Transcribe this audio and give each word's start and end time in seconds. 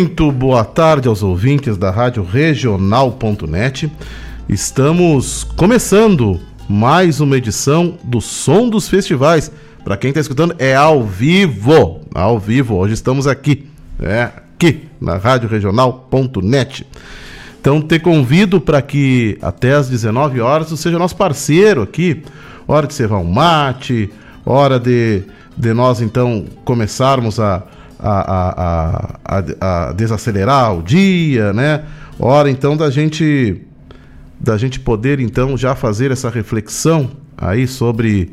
Muito 0.00 0.32
boa 0.32 0.64
tarde 0.64 1.08
aos 1.08 1.22
ouvintes 1.22 1.76
da 1.76 1.90
Rádio 1.90 2.24
Regional.net. 2.24 3.92
Estamos 4.48 5.44
começando 5.44 6.40
mais 6.66 7.20
uma 7.20 7.36
edição 7.36 7.98
do 8.02 8.18
Som 8.18 8.70
dos 8.70 8.88
Festivais. 8.88 9.52
Para 9.84 9.98
quem 9.98 10.08
está 10.08 10.18
escutando, 10.18 10.54
é 10.58 10.74
ao 10.74 11.04
vivo. 11.04 12.00
Ao 12.14 12.38
vivo. 12.38 12.76
Hoje 12.76 12.94
estamos 12.94 13.26
aqui, 13.26 13.68
é, 14.00 14.22
aqui 14.22 14.88
na 14.98 15.18
Rádio 15.18 15.50
Regional.net. 15.50 16.86
Então, 17.60 17.82
te 17.82 17.98
convido 17.98 18.58
para 18.58 18.80
que 18.80 19.36
até 19.42 19.74
às 19.74 19.90
19 19.90 20.40
horas 20.40 20.70
você 20.70 20.84
seja 20.84 20.98
nosso 20.98 21.14
parceiro 21.14 21.82
aqui. 21.82 22.22
Hora 22.66 22.86
de 22.86 22.94
servar 22.94 23.18
um 23.18 23.30
mate, 23.30 24.10
hora 24.46 24.80
de, 24.80 25.24
de 25.54 25.74
nós 25.74 26.00
então 26.00 26.46
começarmos 26.64 27.38
a 27.38 27.64
a, 28.02 28.50
a, 28.62 29.09
a, 29.30 29.88
a 29.88 29.92
desacelerar 29.92 30.76
o 30.76 30.82
dia, 30.82 31.52
né? 31.52 31.84
Hora 32.18 32.50
então 32.50 32.76
da 32.76 32.90
gente 32.90 33.62
da 34.40 34.56
gente 34.56 34.80
poder 34.80 35.20
então 35.20 35.56
já 35.56 35.74
fazer 35.76 36.10
essa 36.10 36.28
reflexão 36.30 37.10
aí 37.36 37.66
sobre 37.68 38.32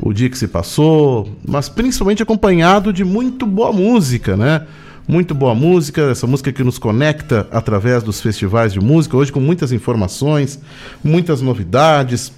o 0.00 0.12
dia 0.12 0.28
que 0.28 0.36
se 0.36 0.48
passou, 0.48 1.28
mas 1.46 1.68
principalmente 1.68 2.22
acompanhado 2.22 2.92
de 2.92 3.04
muito 3.04 3.46
boa 3.46 3.72
música, 3.72 4.36
né? 4.36 4.66
Muito 5.06 5.34
boa 5.34 5.54
música, 5.54 6.10
essa 6.10 6.26
música 6.26 6.50
que 6.50 6.64
nos 6.64 6.78
conecta 6.78 7.46
através 7.52 8.02
dos 8.02 8.20
festivais 8.20 8.72
de 8.72 8.80
música, 8.80 9.16
hoje 9.16 9.30
com 9.30 9.38
muitas 9.38 9.70
informações, 9.70 10.58
muitas 11.04 11.42
novidades, 11.42 12.32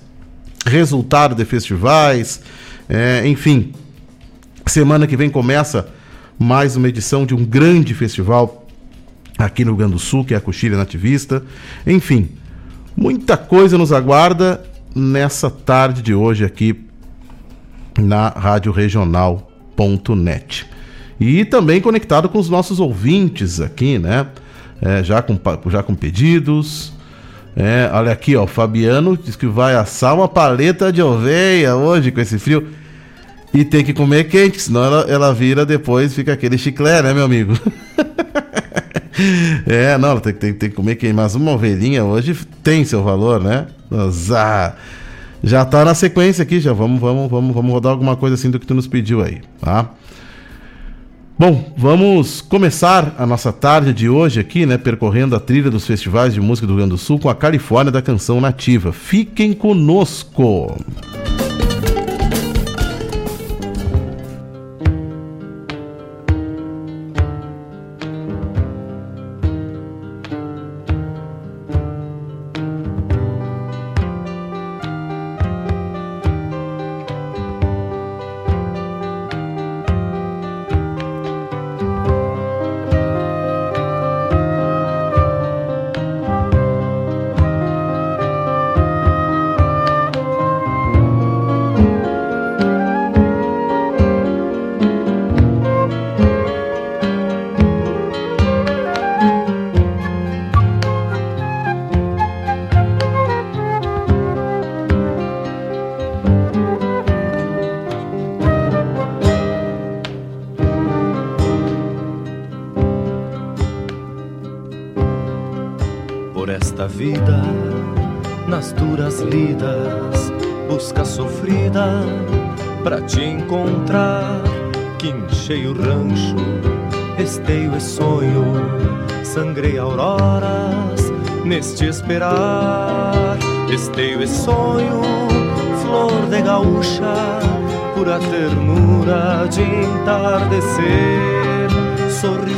resultado 0.67 1.35
de 1.35 1.45
festivais, 1.45 2.43
é, 2.89 3.27
enfim. 3.27 3.73
Semana 4.67 5.06
que 5.06 5.17
vem 5.17 5.31
começa 5.31 5.89
mais 6.39 6.77
uma 6.77 6.89
edição 6.89 7.25
de 7.25 7.35
um 7.35 7.45
grande 7.45 7.95
festival 7.95 8.67
aqui 9.39 9.65
no 9.65 9.71
Rio 9.71 9.79
Grande 9.79 9.95
do 9.95 9.99
Sul, 9.99 10.25
que 10.25 10.35
é 10.35 10.37
a 10.37 10.41
Coxilha 10.41 10.77
Nativista. 10.77 11.43
Enfim, 11.87 12.29
muita 12.97 13.37
coisa 13.37 13.79
nos 13.79 13.93
aguarda 13.93 14.63
nessa 14.95 15.51
tarde 15.51 16.03
de 16.03 16.15
hoje 16.15 16.45
aqui 16.45 16.85
na 17.99 18.29
Rádio 18.29 18.71
Regional.net. 18.73 20.67
E 21.19 21.45
também 21.47 21.81
conectado 21.81 22.29
com 22.29 22.39
os 22.39 22.51
nossos 22.51 22.79
ouvintes 22.79 23.61
aqui, 23.61 23.99
né? 23.99 24.27
É, 24.83 25.03
já, 25.03 25.23
com, 25.23 25.39
já 25.71 25.83
com 25.83 25.95
pedidos. 25.95 26.93
É, 27.57 27.91
olha 27.91 28.13
aqui, 28.13 28.37
ó, 28.37 28.45
o 28.45 28.47
Fabiano 28.47 29.17
diz 29.17 29.35
que 29.35 29.47
vai 29.47 29.75
assar 29.75 30.15
uma 30.15 30.29
paleta 30.29 30.93
de 30.93 31.01
oveia 31.01 31.75
hoje 31.75 32.11
com 32.11 32.21
esse 32.21 32.39
frio. 32.39 32.69
E 33.56 33.65
tem 33.65 33.83
que 33.83 33.94
comer 33.94 34.25
quente, 34.25 34.61
senão 34.61 34.84
ela, 34.84 35.06
ela 35.09 35.33
vira 35.33 35.65
depois, 35.65 36.12
fica 36.12 36.34
aquele 36.34 36.59
chiclete, 36.59 37.05
né, 37.05 37.15
meu 37.15 37.25
amigo? 37.25 37.55
é, 39.67 39.97
não, 39.97 40.21
tem, 40.21 40.34
tem, 40.34 40.53
tem 40.53 40.69
que 40.69 40.77
comer 40.77 40.97
quente. 40.97 41.15
Mas 41.15 41.34
uma 41.34 41.53
ovelhinha 41.53 42.05
hoje 42.05 42.37
tem 42.62 42.84
seu 42.84 43.03
valor, 43.03 43.43
né? 43.43 43.67
ah, 44.37 44.75
já 45.43 45.65
tá 45.65 45.87
na 45.87 45.94
sequência 45.94 46.43
aqui, 46.43 46.61
já 46.61 46.75
vamos, 46.75 47.00
vamos, 47.00 47.31
vamos, 47.31 47.55
vamos 47.55 47.72
rodar 47.72 47.93
alguma 47.93 48.15
coisa 48.15 48.34
assim 48.34 48.50
do 48.50 48.61
que 48.61 48.67
tu 48.67 48.75
nos 48.75 48.87
pediu 48.87 49.22
aí, 49.22 49.41
tá? 49.59 49.88
Bom, 51.38 51.73
vamos 51.78 52.43
começar 52.43 53.15
a 53.19 53.25
nossa 53.25 53.55
tarde 53.55 53.94
de 53.94 54.06
hoje 54.06 54.38
aqui, 54.38 54.67
né, 54.67 54.77
percorrendo 54.77 55.34
a 55.34 55.41
trilha 55.41 55.71
dos 55.71 55.87
festivais 55.87 56.34
de 56.34 56.43
música 56.43 56.67
do 56.67 56.75
Rio 56.75 56.81
Grande 56.81 56.91
do 56.91 56.99
Sul 56.99 57.19
com 57.19 57.31
a 57.31 57.34
Califórnia 57.34 57.91
da 57.91 58.03
Canção 58.03 58.38
Nativa. 58.38 58.93
Fiquem 58.93 59.55
conosco! 59.55 60.77
te 61.37 61.46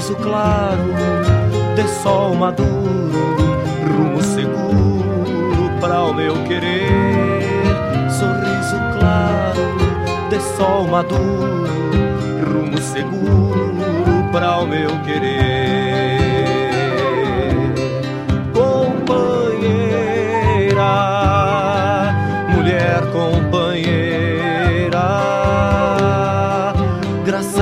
Sorriso 0.08 0.24
claro, 0.24 0.94
de 1.76 1.86
sol 2.02 2.34
maduro, 2.34 3.12
rumo 3.86 4.22
seguro 4.22 5.70
para 5.82 6.02
o 6.04 6.14
meu 6.14 6.32
querer. 6.44 8.10
Sorriso 8.10 8.76
claro, 8.98 10.30
de 10.30 10.40
sol 10.56 10.88
maduro, 10.88 11.66
rumo 12.42 12.78
seguro 12.78 14.32
para 14.32 14.60
o 14.60 14.66
meu 14.66 14.88
querer. 15.04 15.88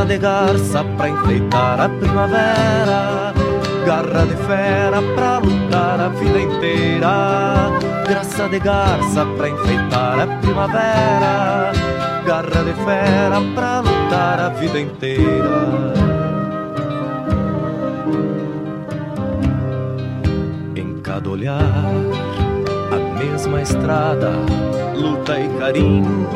de 0.07 0.19
garça 0.19 0.85
pra 0.97 1.09
enfeitar 1.09 1.81
a 1.81 1.89
primavera, 2.17 3.35
garra 3.85 4.25
de 4.25 4.37
fera 4.47 5.03
pra 5.15 5.37
lutar 5.37 6.01
a 6.01 6.09
vida 6.09 6.41
inteira, 6.41 7.79
graça 8.09 8.49
de 8.49 8.59
garça 8.59 9.27
pra 9.37 9.51
enfeitar 9.51 10.21
a 10.21 10.27
primavera, 10.39 11.73
garra 12.25 12.65
de 12.65 12.73
fera 12.87 13.39
pra 13.55 13.81
lutar 13.81 14.41
a 14.41 14.49
vida 14.49 14.81
inteira. 14.81 15.93
Em 20.75 20.99
cada 21.03 21.29
olhar, 21.29 21.61
a 22.93 23.19
mesma 23.19 23.61
estrada, 23.61 24.31
luta 24.95 25.39
e 25.39 25.49
carinho 25.59 26.27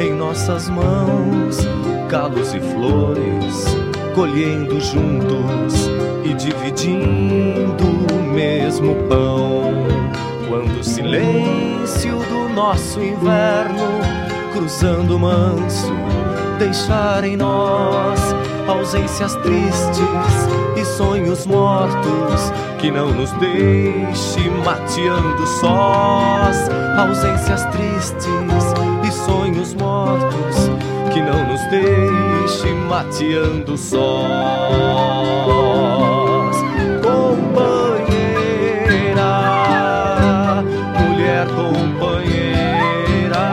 em 0.00 0.14
nossas 0.14 0.70
mãos, 0.70 1.68
calos 2.08 2.54
e 2.54 2.60
flores 2.60 3.81
colhendo 4.14 4.80
juntos 4.80 5.90
e 6.24 6.34
dividindo 6.34 7.84
o 8.12 8.32
mesmo 8.32 8.94
pão. 9.08 9.72
Quando 10.48 10.80
o 10.80 10.84
silêncio 10.84 12.18
do 12.18 12.48
nosso 12.54 13.00
inverno, 13.00 14.00
cruzando 14.52 15.18
manso, 15.18 15.92
deixar 16.58 17.24
em 17.24 17.36
nós 17.36 18.20
ausências 18.68 19.34
tristes 19.36 19.98
e 20.76 20.84
sonhos 20.84 21.46
mortos 21.46 22.52
que 22.78 22.90
não 22.90 23.12
nos 23.12 23.30
deixe 23.32 24.50
mateando 24.64 25.46
sós. 25.60 26.68
Ausências 26.98 27.64
tristes 27.66 28.26
e 29.06 29.10
sonhos 29.24 29.74
mortos 29.74 30.70
que 31.12 31.20
não 31.22 31.46
nos 31.46 31.60
deixe 31.70 32.11
mateando 32.92 33.74
sós. 33.78 34.02
Companheira, 37.02 37.82
mulher 41.00 41.46
companheira, 41.56 43.44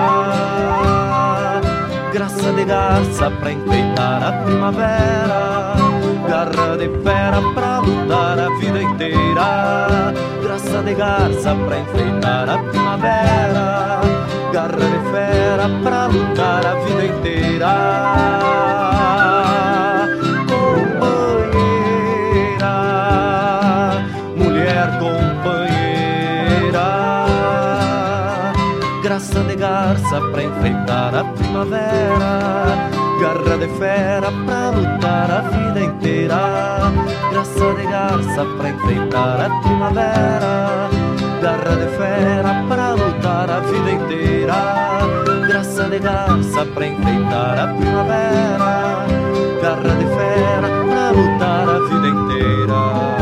graça 2.11 2.51
de 2.51 2.65
garça 2.65 3.31
pra 3.31 3.53
enfeitar 3.53 4.23
a 4.23 4.31
primavera, 4.43 5.73
garra 6.27 6.75
de 6.77 6.89
fera 7.01 7.41
pra 7.55 7.79
lutar 7.79 8.37
a 8.39 8.49
vida 8.59 8.81
inteira, 8.83 10.13
graça 10.43 10.83
de 10.83 10.93
garça 10.93 11.55
pra 11.55 11.79
enfeitar 11.79 12.49
a 12.49 12.57
primavera, 12.57 14.01
garra 14.51 14.69
de 14.75 14.99
fera 15.13 15.69
pra 15.81 16.07
lutar 16.07 16.65
a 16.65 16.75
vida 16.83 17.05
inteira. 17.05 18.78
Garça 29.89 30.21
pra 30.21 30.43
enfeitar 30.43 31.15
a 31.15 31.23
primavera, 31.23 32.89
garra 33.19 33.57
de 33.57 33.67
fera 33.79 34.31
pra 34.45 34.69
lutar 34.69 35.31
a 35.31 35.41
vida 35.49 35.81
inteira, 35.81 36.91
graça 37.31 37.73
de 37.73 37.87
garça 37.87 38.45
pra 38.55 38.69
enfeitar 38.69 39.41
a 39.41 39.49
primavera, 39.61 40.89
garra 41.41 41.75
de 41.75 41.97
fera 41.97 42.63
pra 42.67 42.93
lutar 42.93 43.49
a 43.49 43.59
vida 43.61 43.91
inteira, 43.91 44.53
graça 45.47 45.83
de 45.85 45.97
garça 45.97 46.65
pra 46.65 46.85
enfeitar 46.85 47.59
a 47.59 47.67
primavera, 47.73 49.07
garra 49.59 49.95
de 49.97 50.05
fera 50.05 50.69
pra 50.87 51.09
lutar 51.09 51.67
a 51.67 51.79
vida 51.89 52.07
inteira. 52.09 53.18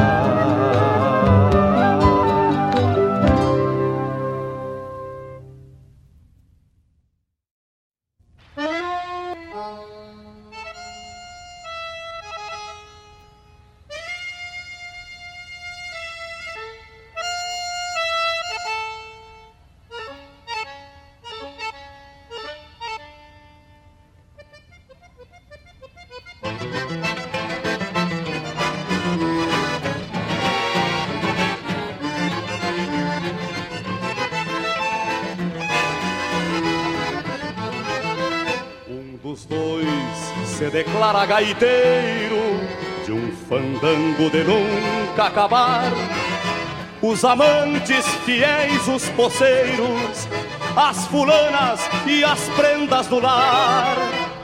Fandango 43.78 44.30
de 44.30 44.44
nunca 44.44 45.26
acabar. 45.26 45.92
Os 47.02 47.24
amantes 47.24 48.06
fiéis, 48.26 48.86
os 48.88 49.08
poceiros, 49.10 50.28
as 50.76 51.06
fulanas 51.08 51.80
e 52.06 52.24
as 52.24 52.40
prendas 52.50 53.08
do 53.08 53.20
lar. 53.20 53.96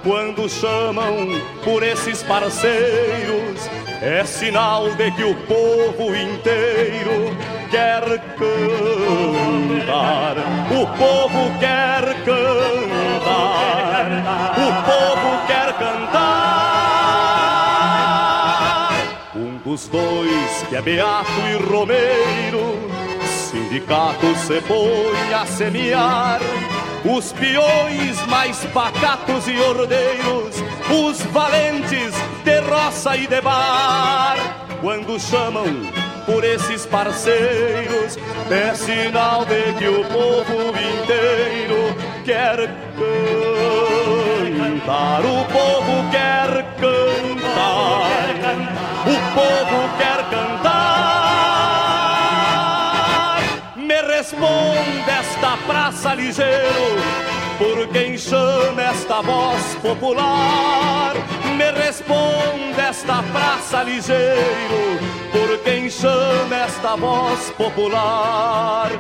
Quando 0.04 0.50
chamam 0.50 1.42
por 1.64 1.82
esses 1.82 2.22
parceiros, 2.24 3.70
é 4.02 4.24
sinal 4.26 4.94
de 4.96 5.12
que 5.12 5.24
o 5.24 5.36
povo 5.36 6.14
inteiro 6.16 7.36
quer 7.72 8.04
cantar. 8.38 9.56
O 10.70 10.86
povo 10.98 11.60
quer 11.60 12.14
cantar. 12.24 13.74
O 14.58 14.74
povo 14.84 15.13
Dos 19.74 19.88
dois 19.88 20.64
que 20.70 20.76
é 20.76 20.82
Beato 20.84 21.32
e 21.50 21.56
Romeiro, 21.56 22.78
sindicato 23.26 24.36
se 24.36 24.62
põe 24.68 25.34
a 25.34 25.48
semear. 25.48 26.40
Os 27.04 27.34
peões 27.34 28.24
mais 28.28 28.64
pacatos 28.66 29.48
e 29.48 29.58
ordeiros, 29.60 30.64
os 30.92 31.24
valentes 31.24 32.14
de 32.44 32.60
roça 32.70 33.18
e 33.18 33.26
de 33.26 33.42
bar, 33.42 34.38
quando 34.80 35.20
chamam 35.20 35.66
por 36.28 36.44
esses 36.44 36.86
parceiros, 36.86 38.16
é 38.52 38.76
sinal 38.76 39.44
de 39.44 39.74
que 39.80 39.88
o 39.88 40.06
povo 40.06 40.70
inteiro 40.70 41.96
quer 42.24 42.70
cantar. 44.56 45.22
O 45.22 45.44
povo 45.46 46.12
quer 46.12 46.64
cantar. 46.80 47.43
Povo 49.44 49.80
quer 49.98 50.20
cantar. 50.30 50.72
Me 53.76 54.02
responde 54.02 55.10
esta 55.20 55.58
praça 55.68 56.14
ligeiro, 56.16 56.96
por 57.58 57.88
quem 57.90 58.18
chama 58.18 58.82
esta 58.82 59.22
voz 59.22 59.76
popular. 59.82 61.14
Me 61.58 61.72
responde 61.72 62.80
esta 62.90 63.22
praça 63.34 63.84
ligeiro, 63.84 65.00
por 65.34 65.58
quem 65.64 65.90
chama 65.90 66.56
esta 66.66 66.96
voz 66.96 67.52
popular. 67.58 68.92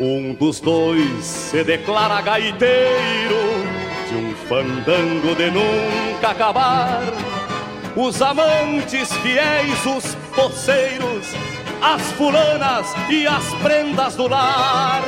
Um 0.00 0.32
dos 0.32 0.60
dois 0.60 1.22
se 1.22 1.62
declara 1.62 2.22
gaiteiro 2.22 3.36
de 4.08 4.14
um 4.14 4.34
fandango 4.48 5.34
de 5.34 5.50
nunca 5.50 6.30
acabar. 6.30 7.02
Os 7.94 8.22
amantes 8.22 9.12
fiéis, 9.16 9.84
os 9.84 10.14
poceiros, 10.34 11.34
as 11.82 12.00
fulanas 12.12 12.86
e 13.10 13.26
as 13.26 13.44
prendas 13.56 14.16
do 14.16 14.26
lar. 14.26 15.02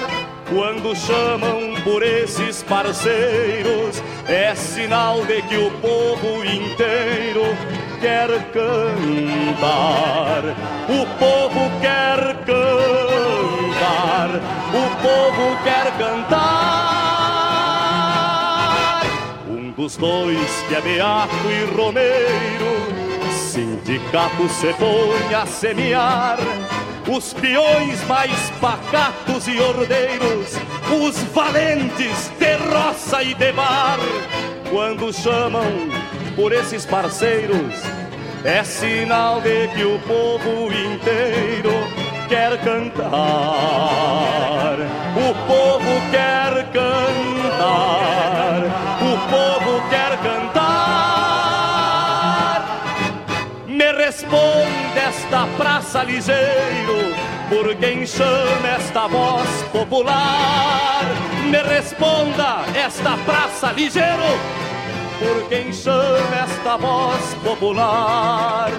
Quando 0.50 0.94
chamam 0.94 1.72
por 1.82 2.02
esses 2.02 2.62
parceiros, 2.62 4.02
é 4.28 4.54
sinal 4.54 5.24
de 5.24 5.40
que 5.40 5.56
o 5.56 5.70
povo 5.80 6.44
inteiro 6.44 7.56
quer 7.98 8.28
cantar. 8.52 10.42
O 10.86 11.06
povo 11.18 11.80
quer 11.80 12.36
cantar. 12.44 13.31
O 14.34 14.88
povo 15.02 15.56
quer 15.62 15.92
cantar. 15.98 17.42
Um 19.46 19.70
dos 19.72 19.96
dois 19.98 20.64
que 20.68 20.74
é 20.74 20.80
Beato 20.80 21.34
e 21.50 21.64
Romeiro, 21.76 22.72
sindicato 23.30 24.48
se 24.48 24.72
põe 24.74 25.34
a 25.34 25.44
semear. 25.44 26.38
Os 27.06 27.34
peões 27.34 28.02
mais 28.06 28.50
pacatos 28.60 29.46
e 29.48 29.60
ordeiros, 29.60 30.56
os 30.90 31.18
valentes 31.34 32.30
de 32.38 32.54
roça 32.72 33.22
e 33.22 33.34
de 33.34 33.52
bar, 33.52 33.98
quando 34.70 35.12
chamam 35.12 35.90
por 36.36 36.52
esses 36.52 36.86
parceiros, 36.86 37.82
é 38.44 38.64
sinal 38.64 39.40
de 39.40 39.68
que 39.68 39.84
o 39.84 39.98
povo 39.98 40.72
inteiro 40.72 42.01
quer 42.32 42.56
cantar. 42.64 43.12
O 45.14 45.34
povo 45.46 45.92
quer 46.10 46.64
cantar. 46.72 48.62
O 49.02 49.12
povo 49.28 49.72
quer 49.90 50.16
cantar. 50.22 50.62
Me 53.66 53.92
responde 53.92 54.98
esta 54.98 55.46
praça 55.58 56.04
ligeiro, 56.04 57.14
por 57.50 57.74
quem 57.76 58.06
chama 58.06 58.68
esta 58.78 59.06
voz 59.08 59.62
popular. 59.70 61.04
Me 61.50 61.62
responda 61.62 62.64
esta 62.74 63.18
praça 63.26 63.72
ligeiro, 63.72 64.38
por 65.18 65.48
quem 65.50 65.70
chama 65.70 66.34
esta 66.44 66.78
voz 66.78 67.34
popular. 67.44 68.70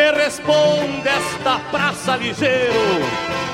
Me 0.00 0.12
responde 0.12 1.06
esta 1.06 1.58
praça 1.70 2.16
ligeiro, 2.16 2.72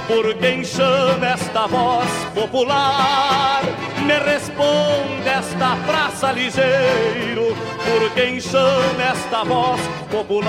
por 0.06 0.32
quem 0.34 0.64
chama 0.64 1.26
esta 1.26 1.66
voz 1.66 2.08
popular. 2.36 3.62
Me 4.06 4.16
responde 4.20 5.28
esta 5.28 5.76
praça 5.84 6.30
ligeiro, 6.30 7.56
por 7.84 8.10
quem 8.14 8.40
chama 8.40 9.02
esta 9.12 9.42
voz 9.42 9.80
popular. 10.08 10.46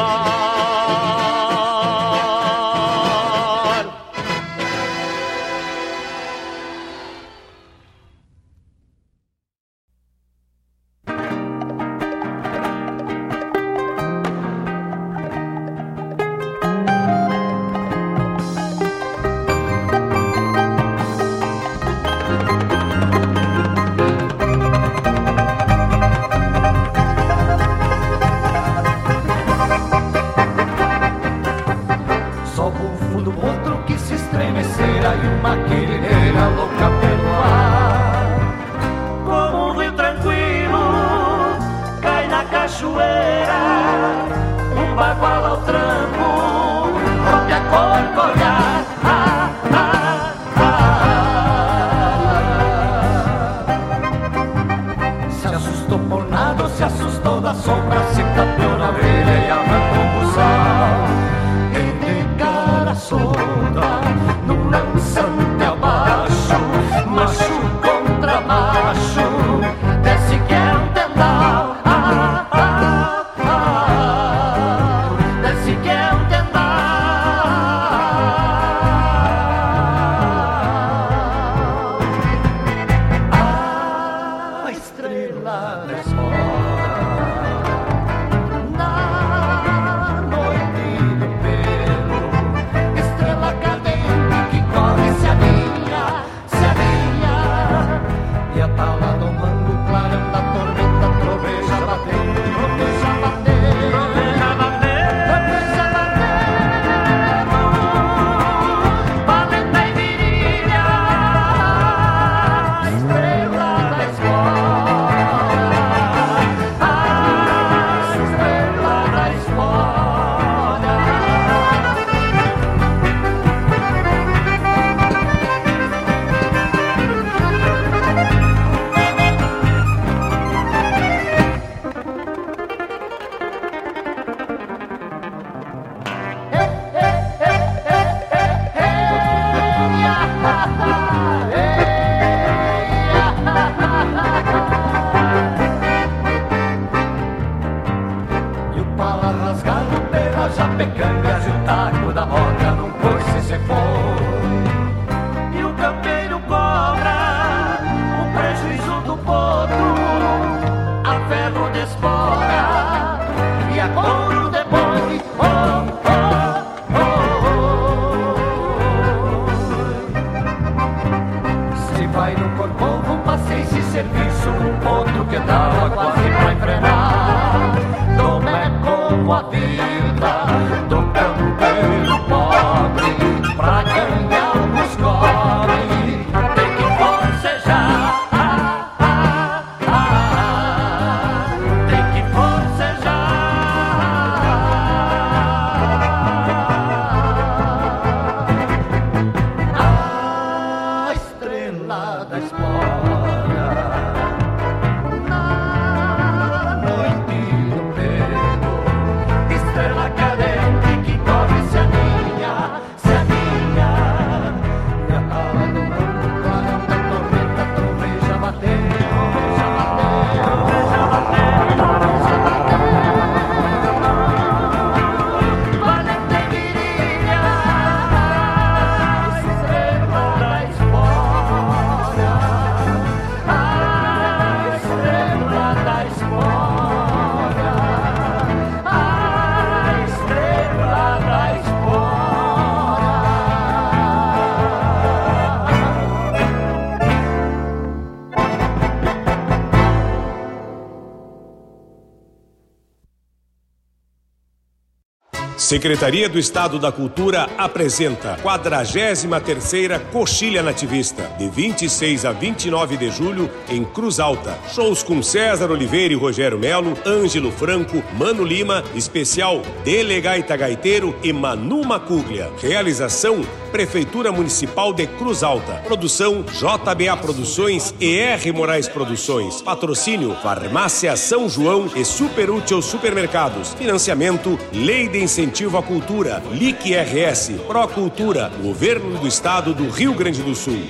Secretaria 255.67 256.29
do 256.29 256.39
Estado 256.39 256.79
da 256.79 256.93
Cultura 256.93 257.49
apresenta 257.57 258.37
43ª 258.37 259.99
Coxilha 260.13 260.63
Nativista, 260.63 261.23
de 261.37 261.49
26 261.49 262.23
a 262.23 262.31
29 262.31 262.95
de 262.95 263.11
julho, 263.11 263.49
em 263.67 263.83
Cruz 263.83 264.17
Alta. 264.17 264.57
Shows 264.73 265.03
com 265.03 265.21
César 265.21 265.69
Oliveira 265.69 266.13
e 266.13 266.15
Rogério 266.15 266.57
Melo, 266.57 266.97
Ângelo 267.05 267.51
Franco, 267.51 268.01
Mano 268.17 268.45
Lima, 268.45 268.81
especial 268.95 269.61
Delegaita 269.83 270.55
Gaiteiro 270.55 271.13
e 271.21 271.33
Manu 271.33 271.83
Macuglia. 271.83 272.49
Realização 272.61 273.41
Prefeitura 273.77 274.31
Municipal 274.31 274.91
de 274.91 275.05
Cruz 275.05 275.43
Alta. 275.43 275.73
Produção 275.85 276.41
JBA 276.41 277.15
Produções 277.17 277.93
e 277.99 278.17
R 278.17 278.51
Moraes 278.51 278.87
Produções. 278.87 279.61
Patrocínio 279.61 280.35
Farmácia 280.41 281.15
São 281.15 281.47
João 281.47 281.87
e 281.95 282.03
Super 282.03 282.49
Útil 282.49 282.81
Supermercados. 282.81 283.75
Financiamento 283.75 284.57
Lei 284.73 285.07
de 285.07 285.21
Incentivo 285.21 285.77
à 285.77 285.83
Cultura. 285.83 286.41
LIC 286.51 286.95
RS. 286.95 287.51
Procultura. 287.67 288.51
Governo 288.63 289.19
do 289.19 289.27
Estado 289.27 289.75
do 289.75 289.87
Rio 289.91 290.15
Grande 290.15 290.41
do 290.41 290.55
Sul. 290.55 290.81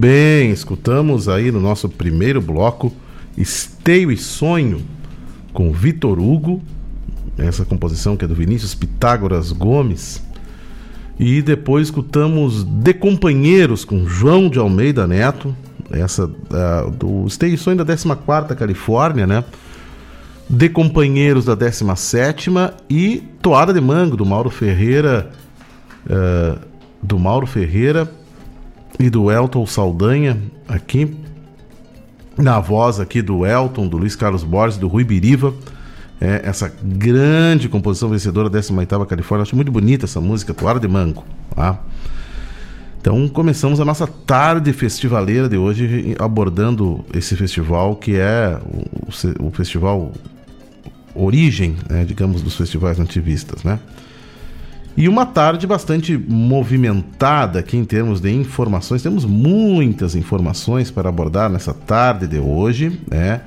Bem, 0.00 0.50
escutamos 0.50 1.28
aí 1.28 1.52
no 1.52 1.60
nosso 1.60 1.86
primeiro 1.86 2.40
bloco 2.40 2.90
Esteio 3.36 4.10
e 4.10 4.16
Sonho 4.16 4.80
com 5.52 5.70
Vitor 5.72 6.18
Hugo, 6.18 6.62
essa 7.36 7.66
composição 7.66 8.16
que 8.16 8.24
é 8.24 8.28
do 8.28 8.34
Vinícius 8.34 8.74
Pitágoras 8.74 9.52
Gomes. 9.52 10.22
E 11.18 11.42
depois 11.42 11.88
escutamos 11.88 12.64
De 12.64 12.94
Companheiros 12.94 13.84
com 13.84 14.06
João 14.06 14.48
de 14.48 14.58
Almeida 14.58 15.06
Neto, 15.06 15.54
essa 15.90 16.24
uh, 16.24 16.90
do 16.90 17.26
Esteio 17.26 17.52
e 17.52 17.58
Sonho 17.58 17.76
da 17.76 17.84
14 17.84 18.56
Califórnia, 18.56 19.26
né? 19.26 19.44
De 20.48 20.70
Companheiros 20.70 21.44
da 21.44 21.54
17 21.54 22.50
e 22.88 23.22
Toada 23.42 23.70
de 23.70 23.82
Mango 23.82 24.16
do 24.16 24.24
Mauro 24.24 24.48
Ferreira, 24.48 25.30
uh, 26.06 26.58
do 27.02 27.18
Mauro 27.18 27.46
Ferreira 27.46 28.10
e 29.00 29.08
do 29.08 29.30
Elton 29.30 29.66
Saldanha 29.66 30.38
aqui 30.68 31.16
na 32.36 32.60
voz 32.60 33.00
aqui 33.00 33.22
do 33.22 33.46
Elton, 33.46 33.88
do 33.88 33.96
Luiz 33.96 34.14
Carlos 34.14 34.44
Borges, 34.44 34.78
do 34.78 34.88
Rui 34.88 35.04
Biriva. 35.04 35.54
É, 36.20 36.42
essa 36.44 36.70
grande 36.82 37.66
composição 37.66 38.10
vencedora 38.10 38.50
da 38.50 38.60
18ª 38.60 39.06
Califórnia. 39.06 39.42
Acho 39.42 39.56
muito 39.56 39.72
bonita 39.72 40.04
essa 40.04 40.20
música, 40.20 40.52
Toara 40.52 40.78
de 40.78 40.86
Mango. 40.86 41.24
Tá? 41.54 41.80
Então 43.00 43.26
começamos 43.26 43.80
a 43.80 43.86
nossa 43.86 44.06
tarde 44.06 44.70
festivaleira 44.74 45.48
de 45.48 45.56
hoje 45.56 46.14
abordando 46.18 47.02
esse 47.14 47.34
festival 47.34 47.96
que 47.96 48.16
é 48.16 48.58
o, 49.40 49.46
o 49.46 49.50
festival 49.50 50.12
origem, 51.14 51.76
né, 51.88 52.04
digamos, 52.04 52.42
dos 52.42 52.54
festivais 52.54 52.98
nativistas, 52.98 53.64
né? 53.64 53.78
E 54.96 55.08
uma 55.08 55.24
tarde 55.24 55.66
bastante 55.66 56.18
movimentada 56.18 57.60
aqui 57.60 57.76
em 57.76 57.84
termos 57.84 58.20
de 58.20 58.30
informações. 58.32 59.02
Temos 59.02 59.24
muitas 59.24 60.14
informações 60.14 60.90
para 60.90 61.08
abordar 61.08 61.48
nessa 61.48 61.72
tarde 61.72 62.26
de 62.26 62.38
hoje, 62.38 63.00
né? 63.08 63.40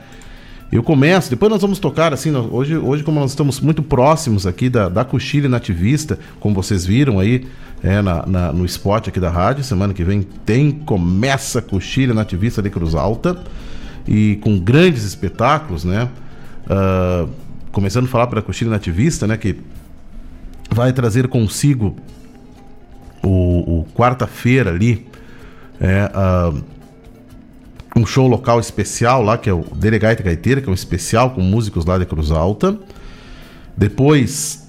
Eu 0.71 0.81
começo, 0.81 1.29
depois 1.29 1.51
nós 1.51 1.61
vamos 1.61 1.77
tocar 1.77 2.11
assim, 2.13 2.35
hoje, 2.35 2.75
hoje 2.75 3.03
como 3.03 3.19
nós 3.19 3.29
estamos 3.29 3.59
muito 3.59 3.83
próximos 3.83 4.47
aqui 4.47 4.69
da, 4.69 4.89
da 4.89 5.05
Cochilha 5.05 5.47
Nativista, 5.47 6.17
como 6.39 6.55
vocês 6.55 6.83
viram 6.83 7.19
aí 7.19 7.45
é, 7.83 8.01
na, 8.01 8.25
na, 8.25 8.51
no 8.51 8.65
spot 8.65 9.07
aqui 9.07 9.19
da 9.19 9.29
rádio, 9.29 9.63
semana 9.63 9.93
que 9.93 10.03
vem 10.03 10.23
tem, 10.43 10.71
começa 10.71 11.59
a 11.59 12.13
Nativista 12.13 12.59
de 12.59 12.71
Cruz 12.71 12.95
Alta, 12.95 13.37
e 14.07 14.39
com 14.41 14.59
grandes 14.59 15.03
espetáculos, 15.03 15.83
né? 15.83 16.09
Uh, 16.65 17.29
começando 17.71 18.05
a 18.05 18.07
falar 18.07 18.25
para 18.25 18.39
a 18.39 18.41
Cochilha 18.41 18.71
Nativista, 18.71 19.27
né, 19.27 19.37
que 19.37 19.57
vai 20.73 20.91
trazer 20.91 21.27
consigo 21.27 21.95
o, 23.23 23.79
o 23.79 23.85
quarta-feira 23.93 24.71
ali 24.71 25.07
é, 25.79 26.11
uh, 26.13 26.63
um 27.95 28.05
show 28.05 28.27
local 28.27 28.59
especial 28.59 29.21
lá, 29.21 29.37
que 29.37 29.49
é 29.49 29.53
o 29.53 29.63
Delegaita 29.75 30.23
Gaiteira, 30.23 30.61
que 30.61 30.67
é 30.67 30.71
um 30.71 30.75
especial 30.75 31.31
com 31.31 31.41
músicos 31.41 31.85
lá 31.85 31.97
de 31.97 32.05
Cruz 32.05 32.31
Alta. 32.31 32.77
Depois, 33.77 34.67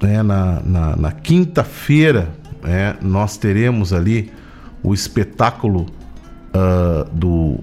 é, 0.00 0.22
na, 0.22 0.60
na, 0.60 0.96
na 0.96 1.12
quinta-feira, 1.12 2.34
é, 2.64 2.96
nós 3.00 3.36
teremos 3.36 3.92
ali 3.92 4.32
o 4.82 4.92
espetáculo 4.92 5.86
uh, 6.48 7.08
do, 7.12 7.58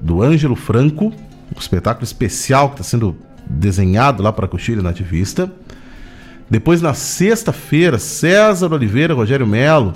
do 0.00 0.22
Ângelo 0.22 0.56
Franco, 0.56 1.06
um 1.06 1.58
espetáculo 1.58 2.04
especial 2.04 2.70
que 2.70 2.74
está 2.76 2.84
sendo 2.84 3.16
desenhado 3.46 4.22
lá 4.22 4.32
para 4.32 4.48
Coxilha 4.48 4.82
Nativista. 4.82 5.50
Depois, 6.52 6.82
na 6.82 6.92
sexta-feira, 6.92 7.98
César 7.98 8.74
Oliveira, 8.74 9.14
Rogério 9.14 9.46
Melo, 9.46 9.94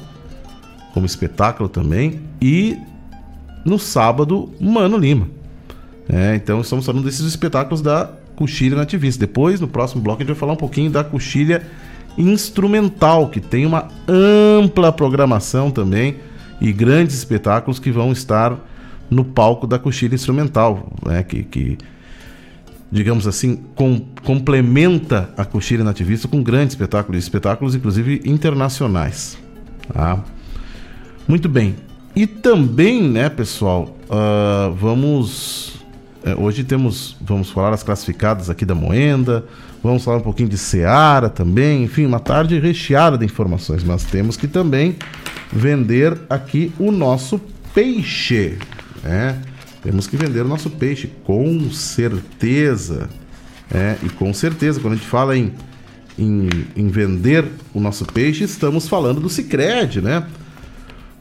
como 0.94 1.04
espetáculo 1.04 1.68
também. 1.68 2.22
E 2.40 2.78
no 3.62 3.78
sábado, 3.78 4.50
Mano 4.58 4.96
Lima. 4.96 5.28
É, 6.08 6.34
então, 6.34 6.62
estamos 6.62 6.86
falando 6.86 7.04
desses 7.04 7.26
espetáculos 7.26 7.82
da 7.82 8.10
Coxilha 8.36 8.74
Nativista. 8.74 9.26
Depois, 9.26 9.60
no 9.60 9.68
próximo 9.68 10.00
bloco, 10.00 10.22
a 10.22 10.24
gente 10.24 10.32
vai 10.32 10.40
falar 10.40 10.54
um 10.54 10.56
pouquinho 10.56 10.90
da 10.90 11.04
Coxilha 11.04 11.62
Instrumental, 12.16 13.28
que 13.28 13.38
tem 13.38 13.66
uma 13.66 13.88
ampla 14.08 14.90
programação 14.90 15.70
também 15.70 16.16
e 16.58 16.72
grandes 16.72 17.16
espetáculos 17.16 17.78
que 17.78 17.90
vão 17.90 18.12
estar 18.12 18.56
no 19.10 19.26
palco 19.26 19.66
da 19.66 19.78
Coxilha 19.78 20.14
Instrumental, 20.14 20.90
né, 21.04 21.22
que, 21.22 21.44
que 21.44 21.76
digamos 22.90 23.26
assim, 23.26 23.56
com, 23.74 24.00
complementa 24.24 25.30
a 25.36 25.44
coxilha 25.44 25.82
nativista 25.82 26.28
com 26.28 26.42
grandes 26.42 26.74
espetáculos, 26.74 27.22
espetáculos 27.22 27.74
inclusive 27.74 28.22
internacionais. 28.24 29.36
Tá? 29.92 30.22
Muito 31.26 31.48
bem. 31.48 31.76
E 32.14 32.26
também, 32.26 33.02
né, 33.02 33.28
pessoal, 33.28 33.96
uh, 34.08 34.72
vamos. 34.74 35.76
É, 36.24 36.34
hoje 36.34 36.64
temos. 36.64 37.16
Vamos 37.20 37.50
falar 37.50 37.74
as 37.74 37.82
classificadas 37.82 38.48
aqui 38.48 38.64
da 38.64 38.74
Moenda, 38.74 39.44
vamos 39.82 40.02
falar 40.02 40.18
um 40.18 40.22
pouquinho 40.22 40.48
de 40.48 40.56
Seara 40.56 41.28
também, 41.28 41.84
enfim, 41.84 42.06
uma 42.06 42.18
tarde 42.18 42.58
recheada 42.58 43.18
de 43.18 43.24
informações, 43.24 43.84
mas 43.84 44.04
temos 44.04 44.36
que 44.36 44.48
também 44.48 44.96
vender 45.52 46.16
aqui 46.30 46.72
o 46.78 46.90
nosso 46.90 47.40
peixe. 47.74 48.58
Né? 49.02 49.38
Temos 49.86 50.08
que 50.08 50.16
vender 50.16 50.40
o 50.40 50.48
nosso 50.48 50.68
peixe, 50.68 51.08
com 51.22 51.70
certeza. 51.70 53.08
É, 53.72 53.94
e 54.02 54.08
com 54.08 54.34
certeza, 54.34 54.80
quando 54.80 54.94
a 54.94 54.96
gente 54.96 55.06
fala 55.06 55.38
em, 55.38 55.52
em, 56.18 56.48
em 56.74 56.88
vender 56.88 57.44
o 57.72 57.78
nosso 57.78 58.04
peixe, 58.04 58.42
estamos 58.42 58.88
falando 58.88 59.20
do 59.20 59.28
Cicred, 59.28 60.02
né? 60.02 60.26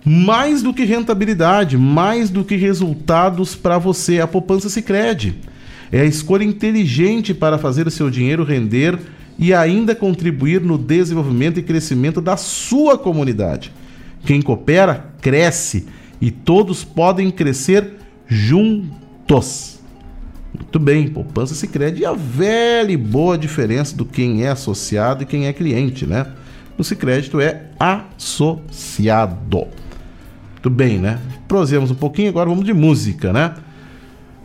Mais 0.04 0.63
do 0.63 0.73
que 0.73 0.84
rentabilidade, 0.84 1.78
mais 1.78 2.32
do 2.32 2.43
que 2.43 2.56
resultados 2.56 3.54
para 3.54 3.78
você, 3.78 4.19
a 4.19 4.25
poupança 4.25 4.67
Cicred. 4.67 5.39
É 5.91 6.01
a 6.01 6.06
escolha 6.06 6.43
inteligente 6.43 7.36
para 7.36 7.60
fazer 7.60 7.86
o 7.86 7.91
seu 7.91 8.10
dinheiro 8.10 8.43
render 8.43 8.97
e 9.38 9.54
ainda 9.54 9.93
contribuir 9.93 10.60
no 10.60 10.80
desenvolvimento 10.80 11.60
e 11.60 11.63
crescimento 11.63 12.19
da 12.19 12.36
sua 12.36 12.97
comunidade. 12.97 13.71
Quem 14.25 14.41
coopera, 14.41 15.13
cresce 15.21 15.86
e 16.19 16.32
todos 16.32 16.84
podem 16.84 17.30
crescer 17.30 18.04
juntos. 18.27 19.79
Muito 20.53 20.79
bem, 20.79 21.07
poupança 21.07 21.53
Sicredi 21.53 22.01
e 22.01 22.05
a 22.05 22.13
velha 22.13 22.91
e 22.91 22.97
boa 22.97 23.38
diferença 23.38 23.95
do 23.95 24.05
quem 24.05 24.43
é 24.43 24.49
associado 24.49 25.23
e 25.23 25.25
quem 25.25 25.47
é 25.47 25.53
cliente, 25.53 26.05
né? 26.05 26.27
O 26.77 26.83
Sicredi 26.83 27.29
é 27.41 27.65
associado. 27.79 29.67
Muito 30.53 30.69
bem, 30.69 30.97
né? 30.97 31.19
Prosemos 31.47 31.91
um 31.91 31.95
pouquinho, 31.95 32.29
agora 32.29 32.49
vamos 32.49 32.65
de 32.65 32.73
música, 32.73 33.31
né? 33.33 33.53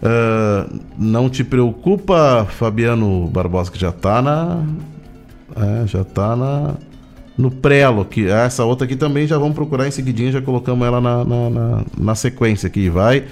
Uh, 0.03 0.81
não 0.99 1.29
te 1.29 1.45
preocupa, 1.45 2.47
Fabiano 2.51 3.27
Barbosa, 3.29 3.71
que 3.71 3.79
já 3.79 3.93
tá 3.93 4.21
na. 4.23 4.63
É, 5.57 5.87
já 5.87 6.05
tá 6.05 6.35
na. 6.35 6.75
no 7.37 7.51
prelo 7.51 8.03
aqui. 8.03 8.27
Essa 8.27 8.65
outra 8.65 8.85
aqui 8.85 8.97
também 8.97 9.27
já 9.27 9.39
vamos 9.39 9.55
procurar 9.55 9.87
em 9.87 9.91
seguidinha, 9.91 10.33
já 10.33 10.43
colocamos 10.43 10.87
ela 10.87 11.01
na, 11.01 11.25
na, 11.25 11.51
na, 11.51 11.85
na 11.99 12.15
sequência 12.15 12.67
aqui. 12.67 12.89
Vai 12.89 13.25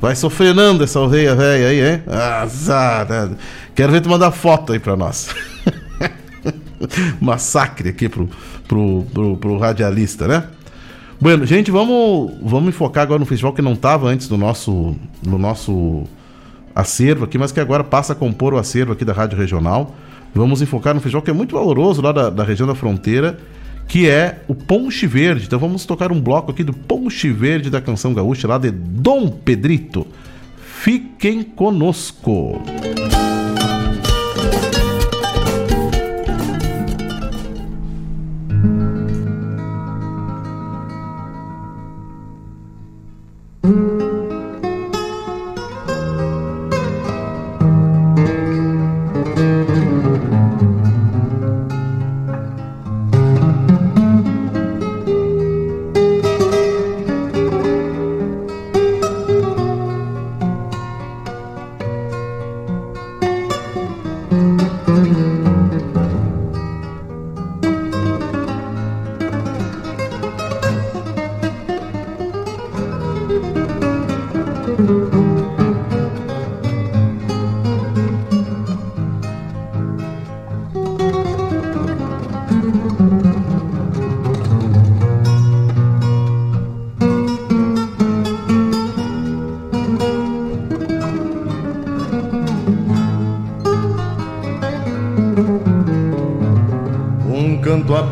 vai 0.00 0.14
sofrendo 0.14 0.82
essa 0.82 1.00
oveia 1.00 1.34
velha 1.34 1.68
aí, 1.68 1.80
hein? 1.80 2.02
Azar. 2.06 3.30
Quero 3.74 3.92
ver 3.92 4.00
tu 4.00 4.08
mandar 4.08 4.30
foto 4.30 4.72
aí 4.72 4.78
pra 4.78 4.96
nós. 4.96 5.28
Massacre 7.20 7.88
aqui 7.88 8.08
pro, 8.08 8.28
pro, 8.68 9.06
pro, 9.12 9.36
pro 9.36 9.58
radialista, 9.58 10.28
né? 10.28 10.44
Bueno, 11.18 11.46
gente, 11.46 11.70
vamos, 11.70 12.32
vamos 12.42 12.68
enfocar 12.68 13.02
agora 13.02 13.18
no 13.18 13.24
festival 13.24 13.52
que 13.52 13.62
não 13.62 13.72
estava 13.72 14.08
antes 14.08 14.28
do 14.28 14.36
nosso, 14.36 14.94
no 15.26 15.38
nosso 15.38 16.04
acervo 16.74 17.24
aqui, 17.24 17.38
mas 17.38 17.50
que 17.52 17.58
agora 17.58 17.82
passa 17.82 18.12
a 18.12 18.16
compor 18.16 18.52
o 18.52 18.58
acervo 18.58 18.92
aqui 18.92 19.04
da 19.04 19.14
Rádio 19.14 19.38
Regional. 19.38 19.94
Vamos 20.34 20.60
enfocar 20.60 20.92
no 20.94 21.00
festival 21.00 21.22
que 21.22 21.30
é 21.30 21.34
muito 21.34 21.54
valoroso 21.56 22.02
lá 22.02 22.12
da, 22.12 22.28
da 22.28 22.44
região 22.44 22.68
da 22.68 22.74
fronteira, 22.74 23.38
que 23.88 24.08
é 24.08 24.40
o 24.48 24.54
Ponche 24.54 25.06
Verde. 25.06 25.46
Então 25.46 25.58
vamos 25.58 25.84
tocar 25.84 26.12
um 26.12 26.20
bloco 26.20 26.50
aqui 26.50 26.64
do 26.64 26.72
Ponche 26.72 27.30
Verde 27.30 27.70
da 27.70 27.80
canção 27.80 28.12
gaúcha 28.12 28.48
lá 28.48 28.58
de 28.58 28.70
Dom 28.70 29.28
Pedrito. 29.28 30.06
Fiquem 30.56 31.42
conosco. 31.42 32.60
Música 32.60 33.45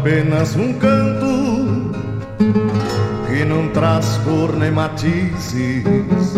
apenas 0.05 0.55
um 0.55 0.71
canto 0.75 1.90
que 3.27 3.43
não 3.47 3.69
traz 3.69 4.19
cor 4.19 4.55
nem 4.55 4.71
matizes, 4.71 6.37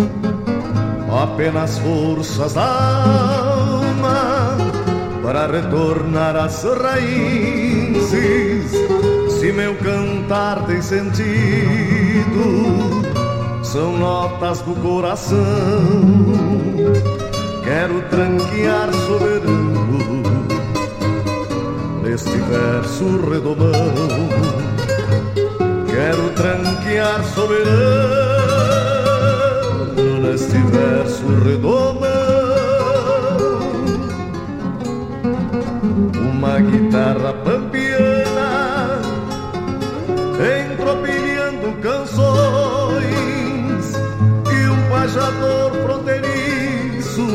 apenas 1.25 1.77
forças 1.79 2.55
da 2.55 2.63
alma 2.63 4.57
para 5.21 5.49
retornar 5.49 6.37
às 6.37 6.63
raízes. 6.63 8.07
Se 9.41 9.51
meu 9.51 9.75
cantar 9.79 10.65
tem 10.67 10.81
sentido, 10.81 11.25
são 13.65 13.99
notas 13.99 14.61
do 14.61 14.77
coração. 14.77 15.37
Quero 17.65 18.01
tranquear 18.11 18.93
soberano 18.93 19.66
neste 22.17 22.39
verso 22.39 23.05
redomão. 23.31 23.71
Quero 25.87 26.31
tranquear 26.31 27.23
soberano 27.35 27.77
neste 30.23 30.57
verso 30.57 31.27
redomão. 31.45 32.07
Uma 36.33 36.59
guitarra 36.59 37.35
pampiana 37.45 38.99
entropilhando 40.73 41.77
canções 41.83 43.05
e 44.51 44.69
um 44.71 44.89
pajador 44.89 45.71
fronteiriço 45.85 47.27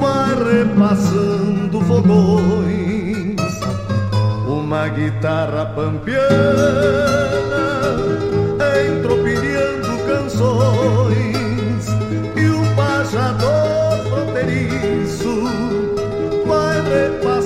vai 0.00 0.34
repassando 0.58 1.80
fogões 1.82 2.85
uma 4.76 4.88
guitarra 4.88 5.64
pampiana 5.74 6.26
entropilhando 8.86 9.98
canções 10.06 11.86
e 12.36 12.50
um 12.50 12.74
pajador 12.74 13.98
fronteiriço 14.10 15.44
vai 16.46 16.82
repassando 16.82 17.45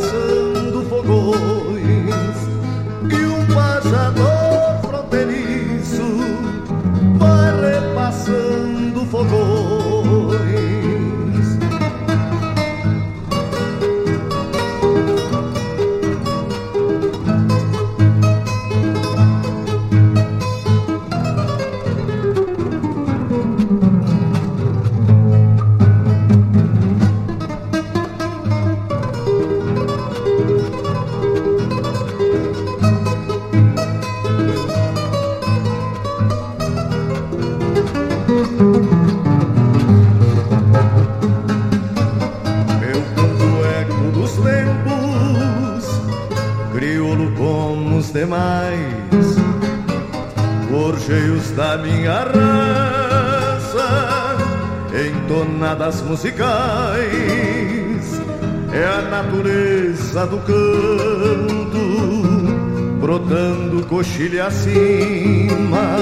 acima, 64.60 65.96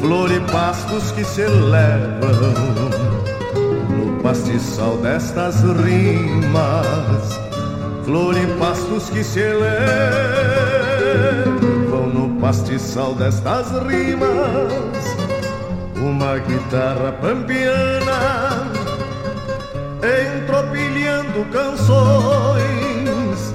flor 0.00 0.30
e 0.30 0.40
pastos 0.52 1.10
que 1.12 1.24
se 1.24 1.40
elevam 1.40 2.90
no 3.88 4.22
pastiçal 4.22 4.98
destas 4.98 5.62
rimas, 5.62 7.40
flor 8.04 8.36
e 8.36 8.46
pastos 8.58 9.08
que 9.08 9.24
se 9.24 9.40
elevam 9.40 9.64
no 12.12 12.38
pastiçal 12.40 13.14
destas 13.14 13.70
rimas. 13.86 15.14
Uma 15.96 16.36
guitarra 16.36 17.12
pampiana 17.12 18.70
Entropilhando 20.02 21.46
canções 21.50 23.54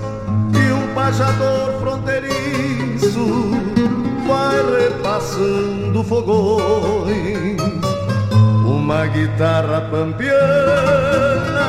E 0.51 0.71
um 0.73 0.87
pajador 0.95 1.79
fronteiriço 1.79 3.58
repassando 4.61 6.03
fogões. 6.03 7.57
Uma 8.65 9.05
guitarra 9.07 9.81
pampiana 9.89 11.59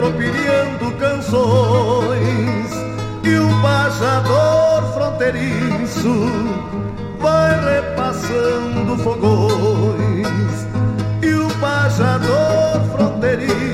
Entropilhando 0.00 0.92
canções. 0.98 2.70
E 3.22 3.38
um 3.38 3.62
pajador 3.62 4.82
fronteiriço 4.94 6.26
vai 7.18 7.52
repassando 7.74 8.96
fogões. 8.98 10.66
E 11.22 11.34
o 11.34 11.50
pajador 11.60 12.80
fronteiriço 12.96 13.69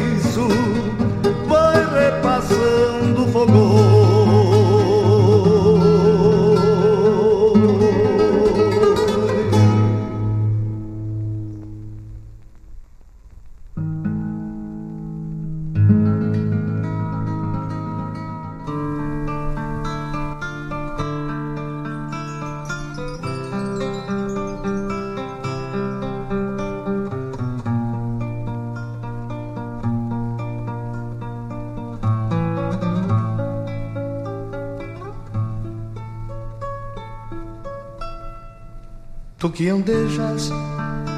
Andejas, 39.71 40.53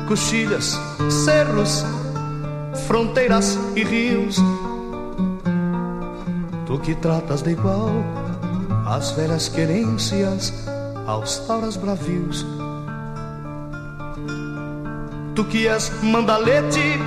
coxilhas, 0.06 0.78
cerros, 1.10 1.84
fronteiras 2.86 3.58
e 3.76 3.84
rios. 3.84 4.36
Tu 6.66 6.78
que 6.80 6.94
tratas 6.94 7.42
de 7.42 7.50
igual 7.50 7.90
as 8.86 9.10
velhas 9.10 9.48
querências 9.48 10.52
aos 11.06 11.38
tauras 11.40 11.76
bravios. 11.76 12.46
Tu 15.34 15.44
que 15.44 15.68
és 15.68 15.92
mandalete 16.02 16.98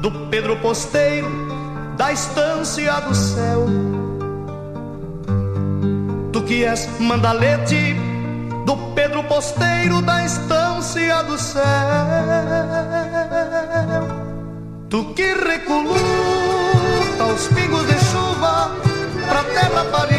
do 0.00 0.10
Pedro 0.30 0.56
Posteiro, 0.56 1.28
da 1.96 2.12
estância 2.12 3.00
do 3.00 3.14
céu. 3.14 3.66
Tu 6.32 6.42
que 6.42 6.64
és 6.64 6.88
mandalete 6.98 7.94
do 8.64 8.76
Pedro 8.94 9.22
Posteiro 9.24 10.00
da 10.02 10.24
estância 10.24 10.59
do 10.80 11.36
céu. 11.36 11.62
Tu 14.88 15.04
que 15.12 15.34
recoluta 15.34 17.24
os 17.34 17.48
pingos 17.48 17.86
de 17.86 17.98
chuva 18.06 18.70
pra 19.28 19.44
terra 19.44 19.84
parir 19.92 20.16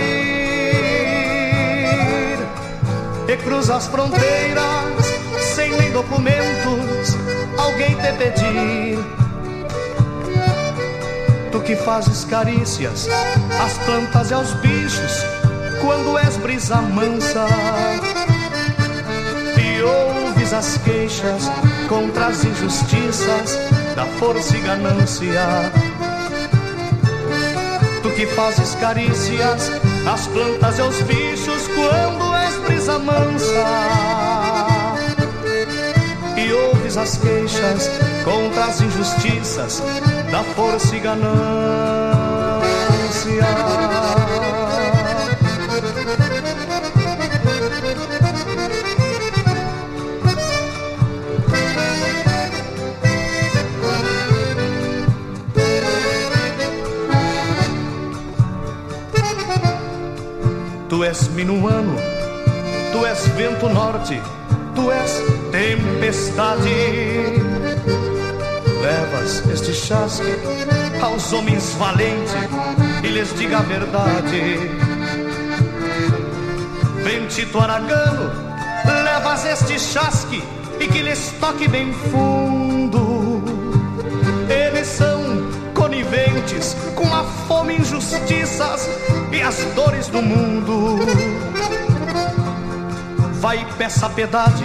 e 3.28 3.38
cruza 3.38 3.76
as 3.76 3.88
fronteiras 3.88 5.06
sem 5.56 5.72
nem 5.72 5.92
documentos 5.92 7.18
alguém 7.58 7.96
te 7.96 8.14
pedir. 8.14 9.00
Tu 11.52 11.60
que 11.62 11.76
fazes 11.76 12.24
carícias 12.26 13.08
às 13.60 13.80
plantas 13.80 14.30
e 14.30 14.36
aos 14.36 14.54
bichos 14.62 15.26
quando 15.82 16.20
és 16.20 16.38
brisa 16.38 16.76
mansa 16.82 17.48
as 20.54 20.78
queixas 20.78 21.50
contra 21.88 22.28
as 22.28 22.44
injustiças 22.44 23.58
da 23.96 24.06
força 24.06 24.58
e 24.58 24.62
ganância. 24.62 25.72
Tu 28.02 28.10
que 28.12 28.26
fazes 28.28 28.76
carícias 28.76 29.72
às 30.06 30.28
plantas 30.28 30.78
e 30.78 30.82
aos 30.82 31.02
bichos 31.02 31.68
quando 31.68 32.36
és 32.36 32.56
brisa 32.66 33.00
mansa. 33.00 33.66
E 36.38 36.54
ouves 36.54 36.98
as 36.98 37.18
queixas 37.18 37.90
contra 38.24 38.66
as 38.66 38.82
injustiças 38.82 39.82
da 40.32 40.44
força 40.44 40.96
e 40.96 41.00
ganância. 41.00 41.32
Tu 60.92 61.06
és 61.06 61.30
minuano, 61.30 61.96
tu 62.92 63.06
és 63.06 63.26
vento 63.38 63.70
norte, 63.70 64.22
tu 64.76 64.92
és 64.92 65.12
tempestade. 65.50 66.68
Levas 68.82 69.42
este 69.54 69.74
chasque 69.74 70.36
aos 71.02 71.32
homens 71.32 71.76
valentes 71.80 72.36
e 73.06 73.08
lhes 73.08 73.32
diga 73.38 73.60
a 73.60 73.62
verdade. 73.62 74.58
Ventito 77.06 77.58
aragano, 77.62 78.30
levas 79.06 79.46
este 79.46 79.80
chasque 79.80 80.44
e 80.78 80.88
que 80.88 81.04
lhes 81.04 81.32
toque 81.40 81.70
bem 81.70 81.94
fundo. 82.12 83.42
Eles 84.50 84.88
são 84.88 85.22
coniventes 85.74 86.76
com 86.96 87.08
a 87.16 87.24
injustiças 87.72 88.90
e 89.32 89.42
as 89.42 89.58
dores 89.76 90.08
do 90.08 90.22
mundo. 90.22 91.00
Vai 93.40 93.66
peça 93.78 94.10
piedade 94.10 94.64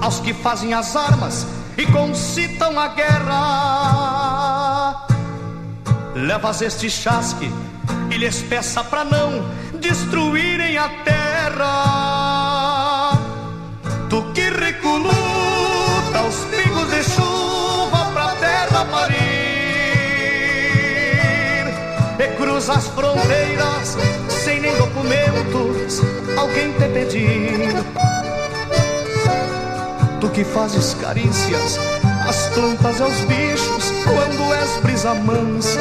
aos 0.00 0.20
que 0.20 0.32
fazem 0.32 0.72
as 0.74 0.96
armas 0.96 1.46
e 1.76 1.84
concitam 1.86 2.78
a 2.78 2.88
guerra. 2.88 3.86
Levas 6.14 6.62
este 6.62 6.90
chasque 6.90 7.50
e 8.10 8.16
lhes 8.16 8.42
peça 8.42 8.84
para 8.84 9.04
não 9.04 9.44
destruírem 9.80 10.76
a 10.78 10.88
terra. 11.04 12.32
Tu 14.08 14.22
que 14.34 14.50
recoluta 14.50 15.21
cruza 22.62 22.74
as 22.74 22.86
fronteiras 22.88 23.96
sem 24.44 24.60
nem 24.60 24.72
documentos 24.76 26.00
alguém 26.36 26.72
te 26.72 26.88
pedir. 26.88 27.74
Tu 30.20 30.28
que 30.28 30.44
fazes 30.44 30.94
carícias 30.94 31.78
às 32.28 32.46
plantas 32.54 33.00
e 33.00 33.02
aos 33.02 33.20
bichos 33.22 33.92
quando 34.04 34.54
és 34.54 34.76
brisa 34.82 35.14
mansa 35.14 35.80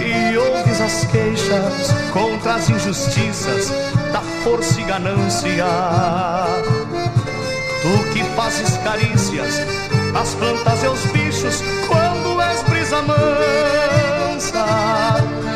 e 0.00 0.38
ouves 0.38 0.80
as 0.80 1.04
queixas 1.04 1.92
contra 2.10 2.54
as 2.54 2.70
injustiças 2.70 3.68
da 4.10 4.20
força 4.42 4.80
e 4.80 4.84
ganância. 4.84 5.66
Tu 7.82 8.12
que 8.12 8.24
fazes 8.34 8.78
carícias 8.78 9.60
às 10.18 10.34
plantas 10.34 10.82
e 10.82 10.86
aos 10.86 11.04
bichos 11.06 11.62
quando 11.86 12.40
és 12.40 12.62
brisa 12.62 13.02
mansa 13.02 14.09
e 14.40 15.49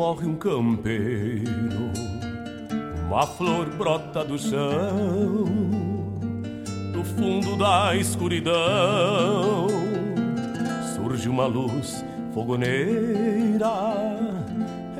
morre 0.00 0.26
um 0.26 0.34
campeiro, 0.34 1.92
uma 3.06 3.26
flor 3.26 3.66
brota 3.76 4.24
do 4.24 4.38
chão, 4.38 5.44
do 6.90 7.04
fundo 7.04 7.54
da 7.58 7.94
escuridão 7.94 9.66
surge 10.94 11.28
uma 11.28 11.44
luz 11.44 12.02
fogoneira. 12.32 13.68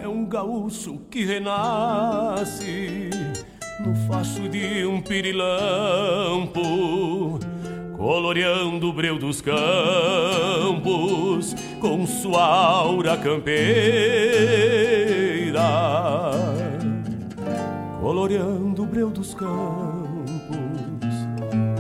É 0.02 0.06
um 0.06 0.26
gaúcho 0.26 1.00
que 1.10 1.24
renasce 1.24 3.08
no 3.80 3.94
facho 4.06 4.50
de 4.50 4.84
um 4.84 5.00
pirilampo 5.00 6.60
coloreando 7.96 8.90
o 8.90 8.92
breu 8.92 9.18
dos 9.18 9.40
campos 9.40 9.60
com 11.80 12.06
sua 12.06 12.44
aura 12.44 13.16
campeira, 13.16 13.60
coloreando 18.00 18.82
o 18.82 18.86
breu 18.86 19.08
dos 19.08 19.32
campos 19.32 20.30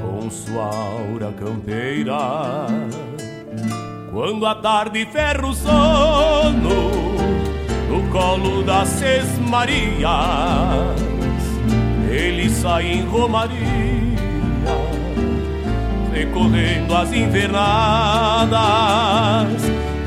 com 0.00 0.30
sua 0.30 0.64
aura 0.64 1.30
campeira. 1.32 2.66
Quando 4.10 4.46
a 4.46 4.54
tarde 4.54 5.06
ferra 5.12 5.46
o 5.46 5.54
sono 5.54 6.90
no 7.88 8.10
colo 8.10 8.62
das 8.62 8.88
Seis 8.88 9.38
Marias, 9.38 10.08
ele 12.10 12.48
sai 12.48 12.86
em 12.86 13.04
romaria 13.04 13.90
recorrendo 16.20 16.94
às 16.94 17.12
invernadas, 17.12 18.50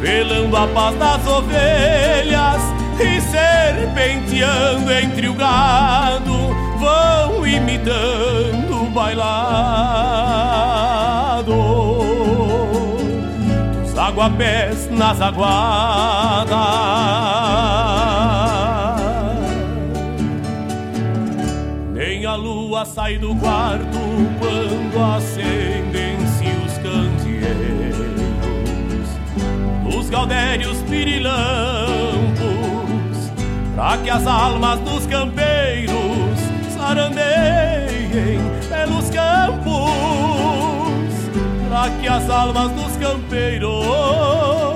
velando 0.03 0.57
a 0.57 0.67
paz 0.67 0.95
das 0.97 1.25
ovelhas 1.25 2.61
e 2.99 3.21
serpenteando 3.21 4.91
entre 4.91 5.29
o 5.29 5.33
gado, 5.33 6.33
vão 6.77 7.47
imitando 7.47 8.83
o 8.83 8.89
bailado 8.89 9.93
dos 13.81 13.97
aguapés 13.97 14.89
nas 14.91 15.21
aguadas. 15.21 16.57
Nem 21.93 22.25
a 22.25 22.35
lua 22.35 22.83
sai 22.83 23.17
do 23.17 23.33
quarto 23.35 23.99
quando 24.37 25.01
acendem-se 25.15 25.82
gaudérios 30.13 30.77
pirilampos, 30.83 31.33
para 33.75 33.97
que 33.97 34.11
as 34.11 34.27
almas 34.27 34.79
dos 34.81 35.07
campeiros 35.07 36.37
sarandeiem 36.77 38.39
pelos 38.69 39.09
campos, 39.09 39.81
para 41.67 41.89
que 41.99 42.07
as 42.07 42.29
almas 42.29 42.71
dos 42.73 42.95
campeiros 42.97 44.72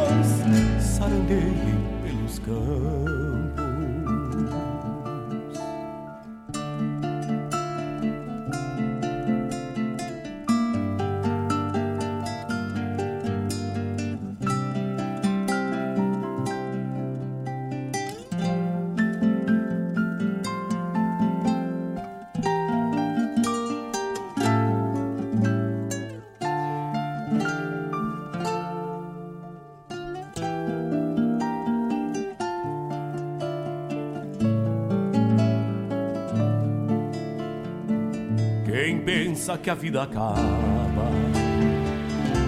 pensa 39.37 39.55
que 39.55 39.69
a 39.69 39.75
vida 39.75 40.01
acaba 40.01 41.11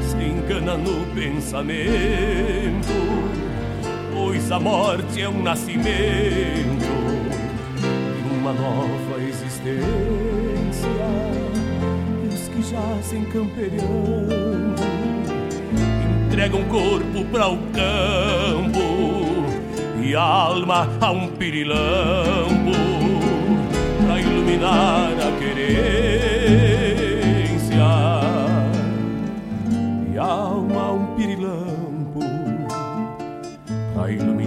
se 0.01 0.17
engana 0.25 0.75
no 0.75 1.05
pensamento, 1.13 1.61
pois 4.11 4.51
a 4.51 4.59
morte 4.59 5.21
é 5.21 5.29
um 5.29 5.43
nascimento 5.43 5.85
de 8.17 8.39
uma 8.39 8.53
nova 8.53 9.21
existência. 9.21 9.79
E 12.23 12.33
os 12.33 12.47
que 12.47 12.61
jazem 12.63 13.23
campeando 13.25 14.73
entregam 16.25 16.63
corpo 16.63 17.23
para 17.31 17.49
o 17.49 17.57
campo 17.71 18.79
e 20.01 20.15
a 20.15 20.21
alma 20.21 20.89
a 20.99 21.11
um 21.11 21.27
pirilampo 21.27 22.71
para 24.07 24.19
iluminar 24.19 25.11
a 25.11 25.31
querer 25.37 26.38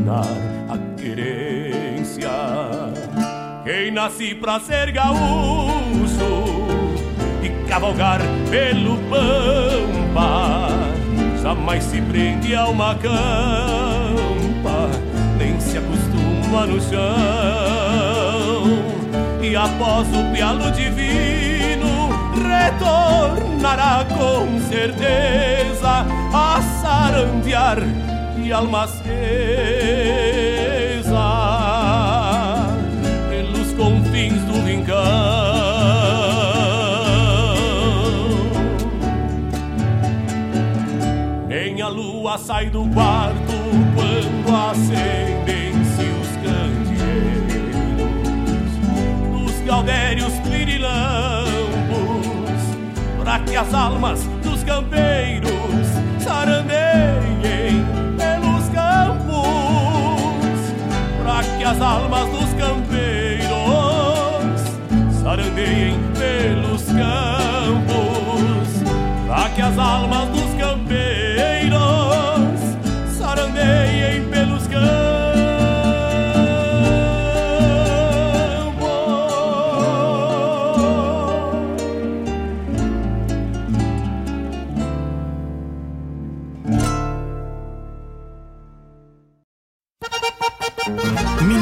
iluminar 0.03 0.27
a 0.69 0.79
querência. 1.01 2.31
Quem 3.65 3.93
nasce 3.93 4.35
pra 4.35 4.59
ser 4.61 4.91
gaúcho 4.91 6.67
e 7.43 7.49
cavalgar 7.69 8.21
pelo 8.51 8.99
pampa, 9.09 10.69
jamais 11.41 11.85
se 11.85 12.03
prende 12.03 12.55
a 12.55 12.67
uma 12.67 12.95
campa, 12.97 14.91
nem 15.39 15.59
se 15.61 15.79
acostuma 15.79 16.67
no 16.67 16.81
chão. 16.81 17.03
E 19.41 19.57
após 19.57 20.09
o 20.09 20.33
pialo 20.33 20.71
divino 20.73 22.11
retornará 22.35 24.05
com 24.09 24.61
certeza 24.69 26.07
a 26.33 26.61
sarandear 26.81 27.79
e 28.43 28.53
alma 28.53 28.85
acesa 28.85 29.03
pelos 33.29 33.73
confins 33.75 34.43
do 34.45 34.61
rincão. 34.65 34.97
Nem 41.49 41.81
a 41.83 41.89
lua 41.89 42.39
sai 42.39 42.71
do 42.71 42.87
quarto 42.89 43.53
quando 43.95 44.57
acendem-se 44.71 46.05
os 46.21 46.29
candeeiros 46.43 47.63
dos 49.31 49.61
gaudérios 49.67 50.43
para 53.33 53.39
que 53.45 53.57
as 53.57 53.73
almas 53.73 54.25
dos 54.43 54.63
campeiros 54.63 55.92
almas 61.83 62.29
dos 62.31 62.55
campeiros 62.55 63.53
sarandeiem 65.23 65.99
pelos 66.15 66.83
campos, 66.85 68.69
para 69.27 69.51
que 69.51 69.63
as 69.63 69.79
almas 69.79 70.29
dos 70.29 70.42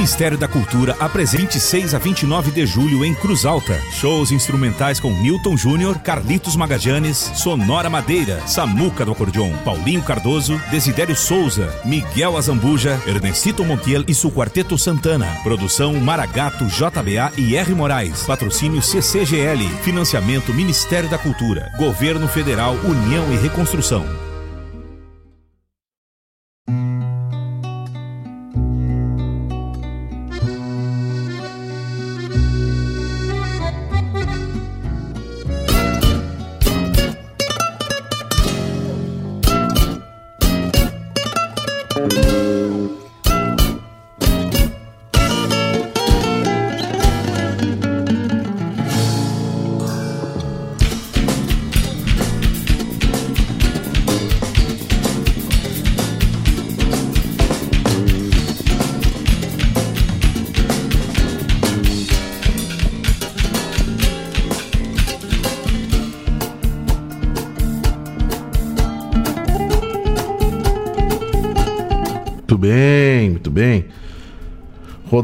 Ministério 0.00 0.38
da 0.38 0.48
Cultura 0.48 0.96
apresenta 0.98 1.40
26 1.40 1.94
a 1.94 1.98
29 1.98 2.50
de 2.50 2.66
julho 2.66 3.04
em 3.04 3.14
Cruz 3.14 3.44
Alta. 3.44 3.78
Shows 3.92 4.30
instrumentais 4.30 5.00
com 5.00 5.10
Newton 5.10 5.56
Júnior, 5.56 5.98
Carlitos 5.98 6.54
Magajanes, 6.54 7.16
Sonora 7.34 7.88
Madeira, 7.88 8.40
Samuca 8.46 9.04
do 9.04 9.12
Acordeon, 9.12 9.52
Paulinho 9.64 10.02
Cardoso, 10.02 10.60
Desidério 10.70 11.16
Souza, 11.16 11.68
Miguel 11.84 12.36
Azambuja, 12.36 13.00
Ernestito 13.06 13.64
Montiel 13.64 14.04
e 14.06 14.14
seu 14.14 14.30
Quarteto 14.30 14.78
Santana. 14.78 15.26
Produção 15.42 15.94
Maragato, 15.94 16.66
JBA 16.66 17.32
e 17.36 17.56
R. 17.56 17.74
Moraes. 17.74 18.22
Patrocínio 18.24 18.82
CCGL. 18.82 19.66
Financiamento 19.82 20.52
Ministério 20.52 21.08
da 21.08 21.18
Cultura. 21.18 21.72
Governo 21.78 22.28
Federal, 22.28 22.74
União 22.84 23.32
e 23.32 23.36
Reconstrução. 23.36 24.29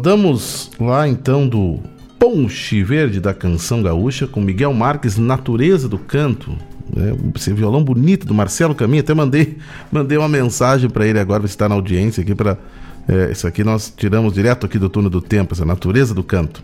Rodamos 0.06 0.70
lá 0.78 1.08
então 1.08 1.48
do 1.48 1.80
Ponche 2.16 2.80
Verde 2.84 3.18
da 3.18 3.34
Canção 3.34 3.82
Gaúcha 3.82 4.24
com 4.24 4.40
Miguel 4.40 4.72
Marques, 4.72 5.18
Natureza 5.18 5.88
do 5.88 5.98
Canto. 5.98 6.52
né? 6.94 7.12
esse 7.34 7.52
violão 7.52 7.82
bonito 7.82 8.24
do 8.24 8.32
Marcelo 8.32 8.72
Caminha. 8.72 9.00
Até 9.00 9.12
mandei, 9.12 9.58
mandei 9.90 10.16
uma 10.16 10.28
mensagem 10.28 10.88
para 10.88 11.04
ele 11.08 11.18
agora, 11.18 11.44
está 11.44 11.68
na 11.68 11.74
audiência 11.74 12.22
aqui 12.22 12.36
para 12.36 12.56
é, 13.08 13.32
isso 13.32 13.48
aqui 13.48 13.64
nós 13.64 13.92
tiramos 13.96 14.32
direto 14.32 14.64
aqui 14.64 14.78
do 14.78 14.88
túnel 14.88 15.10
do 15.10 15.20
tempo, 15.20 15.54
essa 15.54 15.64
natureza 15.64 16.14
do 16.14 16.22
canto. 16.22 16.62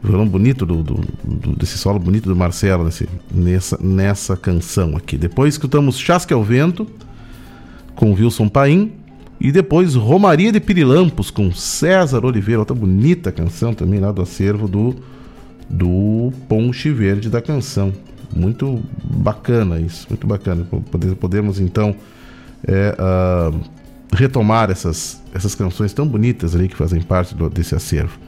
violão 0.00 0.28
bonito 0.28 0.64
do, 0.64 0.80
do, 0.80 1.00
do, 1.24 1.56
desse 1.56 1.76
solo 1.76 1.98
bonito 1.98 2.28
do 2.28 2.36
Marcelo 2.36 2.84
nesse, 2.84 3.08
nessa, 3.34 3.78
nessa 3.82 4.36
canção 4.36 4.96
aqui. 4.96 5.18
Depois 5.18 5.54
escutamos 5.54 5.98
Chasque 5.98 6.32
ao 6.32 6.44
Vento 6.44 6.86
com 7.96 8.12
Wilson 8.12 8.48
Paim 8.48 8.92
e 9.40 9.50
depois 9.50 9.94
Romaria 9.94 10.52
de 10.52 10.60
Pirilampos 10.60 11.30
com 11.30 11.50
César 11.50 12.24
Oliveira, 12.26 12.60
outra 12.60 12.76
bonita 12.76 13.32
canção 13.32 13.72
também 13.72 13.98
lá 13.98 14.12
do 14.12 14.20
acervo 14.20 14.68
do, 14.68 14.94
do 15.68 16.30
Ponche 16.46 16.90
Verde 16.90 17.30
da 17.30 17.40
canção. 17.40 17.92
Muito 18.36 18.82
bacana 19.02 19.80
isso, 19.80 20.06
muito 20.10 20.26
bacana. 20.26 20.66
Podemos 21.18 21.58
então 21.58 21.96
é, 22.66 22.94
uh, 22.98 23.60
retomar 24.12 24.70
essas, 24.70 25.22
essas 25.34 25.54
canções 25.54 25.92
tão 25.94 26.06
bonitas 26.06 26.54
ali 26.54 26.68
que 26.68 26.76
fazem 26.76 27.00
parte 27.00 27.34
do, 27.34 27.48
desse 27.48 27.74
acervo. 27.74 28.18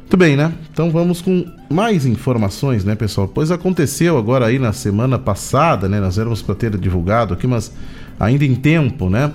Muito 0.00 0.16
bem, 0.16 0.36
né? 0.36 0.52
Então 0.72 0.90
vamos 0.90 1.20
com 1.20 1.44
mais 1.68 2.06
informações, 2.06 2.84
né, 2.84 2.94
pessoal? 2.94 3.28
Pois 3.28 3.50
aconteceu 3.50 4.16
agora 4.16 4.46
aí 4.46 4.58
na 4.58 4.72
semana 4.72 5.18
passada, 5.18 5.88
né? 5.88 6.00
Nós 6.00 6.16
éramos 6.16 6.40
para 6.40 6.54
ter 6.54 6.76
divulgado 6.78 7.34
aqui, 7.34 7.46
mas 7.46 7.72
ainda 8.18 8.44
em 8.44 8.54
tempo, 8.54 9.10
né? 9.10 9.32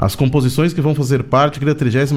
As 0.00 0.14
composições 0.14 0.72
que 0.72 0.80
vão 0.80 0.94
fazer 0.94 1.24
parte 1.24 1.60
da 1.60 1.74
36 1.74 2.10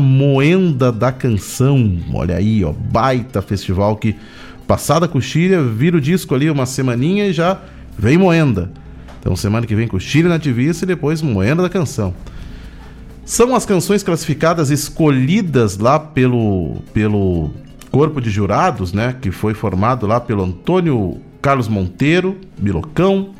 Moenda 0.00 0.90
da 0.90 1.12
Canção. 1.12 1.98
Olha 2.14 2.36
aí, 2.36 2.64
ó, 2.64 2.72
baita 2.72 3.42
festival 3.42 3.94
que 3.96 4.16
passada 4.66 5.04
a 5.04 5.08
coxilha, 5.08 5.62
vira 5.62 5.98
o 5.98 6.00
disco 6.00 6.34
ali 6.34 6.48
uma 6.48 6.64
semaninha 6.64 7.26
e 7.26 7.34
já 7.34 7.60
vem 7.98 8.16
Moenda. 8.16 8.72
Então 9.20 9.36
semana 9.36 9.66
que 9.66 9.74
vem 9.74 9.86
coxilha 9.86 10.30
nativista 10.30 10.86
e 10.86 10.88
depois 10.88 11.20
Moenda 11.20 11.62
da 11.62 11.68
Canção. 11.68 12.14
São 13.22 13.54
as 13.54 13.66
canções 13.66 14.02
classificadas 14.02 14.70
escolhidas 14.70 15.76
lá 15.76 15.98
pelo, 15.98 16.76
pelo 16.94 17.50
corpo 17.90 18.18
de 18.18 18.30
jurados, 18.30 18.94
né, 18.94 19.14
que 19.20 19.30
foi 19.30 19.52
formado 19.52 20.06
lá 20.06 20.18
pelo 20.20 20.42
Antônio 20.42 21.20
Carlos 21.42 21.68
Monteiro, 21.68 22.38
Bilocão, 22.56 23.34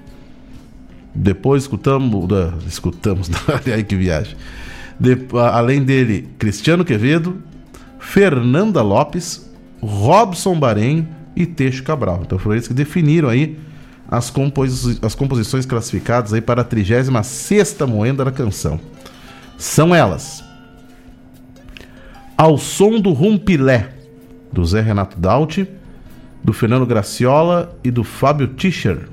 depois 1.16 1.62
escutamos. 1.62 2.28
Da, 2.28 2.52
escutamos, 2.66 3.30
aí 3.72 3.82
que 3.82 3.96
viagem. 3.96 4.36
De, 5.00 5.16
além 5.52 5.82
dele, 5.82 6.28
Cristiano 6.38 6.84
Quevedo, 6.84 7.42
Fernanda 7.98 8.82
Lopes, 8.82 9.50
Robson 9.80 10.58
Bahrein 10.58 11.08
e 11.34 11.46
Teixo 11.46 11.82
Cabral. 11.82 12.20
Então 12.24 12.38
foram 12.38 12.56
eles 12.56 12.68
que 12.68 12.74
definiram 12.74 13.28
aí 13.28 13.58
as, 14.08 14.30
compos, 14.30 15.02
as 15.02 15.14
composições 15.14 15.66
classificadas 15.66 16.32
aí 16.32 16.40
para 16.40 16.60
a 16.62 16.64
36 16.64 17.08
moenda 17.88 18.24
da 18.24 18.30
canção. 18.30 18.78
São 19.58 19.94
elas: 19.94 20.44
Ao 22.36 22.56
som 22.56 23.00
do 23.00 23.12
Rumpilé, 23.12 23.90
do 24.52 24.64
Zé 24.64 24.80
Renato 24.80 25.18
Dauti, 25.18 25.68
do 26.42 26.52
Fernando 26.52 26.86
Graciola 26.86 27.76
e 27.82 27.90
do 27.90 28.04
Fábio 28.04 28.48
Tischer. 28.48 29.08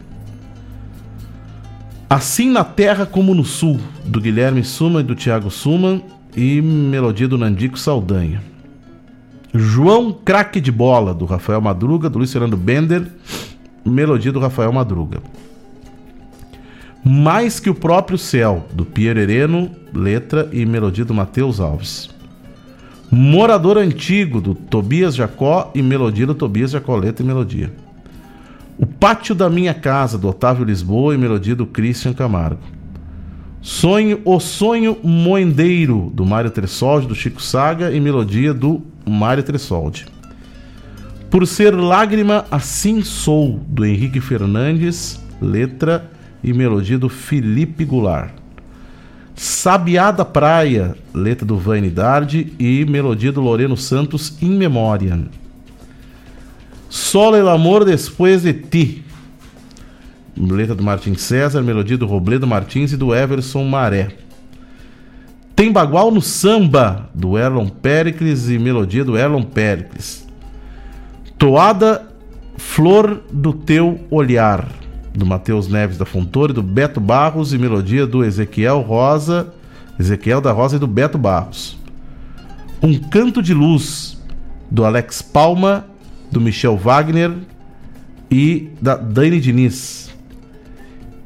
Assim 2.13 2.47
na 2.47 2.63
Terra 2.63 3.07
como 3.07 3.33
no 3.33 3.43
Sul, 3.43 3.79
do 4.05 4.21
Guilherme 4.21 4.63
Suma 4.63 4.99
e 4.99 5.03
do 5.03 5.15
Tiago 5.15 5.49
Suma, 5.49 5.99
e 6.37 6.61
melodia 6.61 7.27
do 7.27 7.39
Nandico 7.39 7.75
Saldanha. 7.75 8.39
João 9.51 10.13
Craque 10.13 10.61
de 10.61 10.71
Bola, 10.71 11.11
do 11.11 11.25
Rafael 11.25 11.59
Madruga, 11.59 12.11
do 12.11 12.19
Luiz 12.19 12.31
Fernando 12.31 12.55
Bender, 12.55 13.07
melodia 13.83 14.31
do 14.31 14.39
Rafael 14.39 14.71
Madruga. 14.71 15.23
Mais 17.03 17.59
que 17.59 17.71
o 17.71 17.73
próprio 17.73 18.19
céu, 18.19 18.67
do 18.71 18.85
Pierre 18.85 19.21
Hereno, 19.21 19.71
letra 19.91 20.47
e 20.53 20.67
melodia 20.67 21.05
do 21.05 21.15
Matheus 21.15 21.59
Alves. 21.59 22.11
Morador 23.09 23.79
Antigo, 23.79 24.39
do 24.39 24.53
Tobias 24.53 25.15
Jacó, 25.15 25.71
e 25.73 25.81
melodia 25.81 26.27
do 26.27 26.35
Tobias 26.35 26.69
Jacó, 26.69 26.95
letra 26.95 27.25
e 27.25 27.27
melodia. 27.27 27.73
O 28.77 28.85
Pátio 28.85 29.35
da 29.35 29.49
Minha 29.49 29.73
Casa, 29.73 30.17
do 30.17 30.27
Otávio 30.27 30.65
Lisboa 30.65 31.13
e 31.13 31.17
melodia 31.17 31.55
do 31.55 31.65
Christian 31.65 32.13
Camargo. 32.13 32.61
Sonho, 33.61 34.19
O 34.25 34.39
Sonho 34.39 34.97
Moendeiro, 35.03 36.11
do 36.13 36.25
Mário 36.25 36.51
Tressoldi, 36.51 37.07
do 37.07 37.15
Chico 37.15 37.41
Saga 37.41 37.91
e 37.91 37.99
melodia 37.99 38.53
do 38.53 38.81
Mário 39.07 39.43
Tressoldi. 39.43 40.05
Por 41.29 41.47
Ser 41.47 41.71
Lágrima, 41.71 42.45
Assim 42.51 43.01
Sou, 43.01 43.59
do 43.67 43.85
Henrique 43.85 44.19
Fernandes, 44.19 45.19
letra 45.41 46.09
e 46.43 46.51
melodia 46.51 46.97
do 46.97 47.09
Felipe 47.09 47.85
Goulart. 47.85 48.33
Sabiá 49.35 50.11
da 50.11 50.25
Praia, 50.25 50.95
letra 51.13 51.45
do 51.45 51.57
Vanidade 51.57 52.53
e 52.59 52.85
melodia 52.85 53.31
do 53.31 53.41
Loreno 53.41 53.77
Santos, 53.77 54.37
In 54.41 54.57
Memoriam. 54.57 55.25
Solo 56.93 57.37
el 57.37 57.47
amor 57.47 57.85
después 57.85 58.43
de 58.43 58.53
ti. 58.53 59.03
Letra 60.37 60.75
do 60.75 60.83
Martin 60.83 61.15
César, 61.15 61.63
melodia 61.63 61.97
do 61.97 62.05
Robledo 62.05 62.45
Martins 62.45 62.93
e 62.93 62.97
do 62.97 63.15
Everson 63.15 63.63
Maré. 63.63 64.09
Tem 65.55 65.71
Bagual 65.71 66.11
no 66.11 66.21
Samba, 66.21 67.09
do 67.11 67.35
Erlon 67.35 67.67
Pericles 67.67 68.47
e 68.47 68.59
melodia 68.59 69.03
do 69.03 69.17
Erlon 69.17 69.41
Pericles. 69.41 70.23
Toada 71.35 72.07
Flor 72.57 73.23
do 73.31 73.53
Teu 73.53 73.99
Olhar, 74.11 74.67
do 75.15 75.25
Matheus 75.25 75.67
Neves 75.67 75.97
da 75.97 76.05
Fontoura 76.05 76.51
e 76.51 76.55
do 76.55 76.61
Beto 76.61 76.99
Barros 76.99 77.53
e 77.53 77.57
melodia 77.57 78.05
do 78.05 78.23
Ezequiel 78.23 78.81
Rosa, 78.81 79.51
Ezequiel 79.99 80.41
da 80.41 80.51
Rosa 80.51 80.75
e 80.75 80.79
do 80.79 80.85
Beto 80.85 81.17
Barros. 81.17 81.75
Um 82.83 82.99
Canto 82.99 83.41
de 83.41 83.55
Luz, 83.55 84.21
do 84.69 84.85
Alex 84.85 85.23
Palma 85.23 85.87
do 86.33 86.41
Michel 86.41 86.75
Wagner 86.75 87.31
e 88.29 88.71
da 88.81 88.95
Dani 88.95 89.39
Diniz. 89.39 90.11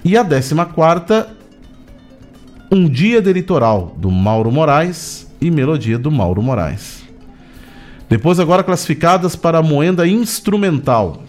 E 0.03 0.17
a 0.17 0.23
14 0.23 1.25
Um 2.69 2.87
Dia 2.89 3.21
de 3.21 3.31
Litoral, 3.31 3.95
do 3.97 4.11
Mauro 4.11 4.51
Moraes 4.51 5.31
e 5.39 5.49
Melodia 5.49 5.97
do 5.97 6.11
Mauro 6.11 6.43
Moraes. 6.43 7.03
Depois 8.09 8.39
agora 8.39 8.63
classificadas 8.63 9.35
para 9.35 9.59
a 9.59 9.63
moenda 9.63 10.05
instrumental. 10.05 11.23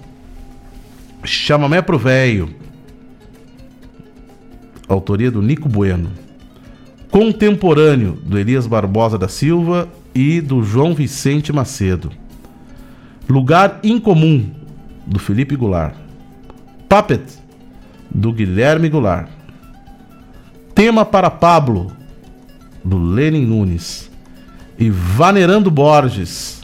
Chamamé 1.25 1.81
pro 1.81 1.99
Véio. 1.99 2.55
Autoria 4.89 5.31
do 5.31 5.43
Nico 5.43 5.69
Bueno. 5.69 6.11
Contemporâneo, 7.11 8.19
do 8.23 8.39
Elias 8.39 8.67
Barbosa 8.67 9.17
da 9.17 9.29
Silva 9.29 9.89
e 10.15 10.41
do 10.41 10.63
João 10.63 10.95
Vicente 10.95 11.53
Macedo. 11.53 12.11
Lugar 13.29 13.81
Incomum, 13.85 14.47
do 15.07 15.19
Felipe 15.19 15.55
Goulart. 15.55 15.95
Puppet, 16.89 17.23
do 18.11 18.33
Guilherme 18.33 18.89
Goulart. 18.89 19.29
Tema 20.75 21.05
para 21.05 21.31
Pablo, 21.31 21.93
do 22.83 22.97
Lenin 22.97 23.45
Nunes. 23.45 24.11
E 24.79 24.89
Vanerando 24.89 25.71
Borges, 25.71 26.63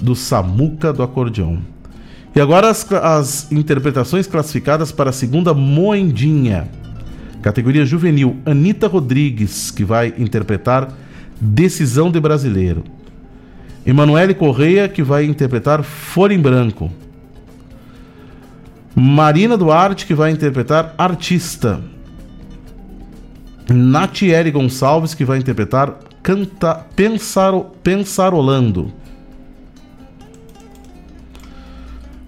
do 0.00 0.16
Samuca 0.16 0.92
do 0.92 1.04
Acordeão. 1.04 1.58
E 2.34 2.40
agora 2.40 2.68
as, 2.68 2.90
as 2.92 3.52
interpretações 3.52 4.26
classificadas 4.26 4.90
para 4.90 5.10
a 5.10 5.12
segunda 5.12 5.54
Moendinha. 5.54 6.68
Categoria 7.42 7.86
juvenil, 7.86 8.36
Anitta 8.44 8.88
Rodrigues, 8.88 9.70
que 9.70 9.84
vai 9.84 10.12
interpretar 10.18 10.92
Decisão 11.40 12.10
de 12.10 12.18
Brasileiro. 12.18 12.95
Emanuele 13.86 14.34
Correia, 14.34 14.88
que 14.88 15.02
vai 15.02 15.24
interpretar 15.24 15.82
Folha 15.84 16.34
em 16.34 16.40
Branco. 16.40 16.90
Marina 18.94 19.56
Duarte, 19.56 20.06
que 20.06 20.14
vai 20.14 20.32
interpretar 20.32 20.94
Artista. 20.98 21.80
Natiele 23.68 24.50
Gonçalves, 24.50 25.14
que 25.14 25.24
vai 25.24 25.38
interpretar 25.38 25.98
Canta, 26.22 26.74
Pensaro, 26.96 27.66
Pensarolando. 27.82 28.92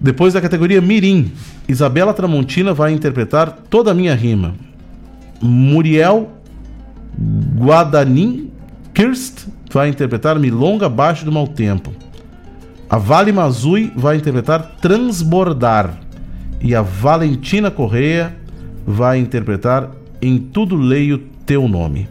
Depois 0.00 0.34
da 0.34 0.40
categoria 0.40 0.80
Mirim, 0.80 1.32
Isabela 1.68 2.14
Tramontina 2.14 2.72
vai 2.72 2.92
interpretar 2.92 3.50
Toda 3.68 3.90
a 3.90 3.94
Minha 3.94 4.14
Rima. 4.14 4.54
Muriel 5.42 6.30
Guadanin 7.56 8.52
Kirst 8.94 9.48
vai 9.70 9.88
interpretar 9.88 10.38
Milonga 10.38 10.86
Abaixo 10.86 11.24
do 11.24 11.32
Mau 11.32 11.46
Tempo. 11.46 11.92
A 12.88 12.96
Vale 12.96 13.32
Mazui 13.32 13.92
vai 13.94 14.16
interpretar 14.16 14.76
Transbordar. 14.80 15.98
E 16.60 16.74
a 16.74 16.82
Valentina 16.82 17.70
Correia 17.70 18.34
vai 18.86 19.18
interpretar 19.18 19.90
Em 20.20 20.38
Tudo 20.38 20.74
Leio 20.74 21.18
Teu 21.44 21.68
Nome. 21.68 22.08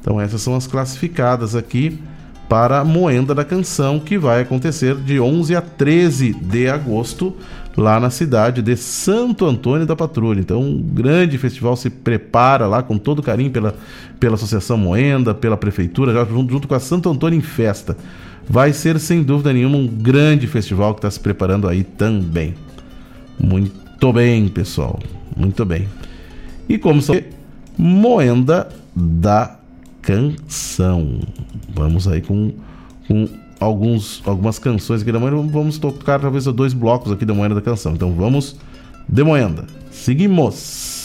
Então 0.00 0.20
essas 0.20 0.40
são 0.40 0.54
as 0.54 0.66
classificadas 0.66 1.54
aqui 1.54 1.98
para 2.48 2.80
a 2.80 2.84
Moenda 2.84 3.34
da 3.34 3.44
Canção, 3.44 4.00
que 4.00 4.18
vai 4.18 4.42
acontecer 4.42 4.96
de 4.96 5.20
11 5.20 5.54
a 5.54 5.60
13 5.60 6.32
de 6.34 6.68
agosto, 6.68 7.36
lá 7.76 8.00
na 8.00 8.10
cidade 8.10 8.62
de 8.62 8.76
Santo 8.76 9.46
Antônio 9.46 9.86
da 9.86 9.96
Patrulha. 9.96 10.40
Então, 10.40 10.60
um 10.60 10.80
grande 10.80 11.38
festival 11.38 11.76
se 11.76 11.88
prepara 11.90 12.66
lá 12.66 12.82
com 12.82 12.98
todo 12.98 13.22
carinho 13.22 13.50
pela, 13.50 13.74
pela 14.18 14.34
Associação 14.34 14.76
Moenda, 14.76 15.34
pela 15.34 15.56
Prefeitura, 15.56 16.12
já 16.12 16.24
junto, 16.24 16.52
junto 16.52 16.68
com 16.68 16.74
a 16.74 16.80
Santo 16.80 17.08
Antônio 17.08 17.38
em 17.38 17.42
Festa. 17.42 17.96
Vai 18.48 18.72
ser, 18.72 18.98
sem 18.98 19.22
dúvida 19.22 19.52
nenhuma, 19.52 19.76
um 19.76 19.86
grande 19.86 20.46
festival 20.46 20.94
que 20.94 20.98
está 20.98 21.10
se 21.10 21.20
preparando 21.20 21.68
aí 21.68 21.84
também. 21.84 22.54
Muito 23.38 24.12
bem, 24.12 24.48
pessoal. 24.48 24.98
Muito 25.36 25.64
bem. 25.64 25.88
E 26.68 26.76
como 26.76 27.00
são 27.00 27.16
Moenda 27.78 28.68
da 28.94 29.56
Canção. 30.02 31.20
Vamos 31.74 32.08
aí 32.08 32.20
com, 32.20 32.52
com 33.06 33.28
alguns, 33.60 34.22
algumas 34.24 34.58
canções 34.58 35.02
aqui 35.02 35.12
da 35.12 35.20
Moenda. 35.20 35.36
Vamos 35.36 35.78
tocar 35.78 36.18
talvez 36.18 36.44
dois 36.46 36.72
blocos 36.72 37.12
aqui 37.12 37.24
da 37.24 37.34
Moenda 37.34 37.54
da 37.54 37.60
Canção. 37.60 37.92
Então 37.92 38.12
vamos 38.12 38.56
de 39.06 39.22
Moenda. 39.22 39.66
Seguimos. 39.92 40.99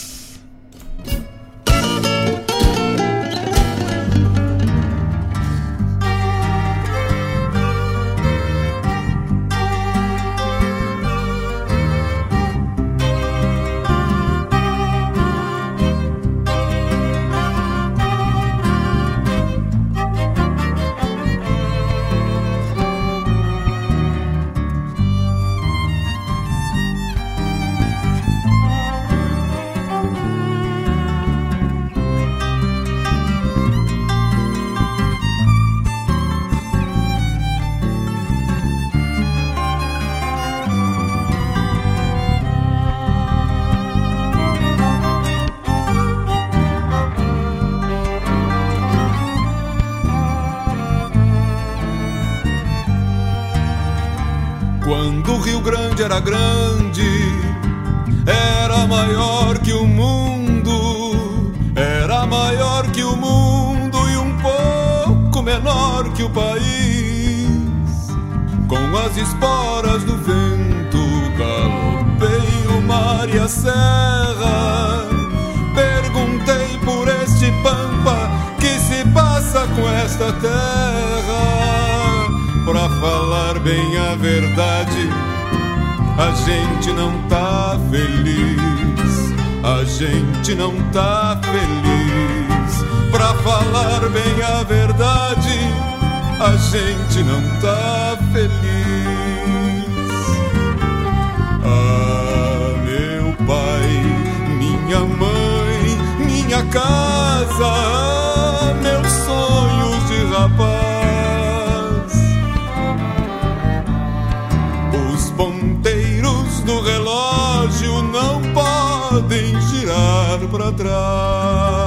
do 116.66 116.82
relógio 116.82 118.02
não 118.02 118.42
podem 118.54 119.62
girar 119.62 120.40
para 120.52 120.72
trás. 120.72 121.85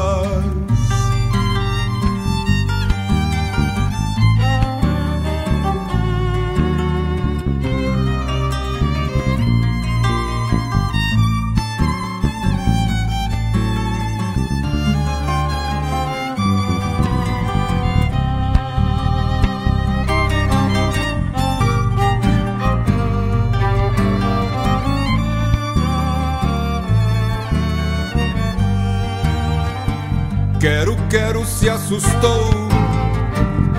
assustou 31.89 32.69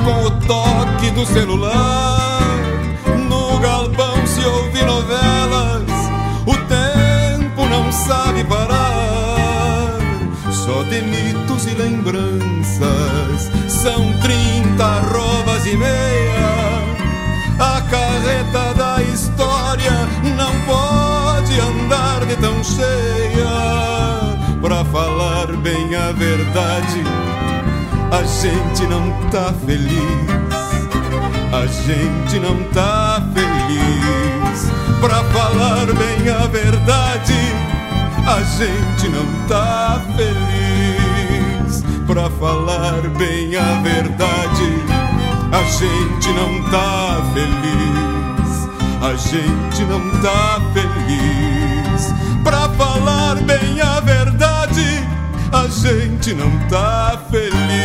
com 0.04 0.26
o 0.26 0.32
toque 0.48 1.12
do 1.12 1.24
celular. 1.28 2.58
No 3.30 3.60
galpão 3.60 4.26
se 4.26 4.44
ouve 4.44 4.84
novelas, 4.84 5.84
o 6.44 6.56
tempo 6.66 7.68
não 7.70 7.92
sabe 7.92 8.44
parar. 8.46 10.00
Só 10.52 10.82
delitos 10.84 11.68
e 11.68 11.76
lembranças 11.76 13.52
são 13.68 14.12
trinta 14.22 14.86
arrobas 14.86 15.68
e 15.68 15.78
meia. 15.78 16.50
A 17.60 17.82
carreta 17.82 18.74
da 18.74 19.04
história 19.04 19.92
não 20.36 20.60
pode 20.62 21.60
andar 21.60 22.26
de 22.26 22.36
tão 22.38 22.64
cheia. 22.64 23.50
Pra 24.60 24.84
falar 24.86 25.56
bem 25.58 25.96
a 25.96 26.12
verdade, 26.12 27.04
a 28.12 28.24
gente 28.24 28.88
não 28.88 29.12
tá 29.30 29.54
feliz, 29.66 29.94
a 31.54 31.66
gente 31.68 32.40
não 32.40 32.64
tá 32.74 33.22
feliz. 33.34 34.72
Pra 35.00 35.24
falar 35.26 35.86
bem 35.86 36.30
a 36.30 36.48
verdade, 36.48 37.34
a 38.28 38.42
gente 38.58 39.10
não 39.10 39.48
tá 39.48 40.02
feliz. 40.18 41.84
Pra 42.08 42.30
falar 42.32 43.02
bem 43.18 43.56
a 43.56 43.82
verdade, 43.82 44.84
a 45.52 45.64
gente 45.72 46.30
não 46.34 46.64
tá 46.70 47.22
feliz. 47.34 48.10
A 49.02 49.16
gente 49.16 49.84
não 49.84 50.10
tá 50.22 50.60
feliz. 50.74 52.14
Pra 52.44 52.68
falar 52.70 53.36
bem 53.36 53.80
a 53.80 54.00
verdade, 54.00 55.08
a 55.54 55.68
gente 55.68 56.34
não 56.34 56.52
tá 56.68 57.18
feliz. 57.30 57.79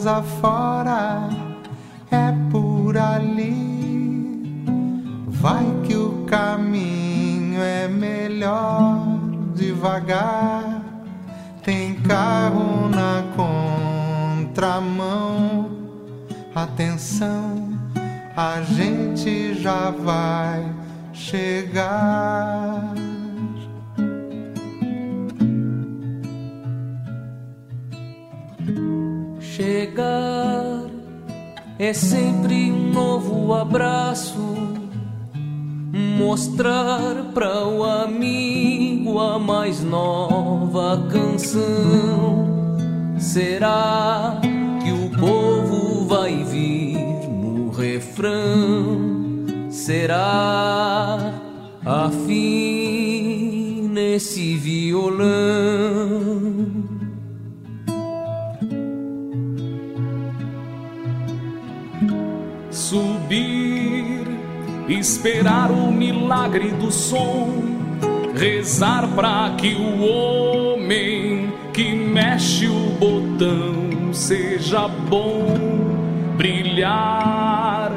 Estradas 0.00 0.06
afora, 0.06 1.28
é 2.10 2.32
por 2.50 2.96
ali. 2.96 4.64
Vai 5.28 5.64
que 5.86 5.94
o 5.94 6.24
caminho 6.24 7.60
é 7.62 7.86
melhor 7.88 9.18
devagar. 9.54 10.82
Tem 11.62 11.94
carro 11.94 12.88
na 12.88 13.22
contramão. 14.46 15.70
Atenção, 16.54 17.78
a 18.36 18.62
gente 18.62 19.54
já 19.54 19.90
vai. 19.90 20.80
Chegar 21.12 22.89
é 31.80 31.92
sempre 31.94 32.70
um 32.70 32.92
novo 32.92 33.54
abraço. 33.54 34.38
Mostrar 36.18 37.32
para 37.32 37.66
o 37.66 37.82
amigo 37.82 39.18
a 39.18 39.38
mais 39.38 39.82
nova 39.82 41.08
canção. 41.10 42.46
Será 43.18 44.38
que 44.84 44.92
o 44.92 45.08
povo 45.18 46.06
vai 46.06 46.44
vir 46.44 46.98
no 47.30 47.70
refrão? 47.70 49.46
Será 49.70 51.32
afim 51.86 53.88
nesse 53.90 54.54
violão? 54.56 55.30
Subir, 62.80 64.26
esperar 64.88 65.70
o 65.70 65.92
milagre 65.92 66.70
do 66.70 66.90
som, 66.90 67.52
rezar 68.34 69.06
para 69.14 69.54
que 69.56 69.74
o 69.74 70.00
homem 70.00 71.52
que 71.74 71.94
mexe 71.94 72.66
o 72.66 72.96
botão 72.98 74.14
seja 74.14 74.88
bom, 74.88 75.54
brilhar, 76.38 77.92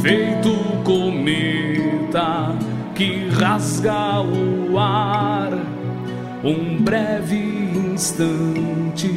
feito 0.00 0.54
cometa 0.84 2.56
que 2.94 3.28
rasga 3.30 4.20
o 4.20 4.78
ar, 4.78 5.50
um 6.44 6.82
breve 6.82 7.72
instante 7.92 9.12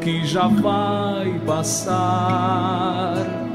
que 0.00 0.26
já 0.26 0.48
vai 0.48 1.38
passar. 1.46 3.51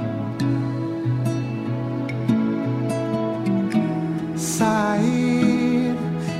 Sair, 4.58 5.96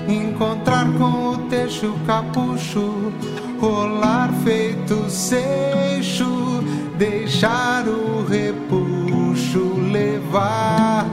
encontrar 0.08 0.86
com 0.98 1.34
o 1.34 1.38
teixo 1.50 1.94
capucho, 2.08 3.14
rolar 3.60 4.32
feito 4.44 5.08
seixo, 5.08 6.64
deixar 6.98 7.88
o 7.88 8.26
repuxo 8.26 9.80
levar, 9.92 11.06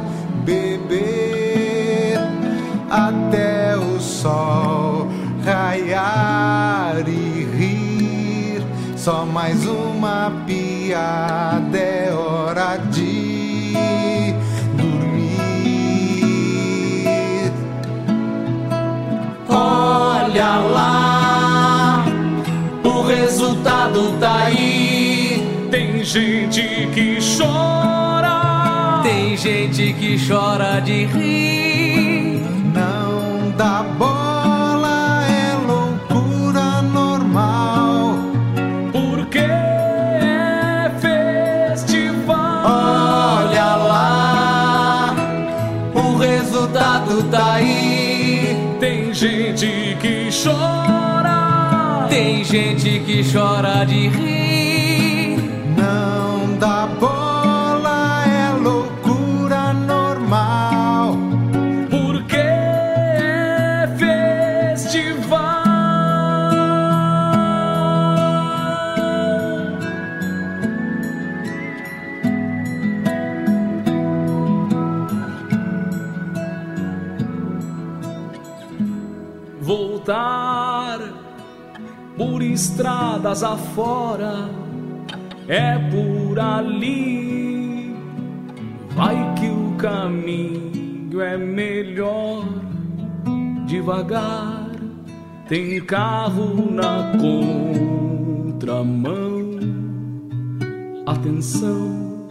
beber 0.45 2.19
até 2.91 3.77
o 3.77 4.01
sol 4.01 5.09
raiar 5.45 7.05
e 7.07 7.45
rir. 7.57 8.63
Só 8.97 9.27
mais 9.27 9.67
uma 9.67 10.33
piada 10.47 11.77
é 11.77 12.11
hora 12.15 12.79
de 12.79 12.84
gente 26.15 26.89
que 26.95 27.19
chora, 27.21 29.01
Tem 29.03 29.37
gente 29.37 29.93
que 29.95 30.17
chora 30.17 30.79
de 30.81 31.07
rir. 31.07 32.41
Não 32.73 33.51
dá 33.57 33.83
bola, 33.99 35.25
é 35.27 35.57
loucura 35.67 36.83
normal. 36.83 38.17
porque 38.93 39.41
é 39.41 40.93
festival. 41.01 42.63
Olha 42.65 43.75
lá, 43.75 45.17
o 45.97 46.17
resultado 46.17 47.25
tá 47.25 47.55
aí. 47.55 48.57
Tem 48.79 49.13
gente 49.13 49.97
que 50.01 50.29
chora, 50.31 52.07
Tem 52.09 52.45
gente 52.45 53.01
que 53.01 53.25
chora 53.33 53.85
de 53.85 54.07
rir. 54.11 54.44
Estradas 83.25 83.43
afora 83.43 84.51
é 85.49 85.79
por 85.91 86.39
ali. 86.39 87.97
Vai 88.91 89.17
que 89.35 89.49
o 89.49 89.75
caminho 89.79 91.21
é 91.23 91.37
melhor 91.39 92.45
devagar. 93.67 94.71
Tem 95.49 95.81
carro 95.85 96.71
na 96.71 97.13
contramão. 98.51 99.25
Atenção, 101.07 102.29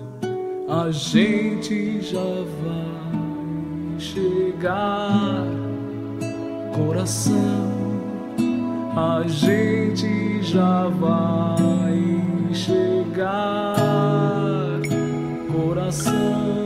a 0.70 0.91
gente 0.91 2.02
já 2.02 2.20
vai 2.20 4.00
chegar. 4.00 5.44
Coração, 6.76 7.83
a 8.96 9.24
gente 9.28 10.41
já 10.44 10.88
vai 10.89 12.54
chegar. 12.54 13.76
Coração. 15.52 16.62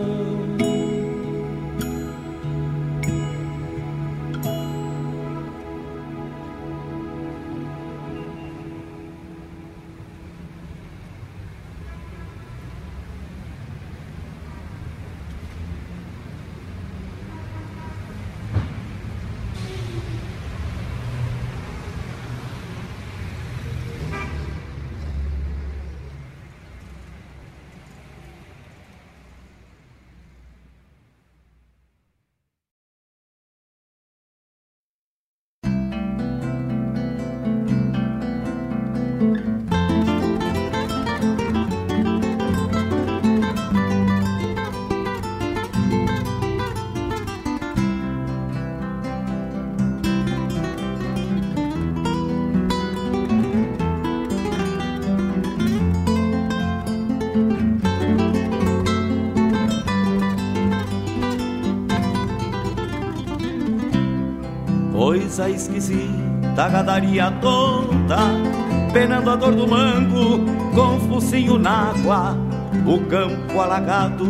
Coisa 65.37 65.51
esquisita 65.51 66.55
da 66.55 66.67
gadaria 66.67 67.29
toda, 67.39 68.17
penando 68.91 69.29
a 69.29 69.35
dor 69.35 69.53
do 69.53 69.67
mango, 69.67 70.39
com 70.73 70.99
focinho 71.01 71.59
na 71.59 71.91
água, 71.91 72.35
o 72.87 72.99
campo 73.05 73.61
alagado 73.61 74.25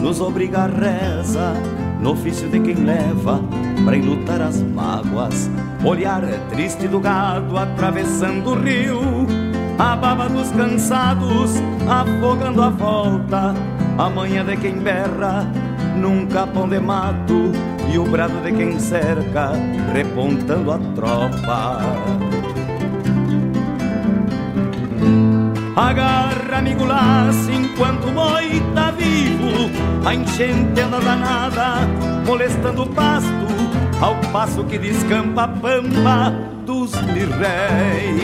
nos 0.00 0.20
obriga 0.20 0.62
a 0.62 0.66
reza, 0.66 1.52
no 2.00 2.10
ofício 2.10 2.48
de 2.48 2.58
quem 2.58 2.74
leva 2.74 3.40
pra 3.84 3.96
enlutar 3.96 4.40
as 4.40 4.60
mágoas. 4.60 5.48
Olhar 5.84 6.24
é 6.24 6.38
triste 6.50 6.88
do 6.88 6.98
gado 6.98 7.56
atravessando 7.56 8.50
o 8.50 8.60
rio, 8.60 8.98
a 9.78 9.94
baba 9.94 10.28
dos 10.28 10.50
cansados 10.50 11.52
afogando 11.88 12.62
a 12.62 12.68
volta, 12.68 13.54
a 13.96 14.10
manhã 14.10 14.44
de 14.44 14.56
quem 14.56 14.74
berra 14.74 15.46
num 15.96 16.26
capão 16.26 16.68
de 16.68 16.80
mato 16.80 17.52
e 17.92 17.98
o 17.98 18.04
brado 18.04 18.40
de 18.40 18.52
quem 18.52 18.78
cerca 18.78 19.52
repontando 19.92 20.72
a 20.72 20.78
tropa. 20.94 21.78
Agarra, 25.76 26.58
amigo 26.58 26.84
laço, 26.84 27.50
enquanto 27.50 28.08
o 28.08 28.12
boi 28.12 28.62
tá 28.74 28.90
vivo 28.90 29.70
A 30.04 30.14
enchente 30.14 30.80
anda 30.80 31.00
danada, 31.00 31.88
molestando 32.26 32.82
o 32.82 32.88
pasto 32.90 33.46
Ao 33.98 34.14
passo 34.32 34.62
que 34.64 34.76
descampa 34.78 35.44
a 35.44 35.48
pampa 35.48 36.34
dos 36.66 36.92
mirréis 37.02 38.22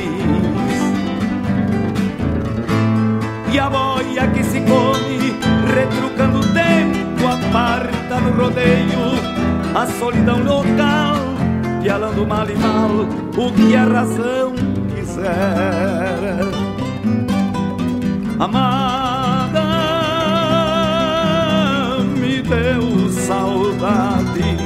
E 3.50 3.58
a 3.58 3.70
boia 3.70 4.28
que 4.28 4.44
se 4.44 4.60
come, 4.60 5.34
retrucando 5.74 6.40
o 6.40 6.52
tempo 6.52 7.26
Aparta 7.26 8.20
no 8.20 8.42
rodeio 8.42 9.37
a 9.74 9.86
solidão 9.98 10.38
local 10.42 11.16
Pialando 11.82 12.26
mal 12.26 12.48
e 12.48 12.56
mal 12.56 12.90
o 13.36 13.52
que 13.52 13.76
a 13.76 13.84
razão 13.84 14.54
quiser 14.94 16.68
Amada, 18.38 19.64
me 22.16 22.40
deu 22.40 23.10
saudade. 23.10 24.56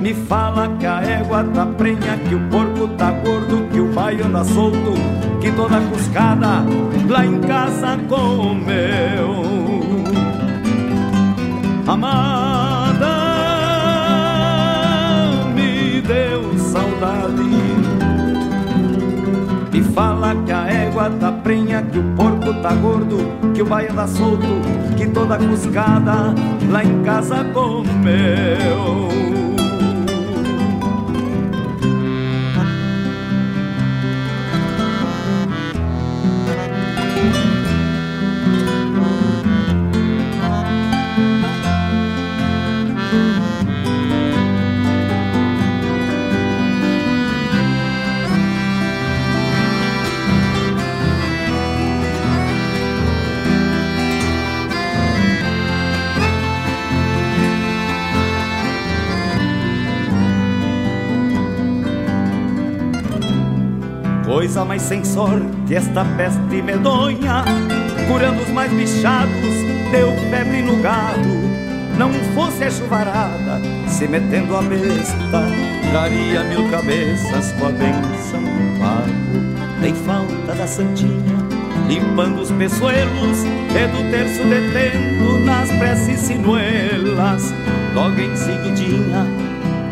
Me 0.00 0.14
fala 0.14 0.68
que 0.78 0.86
a 0.86 1.02
égua 1.02 1.42
tá 1.52 1.66
prenha, 1.66 2.16
que 2.28 2.36
o 2.36 2.40
porco 2.48 2.86
tá 2.96 3.10
gordo, 3.10 3.68
que 3.72 3.80
o 3.80 3.92
baio 3.92 4.26
anda 4.26 4.44
solto, 4.44 4.94
que 5.40 5.50
toda 5.50 5.80
cuscada 5.80 6.64
lá 7.08 7.26
em 7.26 7.40
casa 7.40 7.98
comeu. 8.08 9.44
Amada, 11.88 12.59
fala 19.94 20.34
que 20.44 20.52
a 20.52 20.66
égua 20.66 21.10
tá 21.10 21.32
prenha, 21.32 21.82
que 21.82 21.98
o 21.98 22.04
porco 22.16 22.54
tá 22.62 22.74
gordo, 22.74 23.18
que 23.54 23.62
o 23.62 23.66
baia 23.66 23.92
tá 23.92 24.06
solto, 24.06 24.46
que 24.96 25.06
toda 25.06 25.38
cuscada 25.38 26.34
lá 26.70 26.84
em 26.84 27.02
casa 27.02 27.44
comeu. 27.52 29.49
Coisa 64.60 64.68
mais 64.68 64.82
sem 64.82 65.02
sorte 65.02 65.74
esta 65.74 66.04
peste 66.04 66.60
medonha 66.60 67.44
Curando 68.06 68.42
os 68.42 68.50
mais 68.50 68.70
bichados, 68.70 69.54
deu 69.90 70.14
febre 70.28 70.60
no 70.60 70.76
gado. 70.82 71.30
Não 71.96 72.12
fosse 72.34 72.64
a 72.64 72.70
chuvarada, 72.70 73.58
se 73.88 74.06
metendo 74.06 74.54
a 74.54 74.60
besta 74.60 75.46
Traria 75.90 76.44
mil 76.44 76.70
cabeças 76.70 77.52
com 77.52 77.66
a 77.66 77.70
benção 77.70 78.42
do 78.42 78.78
pago. 78.78 79.80
Nem 79.80 79.94
falta 79.94 80.54
da 80.54 80.66
santinha, 80.66 81.38
limpando 81.88 82.42
os 82.42 82.50
peçoelos 82.50 83.44
E 83.44 83.86
do 83.86 84.10
terço 84.10 84.42
detendo 84.44 85.38
nas 85.46 85.70
preces 85.72 86.20
sinuelas. 86.20 87.54
Logo 87.94 88.20
em 88.20 88.36
seguidinha, 88.36 89.26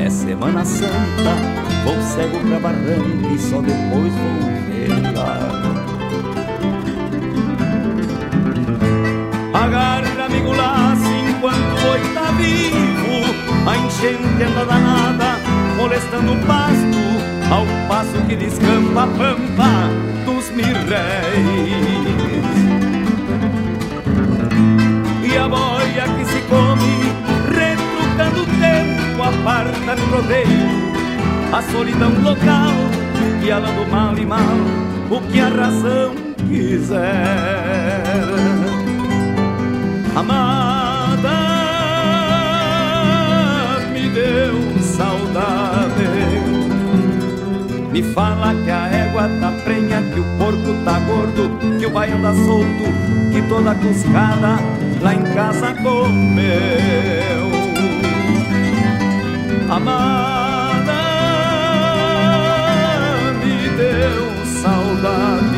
é 0.09 0.11
Semana 0.11 0.65
Santa 0.65 1.37
Vou 1.85 2.03
cego 2.03 2.39
pra 2.49 2.59
barranca 2.59 3.29
e 3.35 3.39
só 3.39 3.61
depois 3.61 4.13
vou 4.15 4.41
velar 4.67 5.51
Agarra, 9.53 10.25
amigo 10.25 10.53
laço, 10.53 11.11
enquanto 11.29 11.59
o 11.59 11.81
boi 11.83 12.01
tá 12.15 12.31
vivo 12.33 13.69
A 13.69 13.77
enchente 13.77 14.43
anda 14.43 14.65
danada, 14.65 15.37
molestando 15.77 16.33
o 16.33 16.47
pasto 16.47 16.99
Ao 17.51 17.67
passo 17.87 18.27
que 18.27 18.37
descampa 18.37 19.03
a 19.03 19.07
pampa 19.07 19.91
dos 20.25 20.51
mirréis. 20.51 20.89
E 25.23 25.37
a 25.37 25.49
boia 25.49 26.05
que 26.17 26.25
se 26.25 26.41
come, 26.49 27.13
retrucando 27.55 28.43
o 28.43 28.47
tempo 28.59 28.98
Aparta 29.29 29.95
no 29.95 30.07
rodeio 30.17 30.89
a 31.53 31.61
solidão 31.71 32.11
local, 32.23 32.73
guialando 33.43 33.87
mal 33.91 34.17
e 34.17 34.25
mal 34.25 34.39
o 35.11 35.21
que 35.31 35.39
a 35.39 35.49
razão 35.49 36.15
quiser. 36.49 37.05
Amada, 40.17 41.29
me 43.93 44.09
deu 44.09 44.83
saudade. 44.83 46.09
Me 47.93 48.03
fala 48.15 48.55
que 48.65 48.71
a 48.71 48.89
égua 48.89 49.29
tá 49.41 49.53
prenha, 49.63 50.01
que 50.11 50.21
o 50.21 50.25
porco 50.39 50.73
tá 50.87 50.99
gordo, 51.01 51.51
que 51.79 51.85
o 51.85 51.91
baião 51.91 52.23
tá 52.23 52.33
solto, 52.33 52.85
que 53.31 53.43
toda 53.43 53.75
cuscada 53.75 54.59
lá 55.03 55.15
em 55.15 55.23
casa 55.35 55.75
comeu. 55.83 57.58
Amada, 59.71 60.99
saudade. 64.63 65.49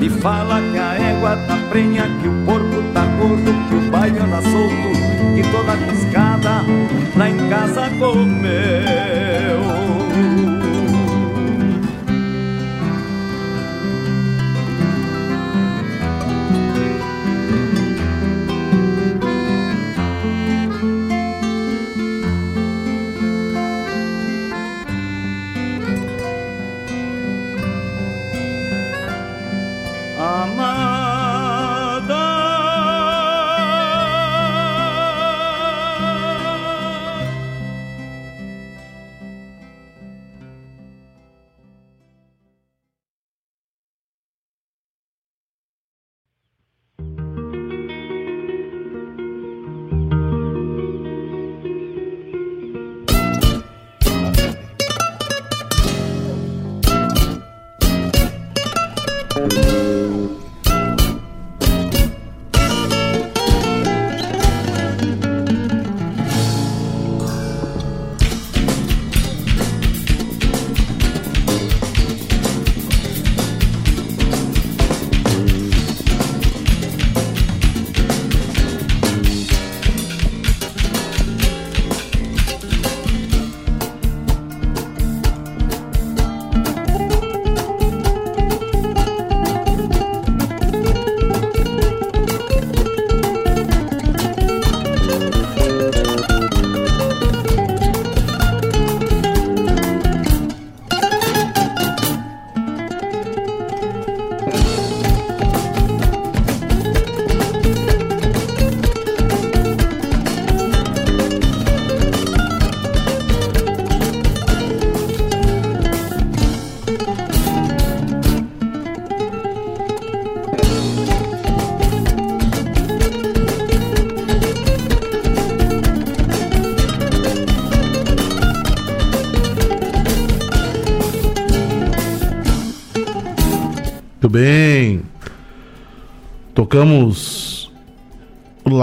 Me 0.00 0.08
fala 0.08 0.62
que 0.72 0.78
a 0.78 0.94
égua 0.94 1.36
tá 1.46 1.58
prenha 1.68 2.04
Que 2.22 2.28
o 2.28 2.44
porco 2.46 2.82
tá 2.94 3.04
gordo 3.18 3.52
Que 3.68 3.74
o 3.74 3.90
baile 3.90 4.18
anda 4.20 4.40
solto 4.40 4.90
Que 5.34 5.42
toda 5.50 5.76
piscada 5.86 6.64
lá 7.16 7.28
em 7.28 7.48
casa 7.48 7.90
comeu 7.98 9.07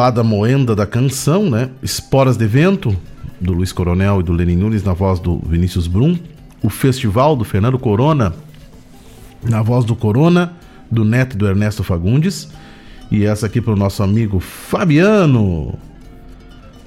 lá 0.05 0.11
da 0.11 0.23
moenda 0.23 0.75
da 0.75 0.85
canção, 0.85 1.49
né? 1.49 1.71
Esporas 1.81 2.37
de 2.37 2.45
Vento, 2.45 2.95
do 3.41 3.53
Luiz 3.53 3.71
Coronel 3.71 4.19
e 4.19 4.23
do 4.23 4.33
Lenin 4.33 4.55
Nunes, 4.55 4.83
na 4.83 4.93
voz 4.93 5.19
do 5.19 5.39
Vinícius 5.39 5.87
Brum. 5.87 6.15
O 6.61 6.69
Festival 6.69 7.35
do 7.35 7.43
Fernando 7.43 7.79
Corona, 7.79 8.31
na 9.43 9.63
voz 9.63 9.83
do 9.83 9.95
Corona, 9.95 10.53
do 10.91 11.03
Neto 11.03 11.33
e 11.33 11.37
do 11.37 11.47
Ernesto 11.47 11.83
Fagundes. 11.83 12.49
E 13.09 13.25
essa 13.25 13.47
aqui 13.47 13.59
para 13.59 13.73
o 13.73 13.75
nosso 13.75 14.03
amigo 14.03 14.39
Fabiano. 14.39 15.73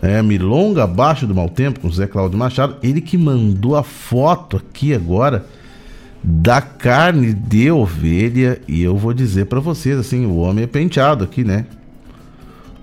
É, 0.01 0.23
Milonga 0.23 0.85
abaixo 0.85 1.27
do 1.27 1.35
mau 1.35 1.49
tempo 1.49 1.81
com 1.81 1.91
Zé 1.91 2.07
Cláudio 2.07 2.39
Machado. 2.39 2.77
Ele 2.85 3.01
que 3.01 3.19
mandou 3.19 3.75
a 3.75 3.83
foto 3.83 4.59
aqui 4.59 4.95
agora 4.95 5.45
da 6.23 6.61
carne 6.61 7.33
de 7.33 7.69
ovelha. 7.69 8.61
E 8.69 8.81
eu 8.81 8.97
vou 8.97 9.13
dizer 9.13 9.47
para 9.47 9.59
vocês 9.59 9.99
assim: 9.99 10.25
o 10.25 10.37
homem 10.37 10.63
é 10.63 10.69
penteado 10.69 11.25
aqui, 11.25 11.43
né? 11.43 11.67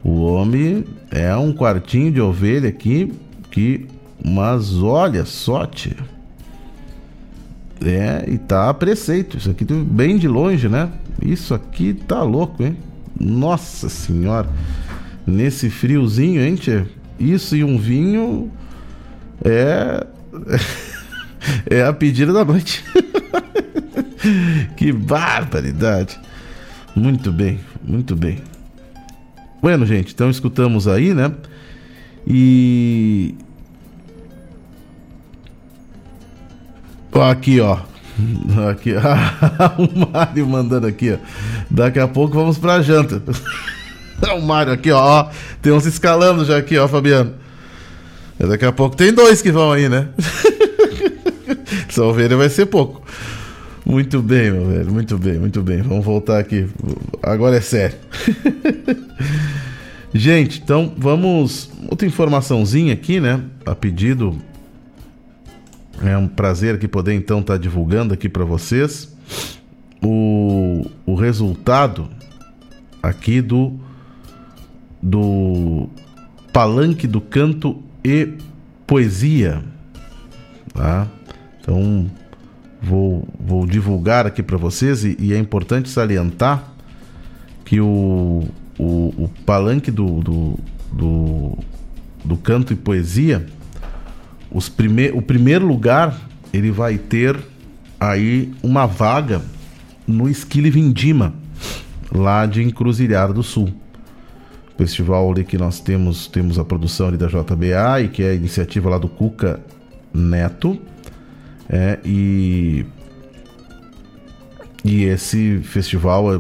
O 0.06 0.22
homem 0.22 0.86
é 1.10 1.36
um 1.36 1.52
quartinho 1.52 2.12
de 2.12 2.22
ovelha 2.22 2.70
aqui 2.70 3.12
que. 3.50 3.88
Mas 4.24 4.76
olha 4.76 5.26
só. 5.26 5.68
É, 7.84 8.24
e 8.28 8.38
tá 8.38 8.70
a 8.70 8.74
preceito. 8.74 9.38
Isso 9.38 9.50
aqui 9.50 9.66
bem 9.66 10.20
de 10.20 10.28
longe, 10.28 10.70
né? 10.70 10.92
Isso 11.20 11.56
aqui 11.56 11.96
tá 11.96 12.22
louco, 12.22 12.62
hein? 12.62 12.78
Nossa 13.20 13.90
senhora. 13.90 14.48
Nesse 15.26 15.72
friozinho, 15.72 16.40
hein? 16.40 16.56
Isso 17.20 17.56
e 17.56 17.64
um 17.64 17.80
vinho 17.80 18.52
é. 19.44 20.06
É 21.68 21.84
a 21.84 21.94
pedida 21.94 22.34
da 22.34 22.44
noite. 22.44 22.84
que 24.76 24.92
barbaridade. 24.92 26.20
Muito 26.96 27.32
bem, 27.32 27.60
muito 27.84 28.16
bem. 28.16 28.40
Bueno, 29.66 29.84
gente, 29.84 30.14
então 30.14 30.30
escutamos 30.30 30.88
aí, 30.88 31.12
né? 31.12 31.32
E. 32.28 33.34
Aqui, 37.12 37.60
ó. 37.60 37.80
Aqui, 38.70 38.94
o 38.94 40.12
Mário 40.12 40.46
mandando 40.46 40.86
aqui, 40.86 41.14
ó. 41.14 41.18
Daqui 41.68 41.98
a 41.98 42.08
pouco 42.08 42.36
vamos 42.36 42.60
pra 42.60 42.84
janta. 42.84 43.24
o 44.38 44.42
Mário 44.44 44.72
aqui, 44.72 44.92
ó. 44.92 45.30
Tem 45.64 45.74
uns 45.74 45.88
escalando 45.88 46.46
já 46.46 46.60
aqui, 46.60 46.78
ó, 46.78 46.88
Fabiano. 46.88 47.34
Daqui 48.38 48.66
a 48.66 48.72
pouco 48.72 48.96
tem 48.96 49.12
dois 49.12 49.42
que 49.42 49.52
vão 49.52 49.72
aí, 49.72 49.90
né? 49.90 50.10
Só 51.90 52.12
ovelha 52.12 52.38
vai 52.38 52.50
ser 52.50 52.68
pouco. 52.68 53.02
Muito 53.84 54.22
bem, 54.22 54.52
meu 54.52 54.68
velho. 54.68 54.92
Muito 54.92 55.18
bem, 55.18 55.40
muito 55.40 55.62
bem. 55.64 55.82
Vamos 55.82 56.06
voltar 56.06 56.40
aqui. 56.40 56.68
Agora 57.24 57.58
é 57.58 57.62
sério. 57.62 57.98
Gente, 60.18 60.62
então 60.64 60.94
vamos. 60.98 61.70
Outra 61.90 62.08
informaçãozinha 62.08 62.94
aqui, 62.94 63.20
né? 63.20 63.44
A 63.66 63.76
pedido. 63.76 64.34
É 66.02 66.18
um 66.18 66.26
prazer 66.26 66.76
aqui 66.76 66.88
poder 66.88 67.14
então 67.14 67.42
estar 67.42 67.56
tá 67.56 67.60
divulgando 67.60 68.14
aqui 68.14 68.30
para 68.30 68.46
vocês 68.46 69.14
o, 70.02 70.86
o 71.06 71.16
resultado 71.16 72.10
aqui 73.04 73.42
do 73.42 73.78
do 75.04 75.90
Palanque 76.54 77.08
do 77.08 77.20
Canto 77.20 77.84
e 78.02 78.36
Poesia. 78.88 79.64
Tá? 80.74 81.08
Então, 81.60 82.10
vou, 82.82 83.28
vou 83.38 83.66
divulgar 83.66 84.26
aqui 84.26 84.42
para 84.42 84.58
vocês 84.58 85.04
e, 85.04 85.18
e, 85.20 85.34
é 85.34 85.38
importante 85.38 85.90
salientar 85.90 86.72
que 87.66 87.82
o, 87.82 88.44
o, 88.78 89.14
o 89.18 89.30
Palanque 89.46 89.92
do, 89.92 90.20
do, 90.22 90.60
do, 90.92 91.58
do 92.24 92.38
Canto 92.38 92.74
e 92.74 92.76
Poesia, 92.76 93.46
os 94.52 94.70
prime, 94.70 95.12
o 95.12 95.22
primeiro 95.22 95.66
lugar, 95.66 96.20
ele 96.54 96.72
vai 96.72 96.98
ter 96.98 97.38
aí 98.00 98.54
uma 98.62 98.86
vaga 98.86 99.42
no 100.08 100.30
Esquile 100.30 100.70
Vindima, 100.70 101.34
lá 102.12 102.46
de 102.46 102.62
Encruzilhada 102.62 103.34
do 103.34 103.44
Sul 103.44 103.74
festival 104.78 105.32
ali 105.32 105.44
que 105.44 105.58
nós 105.58 105.80
temos, 105.80 106.28
temos 106.28 106.60
a 106.60 106.66
produção 106.66 107.08
ali 107.08 107.18
da 107.18 107.28
JBA 107.28 108.02
e 108.04 108.08
que 108.10 108.24
é 108.24 108.32
a 108.32 108.34
iniciativa 108.34 108.90
lá 108.90 108.98
do 108.98 109.08
Cuca 109.08 109.60
Neto. 110.14 110.80
É, 111.68 112.00
e 112.06 112.86
e 114.88 115.06
esse 115.06 115.58
festival, 115.64 116.36
é, 116.36 116.40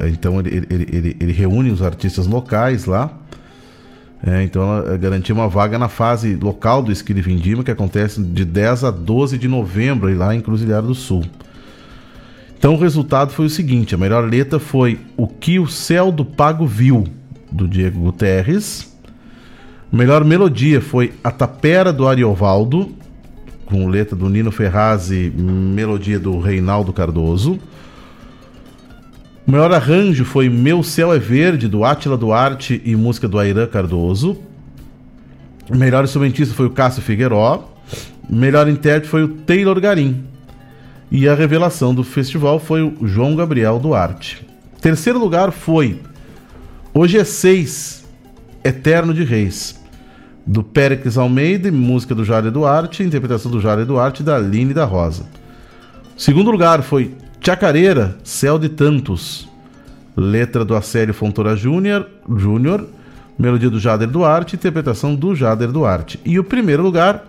é, 0.00 0.08
então, 0.08 0.40
ele, 0.40 0.66
ele, 0.70 0.88
ele, 0.90 1.16
ele, 1.20 1.32
reúne 1.32 1.70
os 1.70 1.82
artistas 1.82 2.26
locais 2.26 2.86
lá. 2.86 3.12
É, 4.26 4.42
então, 4.42 4.62
ela 4.62 4.96
garantiu 4.96 5.34
uma 5.34 5.46
vaga 5.46 5.78
na 5.78 5.90
fase 5.90 6.34
local 6.36 6.82
do 6.82 6.90
Esquile 6.90 7.20
Vindima, 7.20 7.62
que 7.62 7.70
acontece 7.70 8.22
de 8.22 8.46
10 8.46 8.84
a 8.84 8.90
12 8.90 9.36
de 9.36 9.46
novembro, 9.46 10.16
lá 10.16 10.34
em 10.34 10.40
Cruzilhada 10.40 10.86
do 10.86 10.94
Sul. 10.94 11.22
Então, 12.56 12.72
o 12.72 12.78
resultado 12.78 13.30
foi 13.34 13.44
o 13.44 13.50
seguinte: 13.50 13.94
a 13.94 13.98
melhor 13.98 14.24
letra 14.24 14.58
foi 14.58 14.98
O 15.14 15.28
que 15.28 15.58
o 15.58 15.66
céu 15.66 16.10
do 16.10 16.24
Pago 16.24 16.66
viu 16.66 17.04
do 17.50 17.68
Diego 17.68 18.00
Guterres. 18.00 18.90
Melhor 19.92 20.24
melodia 20.24 20.80
foi 20.80 21.12
A 21.22 21.30
Tapera 21.30 21.92
do 21.92 22.08
Ariovaldo, 22.08 22.90
com 23.66 23.86
letra 23.86 24.16
do 24.16 24.30
Nino 24.30 24.50
Ferraz 24.50 25.10
e 25.10 25.30
melodia 25.36 26.18
do 26.18 26.40
Reinaldo 26.40 26.90
Cardoso. 26.90 27.60
O 29.46 29.50
melhor 29.50 29.72
arranjo 29.72 30.24
foi 30.24 30.48
Meu 30.48 30.84
Céu 30.84 31.12
é 31.12 31.18
Verde, 31.18 31.66
do 31.66 31.84
Átila 31.84 32.16
Duarte 32.16 32.80
e 32.84 32.94
música 32.94 33.26
do 33.26 33.38
Airan 33.38 33.66
Cardoso. 33.66 34.38
O 35.68 35.76
melhor 35.76 36.04
instrumentista 36.04 36.54
foi 36.54 36.66
o 36.66 36.70
Cássio 36.70 37.02
Figueiró. 37.02 37.68
O 38.30 38.34
melhor 38.34 38.68
intérprete 38.68 39.08
foi 39.08 39.24
o 39.24 39.28
Taylor 39.28 39.80
Garim. 39.80 40.24
E 41.10 41.28
a 41.28 41.34
revelação 41.34 41.92
do 41.92 42.04
festival 42.04 42.60
foi 42.60 42.82
o 42.82 43.06
João 43.06 43.34
Gabriel 43.34 43.80
Duarte. 43.80 44.46
Terceiro 44.80 45.18
lugar 45.18 45.50
foi 45.50 46.00
Hoje 46.94 47.18
é 47.18 47.24
6, 47.24 48.04
Eterno 48.62 49.14
de 49.14 49.24
Reis, 49.24 49.80
do 50.46 50.62
Péricles 50.62 51.16
Almeida, 51.16 51.72
música 51.72 52.14
do 52.14 52.24
Jário 52.24 52.52
Duarte, 52.52 53.02
interpretação 53.02 53.50
do 53.50 53.60
Jário 53.60 53.86
Duarte 53.86 54.22
e 54.22 54.24
da 54.24 54.36
Aline 54.36 54.74
da 54.74 54.84
Rosa. 54.84 55.24
Segundo 56.16 56.50
lugar 56.50 56.82
foi 56.82 57.12
Chacareira, 57.44 58.16
Céu 58.22 58.56
de 58.56 58.68
Tantos, 58.68 59.48
letra 60.16 60.64
do 60.64 60.76
Acélio 60.76 61.12
Fontoura 61.12 61.56
Júnior, 61.56 62.06
Júnior, 62.36 62.86
melodia 63.36 63.68
do 63.68 63.80
Jader 63.80 64.08
Duarte, 64.08 64.54
interpretação 64.54 65.12
do 65.12 65.34
Jader 65.34 65.72
Duarte. 65.72 66.20
E 66.24 66.38
o 66.38 66.44
primeiro 66.44 66.84
lugar, 66.84 67.24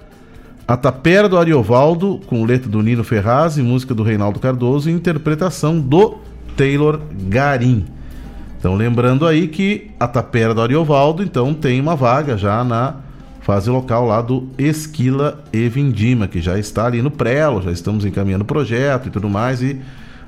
A 0.67 0.77
Tapera 0.77 1.27
do 1.27 1.35
Ariovaldo, 1.35 2.21
com 2.27 2.45
letra 2.45 2.69
do 2.69 2.83
Nino 2.83 3.03
Ferraz 3.03 3.57
e 3.57 3.63
música 3.63 3.95
do 3.95 4.03
Reinaldo 4.03 4.39
Cardoso, 4.39 4.87
e 4.87 4.93
interpretação 4.93 5.79
do 5.79 6.19
Taylor 6.55 6.99
Garim. 7.27 7.83
Então, 8.59 8.75
lembrando 8.75 9.25
aí 9.25 9.47
que 9.47 9.89
a 9.99 10.07
Tapera 10.07 10.53
do 10.53 10.61
Ariovaldo, 10.61 11.23
então, 11.23 11.55
tem 11.55 11.81
uma 11.81 11.95
vaga 11.95 12.37
já 12.37 12.63
na 12.63 12.97
fase 13.41 13.67
local 13.67 14.05
lá 14.05 14.21
do 14.21 14.47
Esquila 14.59 15.43
e 15.51 15.67
Vindima, 15.69 16.27
que 16.27 16.39
já 16.39 16.59
está 16.59 16.85
ali 16.85 17.01
no 17.01 17.09
prelo, 17.09 17.63
já 17.63 17.71
estamos 17.71 18.05
encaminhando 18.05 18.43
o 18.43 18.45
projeto 18.45 19.07
e 19.07 19.09
tudo 19.09 19.27
mais 19.27 19.63
e 19.63 19.81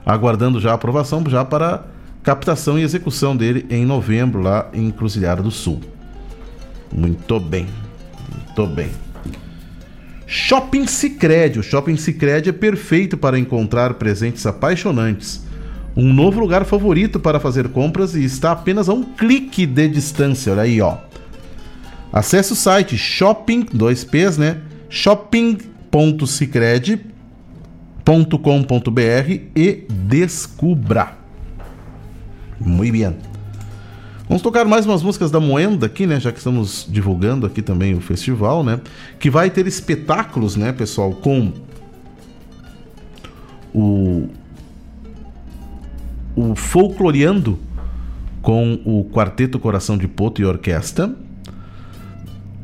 aguardando 0.06 0.60
já 0.60 0.72
a 0.72 0.76
aprovação 0.76 1.24
já 1.28 1.44
para 1.44 1.86
captação 2.22 2.78
e 2.78 2.84
execução 2.84 3.36
dele 3.36 3.66
em 3.70 3.86
novembro 3.86 4.42
lá 4.42 4.70
em 4.74 4.92
Cruzilhada 4.92 5.42
do 5.42 5.52
Sul. 5.52 5.82
Muito 6.92 7.40
bem. 7.40 7.68
Muito 8.32 8.68
bem. 8.68 8.90
Shopping 10.28 10.88
Sicredi. 10.88 11.60
O 11.60 11.64
Shopping 11.64 11.98
Sicredi 11.98 12.50
é 12.50 12.54
perfeito 12.54 13.18
para 13.18 13.38
encontrar 13.38 13.96
presentes 13.96 14.46
apaixonantes 14.46 15.46
um 15.96 16.14
novo 16.14 16.40
lugar 16.40 16.66
favorito 16.66 17.20
para 17.20 17.40
fazer 17.40 17.70
compras 17.70 18.16
e 18.16 18.24
está 18.24 18.52
apenas 18.52 18.90
a 18.90 18.94
um 18.94 19.04
clique 19.04 19.66
de 19.66 19.88
distância. 19.88 20.52
Olha 20.52 20.64
aí, 20.64 20.82
ó. 20.82 20.98
Acesse 22.12 22.54
o 22.54 22.56
site 22.56 22.98
shopping, 22.98 23.64
2Ps, 23.66 24.38
né? 24.38 24.62
shopping.sicredi.com.br 28.06 29.50
e 29.56 29.86
descubra. 29.90 31.18
Muito 32.60 32.92
bem. 32.92 33.16
Vamos 34.28 34.42
tocar 34.42 34.66
mais 34.66 34.86
umas 34.86 35.04
músicas 35.04 35.30
da 35.30 35.40
Moenda 35.40 35.86
aqui, 35.86 36.08
né? 36.08 36.20
Já 36.20 36.32
que 36.32 36.38
estamos 36.38 36.88
divulgando 36.90 37.46
aqui 37.46 37.62
também 37.62 37.94
o 37.94 38.02
festival, 38.02 38.64
né? 38.64 38.80
Que 39.20 39.30
vai 39.30 39.50
ter 39.50 39.68
espetáculos, 39.68 40.56
né, 40.56 40.72
pessoal, 40.72 41.12
com 41.12 41.52
o 43.74 44.30
o 46.36 46.54
Folcloreando 46.54 47.58
com 48.42 48.80
o 48.84 49.06
Quarteto 49.06 49.58
Coração 49.58 49.98
de 49.98 50.06
Poto 50.06 50.42
e 50.42 50.46
Orquestra, 50.46 51.16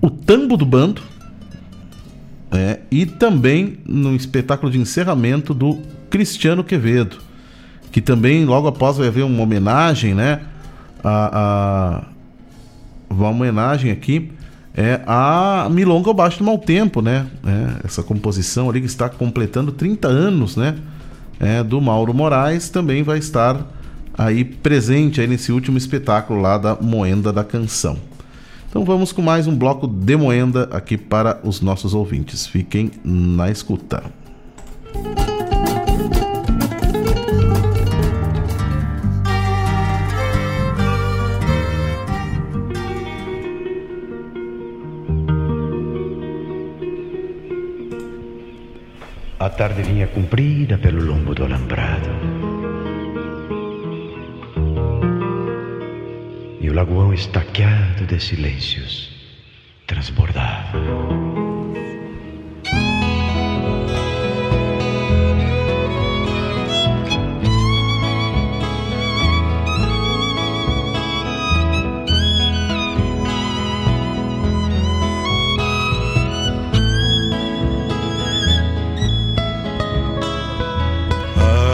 o 0.02 0.10
Tambo 0.10 0.58
do 0.58 0.66
Bando, 0.66 1.02
é, 2.52 2.80
e 2.91 3.06
também 3.06 3.78
no 3.86 4.16
espetáculo 4.16 4.72
de 4.72 4.78
encerramento 4.78 5.54
do 5.54 5.80
Cristiano 6.10 6.64
Quevedo, 6.64 7.18
que 7.91 8.02
também 8.02 8.45
logo 8.45 8.68
após 8.68 8.97
vai 8.97 9.08
haver 9.08 9.24
uma 9.24 9.41
homenagem, 9.41 10.14
né? 10.14 10.41
A, 11.04 12.02
a 12.04 12.12
uma 13.10 13.30
homenagem 13.30 13.91
aqui 13.91 14.32
é 14.74 15.02
a 15.06 15.68
Milonga 15.70 16.10
ao 16.10 16.14
Baixo 16.14 16.39
do 16.39 16.43
Mau 16.45 16.58
Tempo, 16.58 17.02
né? 17.02 17.28
É, 17.45 17.86
essa 17.86 18.04
composição 18.04 18.70
ali 18.70 18.80
que 18.80 18.86
está 18.86 19.10
completando 19.10 19.72
30 19.72 20.08
anos, 20.08 20.56
né? 20.56 20.76
É, 21.39 21.64
do 21.64 21.82
Mauro 21.82 22.14
Moraes 22.14 22.70
também 22.70 23.04
vai 23.04 23.18
estar 23.18 23.66
aí 24.18 24.43
presente 24.43 25.20
aí 25.20 25.28
nesse 25.28 25.52
último 25.52 25.78
espetáculo 25.78 26.39
lá 26.41 26.58
da 26.58 26.76
Moenda 26.76 27.34
da 27.34 27.43
Canção. 27.43 27.97
Então 28.72 28.86
vamos 28.86 29.12
com 29.12 29.22
mais 29.22 29.48
um 29.48 29.54
bloco 29.58 29.86
de 29.86 30.16
Moenda 30.16 30.70
aqui 30.72 30.98
para 30.98 31.42
os 31.44 31.60
nossos 31.60 31.94
ouvintes. 31.94 32.48
Fiquem 32.48 32.90
na 33.04 33.52
escuta. 33.52 34.02
A 49.38 49.50
tarde 49.50 49.84
vinha 49.84 50.08
comprida 50.08 50.78
pelo 50.78 51.04
lombo 51.04 51.36
do 51.36 51.44
alambrado. 51.44 52.41
O 56.72 56.74
lagoão 56.74 57.14
estaqueado 57.14 58.06
de 58.06 58.18
silêncios 58.18 59.10
transbordava. 59.86 60.80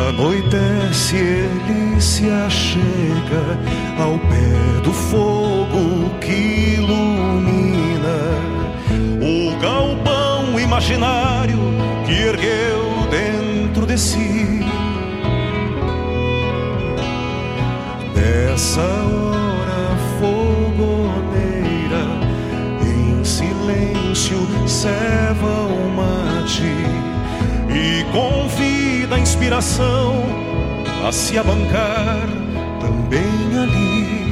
Anoitece, 0.10 1.18
ele 1.18 2.02
se 2.02 2.28
achega 2.32 3.87
ao 4.00 4.20
pé 4.20 4.82
do 4.84 4.94
fogo 4.94 6.10
que 6.22 6.76
ilumina 6.76 8.20
o 9.22 9.60
galpão 9.60 10.60
imaginário 10.60 11.58
que 12.06 12.14
ergueu 12.14 13.08
dentro 13.10 13.86
de 13.88 13.98
si. 13.98 14.62
Nessa 18.16 18.82
hora 18.82 19.98
fogoneira, 20.20 22.04
em 22.82 23.24
silêncio, 23.24 24.48
ceva 24.68 25.66
o 25.66 25.90
mate 25.96 26.72
e 27.70 28.04
convida 28.12 29.16
a 29.16 29.20
inspiração 29.20 30.24
a 31.08 31.12
se 31.12 31.38
abancar 31.38 32.47
também 33.08 33.58
ali. 33.58 34.28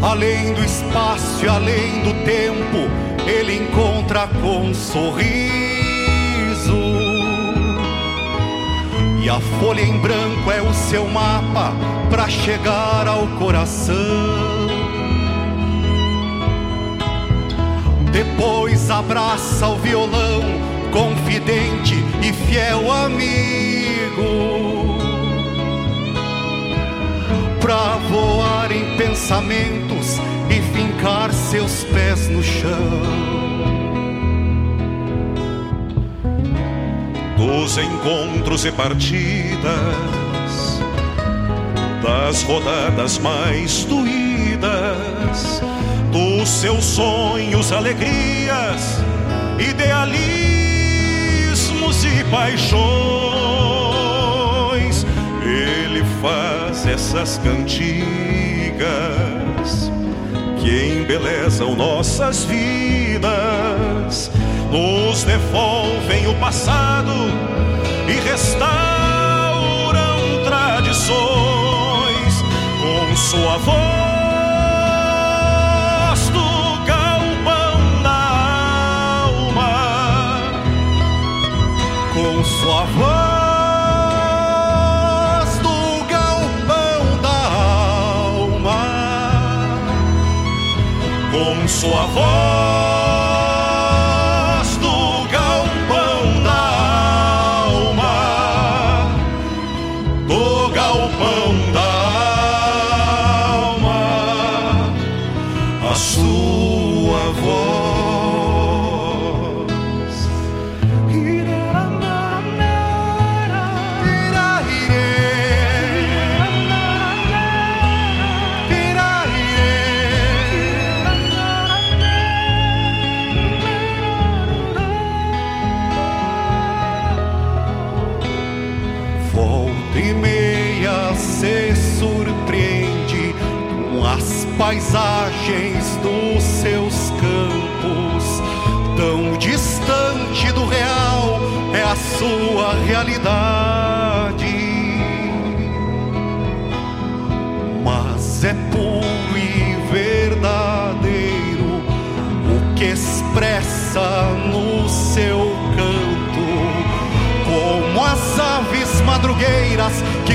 Além 0.00 0.54
do 0.54 0.64
espaço 0.64 1.44
e 1.44 1.48
além 1.48 2.02
do 2.02 2.12
tempo, 2.24 2.90
ele 3.26 3.56
encontra 3.56 4.26
com 4.28 4.66
um 4.66 4.74
sorriso. 4.74 5.32
E 9.22 9.28
a 9.28 9.40
folha 9.60 9.80
em 9.80 9.98
branco 9.98 10.50
é 10.50 10.60
o 10.60 10.72
seu 10.74 11.06
mapa 11.06 11.72
para 12.10 12.28
chegar 12.28 13.06
ao 13.06 13.26
coração. 13.38 13.96
Depois 18.10 18.90
abraça 18.90 19.68
o 19.68 19.76
violão, 19.76 20.42
confidente 20.92 21.94
e 22.20 22.32
fiel 22.32 22.90
amigo. 22.90 24.61
Pra 27.62 27.96
voar 28.10 28.70
em 28.70 28.96
pensamentos 28.98 30.18
e 30.50 30.60
fincar 30.76 31.32
seus 31.32 31.84
pés 31.84 32.28
no 32.28 32.42
chão. 32.42 33.32
dos 37.42 37.76
encontros 37.76 38.64
e 38.64 38.70
partidas, 38.70 39.62
das 42.02 42.42
rodadas 42.42 43.18
mais 43.18 43.84
doídas, 43.84 45.60
dos 46.12 46.48
seus 46.48 46.84
sonhos, 46.84 47.72
alegrias, 47.72 48.98
idealismos 49.58 50.44
e 52.04 52.22
paixões. 52.30 53.31
Faz 56.22 56.86
essas 56.86 57.36
cantigas 57.38 57.90
que 60.60 61.00
embelezam 61.00 61.74
nossas 61.74 62.44
vidas. 62.44 64.30
Nos 64.70 65.24
devolvem 65.24 66.28
o 66.28 66.34
passado 66.36 67.12
e 68.08 68.12
restauram 68.26 68.62
tradições 70.46 71.14
com 72.80 73.16
sua 73.16 73.58
voz 73.58 74.02
sua 82.62 82.84
voz 82.84 83.21
sua 91.82 92.06
voz. 92.06 92.61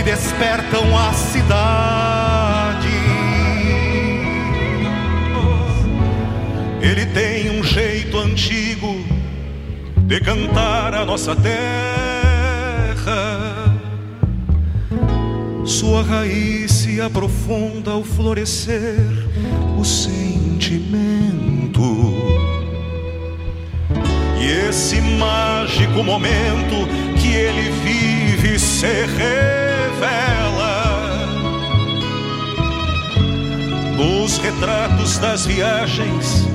despertam 0.07 0.97
a 0.97 1.11
cidade. 1.11 2.87
Ele 6.81 7.05
tem 7.07 7.59
um 7.59 7.61
jeito 7.61 8.17
antigo 8.17 9.03
de 9.97 10.21
cantar 10.21 10.93
a 10.93 11.03
nossa 11.03 11.35
terra. 11.35 11.57
Sua 15.65 16.01
raiz 16.03 16.71
se 16.71 17.01
aprofunda 17.01 17.91
ao 17.91 18.01
florescer 18.01 18.95
o 19.77 19.83
sentimento. 19.83 21.81
E 24.39 24.69
esse 24.69 25.01
mágico 25.01 26.01
momento 26.01 26.87
que 27.19 27.27
ele 27.27 27.71
vive 27.83 28.57
se 28.57 29.05
realiza 29.17 29.66
retratos 34.47 35.17
das 35.17 35.45
viagens 35.45 36.47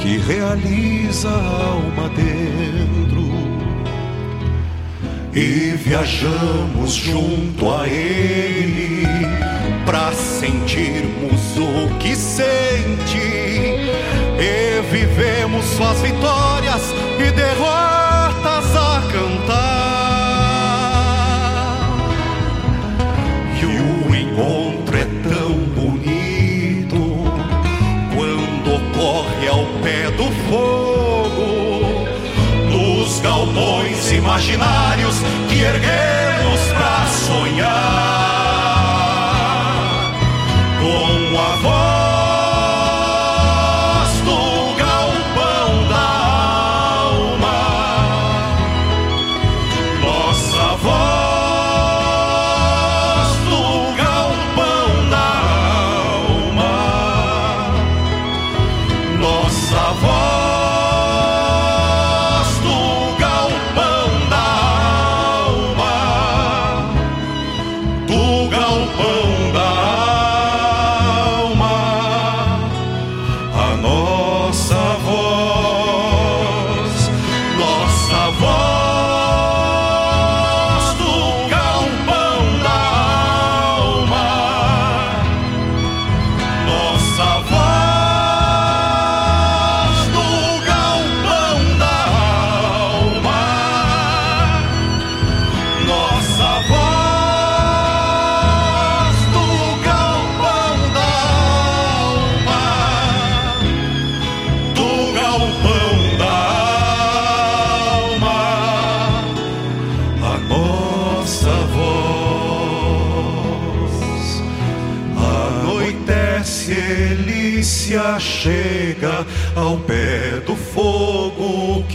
que 0.00 0.18
realiza 0.18 1.28
a 1.28 1.66
alma 1.72 2.08
dentro. 2.10 3.18
E 5.34 5.76
viajamos 5.76 6.94
junto 6.94 7.72
a 7.72 7.88
ele 7.88 9.04
para 9.84 10.12
sentirmos 10.12 11.56
o 11.56 11.98
que 11.98 12.14
sente. 12.14 13.18
E 14.38 14.80
vivemos 14.92 15.64
suas 15.64 16.00
vitórias 16.00 16.82
e 17.18 17.32
derrotas 17.32 18.07
pé 29.82 30.10
do 30.12 30.30
fogo, 30.48 32.08
nos 32.70 33.20
galpões 33.20 34.12
imaginários 34.12 35.16
que 35.48 35.60
erguemos 35.60 36.60
pra 36.76 37.06
sonhar. 37.06 38.17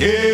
Yeah. 0.03 0.32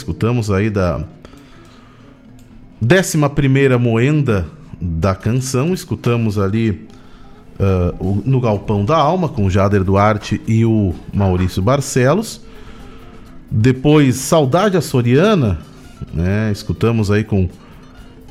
Escutamos 0.00 0.50
aí 0.50 0.70
da 0.70 1.04
11 2.82 3.28
primeira 3.34 3.78
moenda 3.78 4.46
da 4.80 5.14
canção. 5.14 5.74
Escutamos 5.74 6.38
ali 6.38 6.88
o- 8.00 8.22
no 8.24 8.40
Galpão 8.40 8.82
da 8.82 8.96
Alma 8.96 9.28
com 9.28 9.50
Jader 9.50 9.84
Duarte 9.84 10.40
e 10.48 10.64
o 10.64 10.94
Maurício 11.12 11.60
Barcelos. 11.60 12.40
Depois 13.50 14.16
Saudade 14.16 14.78
Açoriana, 14.78 15.58
né? 16.14 16.50
Escutamos 16.50 17.10
aí 17.10 17.22
com 17.22 17.46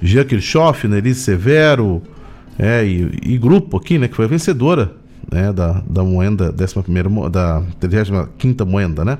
Jean 0.02 0.24
Kirchhoff, 0.26 0.88
Nelise 0.88 1.20
Severo, 1.20 2.02
é, 2.58 2.84
e, 2.84 3.12
e 3.22 3.38
grupo 3.38 3.78
aqui, 3.78 4.00
né? 4.00 4.08
Que 4.08 4.16
foi 4.16 4.26
a 4.26 4.30
vencedora, 4.30 4.94
né? 5.32 5.54
Da, 5.54 5.84
da 5.88 6.04
moenda, 6.04 6.52
11 6.60 6.82
primeira, 6.82 7.08
mo- 7.10 7.30
da 7.30 7.62
35ª 7.80 8.66
moenda, 8.66 9.06
né? 9.06 9.20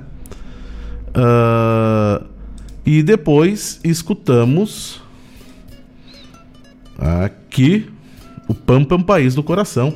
Ah, 1.14 2.22
e 2.84 3.02
depois 3.02 3.80
escutamos 3.84 5.00
aqui 6.98 7.88
o 8.48 8.54
um 8.94 9.02
País 9.02 9.34
do 9.34 9.42
Coração, 9.42 9.94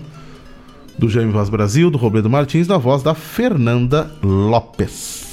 do 0.99 1.09
Jaime 1.09 1.33
Vaz 1.33 1.49
Brasil, 1.49 1.91
do 1.91 1.99
Robledo 1.99 2.31
Martins, 2.31 2.69
na 2.69 2.79
voz 2.79 3.03
da 3.03 3.15
Fernanda 3.15 4.11
Lopes. 4.23 5.27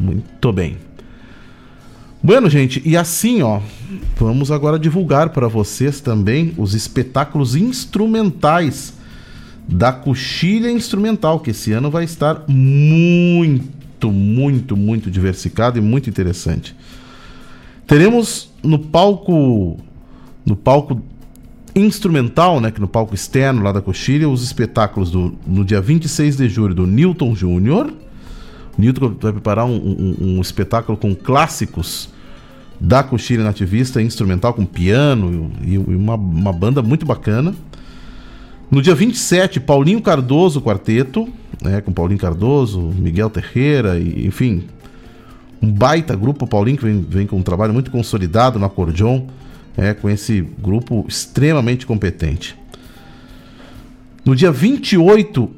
Muito 0.00 0.52
bem. 0.52 0.78
Bueno, 2.22 2.50
gente, 2.50 2.82
e 2.84 2.96
assim, 2.96 3.42
ó, 3.42 3.60
vamos 4.16 4.50
agora 4.50 4.78
divulgar 4.78 5.28
para 5.28 5.46
vocês 5.46 6.00
também 6.00 6.52
os 6.56 6.74
espetáculos 6.74 7.54
instrumentais 7.54 8.94
da 9.68 9.92
Coxilha 9.92 10.70
Instrumental, 10.70 11.40
que 11.40 11.50
esse 11.50 11.72
ano 11.72 11.90
vai 11.90 12.04
estar 12.04 12.42
muito, 12.48 14.10
muito, 14.10 14.76
muito 14.76 15.10
diversificado 15.10 15.78
e 15.78 15.80
muito 15.80 16.10
interessante. 16.10 16.74
Teremos 17.86 18.50
no 18.62 18.78
palco 18.78 19.76
no 20.44 20.54
palco 20.56 21.00
instrumental, 21.74 22.60
né, 22.60 22.70
que 22.70 22.80
no 22.80 22.88
palco 22.88 23.14
externo 23.14 23.62
lá 23.62 23.70
da 23.72 23.82
Coxilha, 23.82 24.28
os 24.28 24.42
espetáculos 24.42 25.10
do 25.10 25.34
no 25.46 25.64
dia 25.64 25.80
26 25.80 26.36
de 26.36 26.48
julho 26.48 26.74
do 26.74 26.86
Newton 26.86 27.34
Júnior. 27.34 27.92
Newton 28.78 29.14
vai 29.20 29.32
preparar 29.32 29.66
um, 29.66 29.76
um- 29.76 30.16
um 30.36 30.40
espetáculo 30.40 30.96
com 30.96 31.14
clássicos 31.14 32.08
da 32.80 33.02
Coxilha 33.02 33.42
Nativista 33.42 34.00
instrumental 34.02 34.52
com 34.54 34.64
piano 34.64 35.50
e, 35.62 35.74
e 35.74 35.78
uma, 35.78 36.14
uma 36.14 36.52
banda 36.52 36.82
muito 36.82 37.04
bacana. 37.06 37.54
No 38.70 38.82
dia 38.82 38.94
27, 38.94 39.60
Paulinho 39.60 40.00
Cardoso 40.02 40.60
Quarteto, 40.60 41.28
né, 41.62 41.80
com 41.80 41.92
Paulinho 41.92 42.18
Cardoso, 42.20 42.80
Miguel 42.80 43.30
Terreira, 43.30 43.98
e, 43.98 44.26
enfim, 44.26 44.64
um 45.62 45.70
baita 45.72 46.14
grupo, 46.14 46.46
Paulinho, 46.46 46.76
que 46.78 46.84
vem, 46.84 47.00
vem 47.08 47.26
com 47.26 47.36
um 47.36 47.42
trabalho 47.42 47.72
muito 47.72 47.90
consolidado 47.90 48.58
no 48.58 48.66
acordeon, 48.66 49.22
é, 49.76 49.94
com 49.94 50.08
esse 50.08 50.40
grupo 50.58 51.04
extremamente 51.08 51.86
competente. 51.86 52.56
No 54.24 54.34
dia 54.34 54.50
28, 54.50 55.48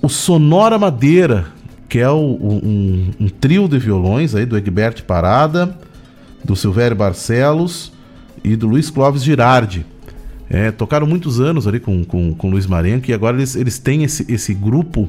o 0.00 0.08
Sonora 0.08 0.78
Madeira, 0.78 1.46
que 1.88 1.98
é 1.98 2.08
o- 2.10 2.16
um, 2.40 3.10
um 3.20 3.28
trio 3.28 3.68
de 3.68 3.78
violões 3.78 4.34
aí 4.34 4.46
do 4.46 4.56
Egbert 4.56 5.02
Parada, 5.04 5.76
do 6.44 6.56
Silvério 6.56 6.96
Barcelos 6.96 7.92
e 8.42 8.56
do 8.56 8.66
Luiz 8.66 8.90
Clóvis 8.90 9.22
Girardi. 9.22 9.84
É, 10.48 10.70
tocaram 10.70 11.06
muitos 11.06 11.40
anos 11.40 11.66
ali 11.66 11.80
com, 11.80 12.04
com, 12.04 12.34
com 12.34 12.48
o 12.48 12.50
Luiz 12.50 12.66
Marenco 12.66 13.10
e 13.10 13.14
agora 13.14 13.36
eles, 13.36 13.54
eles 13.56 13.78
têm 13.78 14.04
esse, 14.04 14.26
esse 14.30 14.52
grupo 14.52 15.08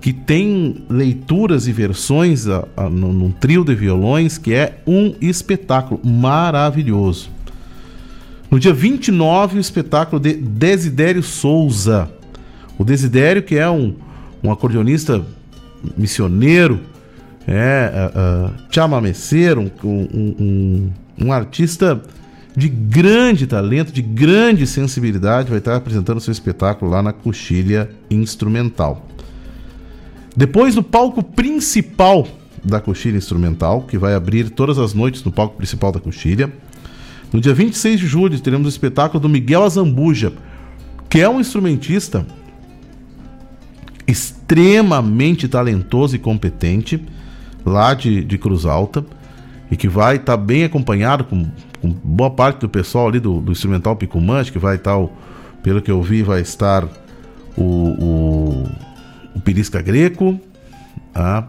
que 0.00 0.12
tem 0.12 0.84
leituras 0.88 1.66
e 1.68 1.72
versões 1.72 2.48
a, 2.48 2.66
a, 2.76 2.88
num, 2.88 3.30
trio 3.30 3.64
de 3.64 3.74
violões 3.74 4.38
que 4.38 4.54
é 4.54 4.78
um 4.86 5.14
espetáculo 5.20 6.00
maravilhoso. 6.04 7.28
No 8.50 8.58
dia 8.58 8.72
29, 8.72 9.58
o 9.58 9.60
espetáculo 9.60 10.20
de 10.20 10.34
Desidério 10.34 11.22
Souza. 11.22 12.10
O 12.78 12.84
Desidério, 12.84 13.42
que 13.42 13.56
é 13.56 13.68
um, 13.68 13.94
um 14.42 14.50
acordeonista 14.50 15.22
missioneiro, 15.96 16.80
é, 17.46 18.10
uh, 18.14 18.68
um, 19.86 19.88
um, 19.88 20.34
um, 20.38 20.90
um 21.26 21.32
artista 21.32 22.00
de 22.56 22.68
grande 22.68 23.46
talento, 23.46 23.92
de 23.92 24.02
grande 24.02 24.66
sensibilidade, 24.66 25.50
vai 25.50 25.58
estar 25.58 25.76
apresentando 25.76 26.20
seu 26.20 26.32
espetáculo 26.32 26.90
lá 26.90 27.02
na 27.02 27.12
Coxilha 27.12 27.90
Instrumental. 28.10 29.06
Depois, 30.36 30.74
no 30.74 30.82
palco 30.82 31.22
principal 31.22 32.26
da 32.64 32.80
Coxilha 32.80 33.16
Instrumental, 33.16 33.82
que 33.82 33.98
vai 33.98 34.14
abrir 34.14 34.50
todas 34.50 34.78
as 34.78 34.94
noites 34.94 35.24
no 35.24 35.32
palco 35.32 35.56
principal 35.56 35.90
da 35.92 36.00
Coxilha, 36.00 36.52
no 37.32 37.40
dia 37.40 37.54
26 37.54 38.00
de 38.00 38.06
julho 38.06 38.38
teremos 38.40 38.66
o 38.66 38.68
espetáculo 38.68 39.20
do 39.20 39.28
Miguel 39.28 39.62
Azambuja, 39.62 40.32
que 41.08 41.20
é 41.20 41.28
um 41.28 41.40
instrumentista 41.40 42.26
extremamente 44.06 45.46
talentoso 45.46 46.16
e 46.16 46.18
competente, 46.18 47.02
lá 47.64 47.94
de, 47.94 48.24
de 48.24 48.38
Cruz 48.38 48.64
Alta, 48.64 49.04
e 49.70 49.76
que 49.76 49.88
vai 49.88 50.16
estar 50.16 50.36
bem 50.36 50.64
acompanhado 50.64 51.24
com, 51.24 51.46
com 51.80 51.88
boa 52.02 52.30
parte 52.30 52.60
do 52.60 52.68
pessoal 52.68 53.08
ali 53.08 53.20
do, 53.20 53.40
do 53.40 53.52
Instrumental 53.52 53.94
Picumã, 53.94 54.40
acho 54.40 54.52
que 54.52 54.58
vai 54.58 54.76
estar, 54.76 54.98
o, 54.98 55.10
pelo 55.62 55.80
que 55.80 55.90
eu 55.90 56.02
vi, 56.02 56.22
vai 56.22 56.40
estar 56.40 56.84
o, 57.56 57.62
o, 57.62 58.68
o 59.34 59.40
Pirisca 59.40 59.80
Greco, 59.82 60.38
a 61.14 61.44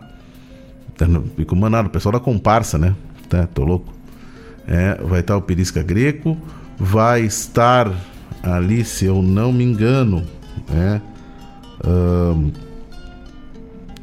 Picumã 1.36 1.70
nada, 1.70 1.88
o 1.88 1.92
pessoal 1.92 2.14
da 2.14 2.20
comparsa, 2.20 2.78
né? 2.78 2.96
Tá, 3.28 3.48
tô 3.48 3.64
louco. 3.64 3.92
É, 4.68 4.96
vai 5.04 5.22
estar 5.22 5.36
o 5.36 5.42
Pirisca 5.42 5.82
Greco, 5.82 6.38
vai 6.78 7.22
estar 7.22 7.92
ali, 8.44 8.84
se 8.86 9.06
eu 9.06 9.22
não 9.22 9.52
me 9.52 9.64
engano, 9.64 10.24
né? 10.70 11.02
ahn, 11.84 12.52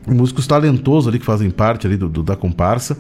músicos 0.07 0.47
talentosos 0.47 1.09
ali 1.09 1.19
que 1.19 1.25
fazem 1.25 1.51
parte 1.51 1.87
ali 1.87 1.97
do, 1.97 2.09
do- 2.09 2.23
da 2.23 2.35
comparsa. 2.37 2.97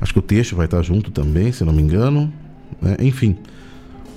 Acho 0.00 0.12
que 0.12 0.18
o 0.18 0.22
Teixo 0.22 0.54
vai 0.56 0.66
estar 0.66 0.80
junto 0.82 1.10
também, 1.10 1.52
se 1.52 1.64
não 1.64 1.72
me 1.72 1.82
engano. 1.82 2.32
né? 2.80 2.96
Enfim, 3.00 3.36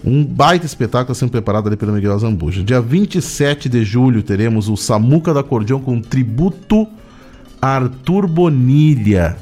um 0.04 0.24
baita 0.24 0.66
espetáculo 0.66 1.16
sendo 1.16 1.32
preparado 1.32 1.68
ali 1.68 1.78
pelo 1.78 1.94
Miguel 1.94 2.18
Zambuja. 2.20 2.64
Dia 2.64 2.82
27 2.82 3.70
de 3.70 3.84
julho 3.84 4.22
teremos 4.22 4.68
o 4.68 4.76
Samuca 4.76 5.34
do 5.34 5.40
Acordeão 5.40 5.80
com 5.80 6.02
tributo 6.02 6.88
a 7.62 7.76
Arthur 7.76 8.28
Bonilha, 8.28 9.38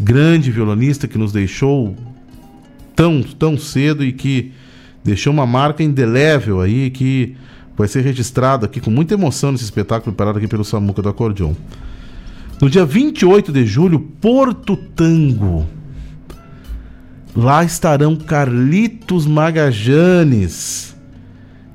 grande 0.00 0.50
violonista 0.50 1.06
que 1.06 1.18
nos 1.18 1.32
deixou 1.32 1.94
tão, 2.96 3.22
tão 3.22 3.58
cedo 3.58 4.02
e 4.02 4.12
que 4.12 4.52
deixou 5.04 5.32
uma 5.32 5.46
marca 5.46 5.82
indelével 5.82 6.62
aí 6.62 6.90
que 6.90 7.36
vai 7.76 7.86
ser 7.86 8.00
registrado 8.00 8.64
aqui 8.64 8.80
com 8.80 8.90
muita 8.90 9.14
emoção 9.14 9.52
nesse 9.52 9.64
espetáculo 9.64 10.14
preparado 10.14 10.38
aqui 10.38 10.48
pelo 10.48 10.64
Samuca 10.64 11.02
do 11.02 11.10
Acordeon. 11.10 11.52
No 12.60 12.68
dia 12.68 12.84
28 12.84 13.52
de 13.52 13.66
julho, 13.66 14.00
Porto 14.00 14.76
Tango. 14.76 15.77
Lá 17.36 17.64
estarão 17.64 18.16
Carlitos 18.16 19.26
Magajanes 19.26 20.96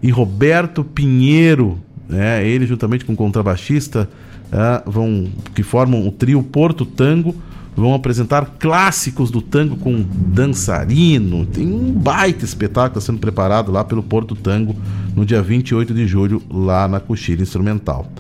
e 0.01 0.09
Roberto 0.09 0.83
Pinheiro, 0.83 1.79
né? 2.09 2.45
Ele 2.45 2.65
juntamente 2.65 3.05
com 3.05 3.13
o 3.13 3.15
contrabaixista 3.15 4.09
ah, 4.51 4.83
vão 4.85 5.29
que 5.55 5.63
formam 5.63 6.07
o 6.07 6.11
trio 6.11 6.43
Porto 6.43 6.85
Tango, 6.85 7.35
vão 7.75 7.93
apresentar 7.93 8.57
clássicos 8.59 9.31
do 9.31 9.41
tango 9.41 9.77
com 9.77 10.05
dançarino. 10.27 11.45
Tem 11.45 11.65
um 11.65 11.91
baita 11.91 12.45
espetáculo 12.45 13.01
sendo 13.01 13.19
preparado 13.19 13.71
lá 13.71 13.83
pelo 13.83 14.03
Porto 14.03 14.35
Tango 14.35 14.75
no 15.15 15.25
dia 15.25 15.41
28 15.41 15.93
de 15.93 16.05
julho 16.05 16.41
lá 16.51 16.87
na 16.87 16.99
Coxilha 16.99 17.41
Instrumental. 17.41 18.11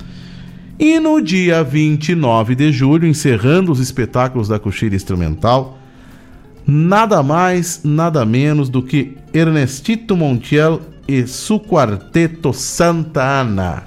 E 0.79 0.99
no 0.99 1.21
dia 1.21 1.63
29 1.63 2.55
de 2.55 2.71
julho, 2.71 3.07
encerrando 3.07 3.71
os 3.71 3.79
espetáculos 3.79 4.47
da 4.47 4.57
Coxilha 4.57 4.95
Instrumental, 4.95 5.77
nada 6.65 7.21
mais, 7.21 7.81
nada 7.83 8.25
menos 8.25 8.69
do 8.69 8.81
que 8.81 9.17
Ernestito 9.33 10.15
Montiel 10.15 10.81
e 11.07 11.27
su 11.27 11.59
Quarteto 11.59 12.53
Santa 12.53 13.23
Ana. 13.23 13.83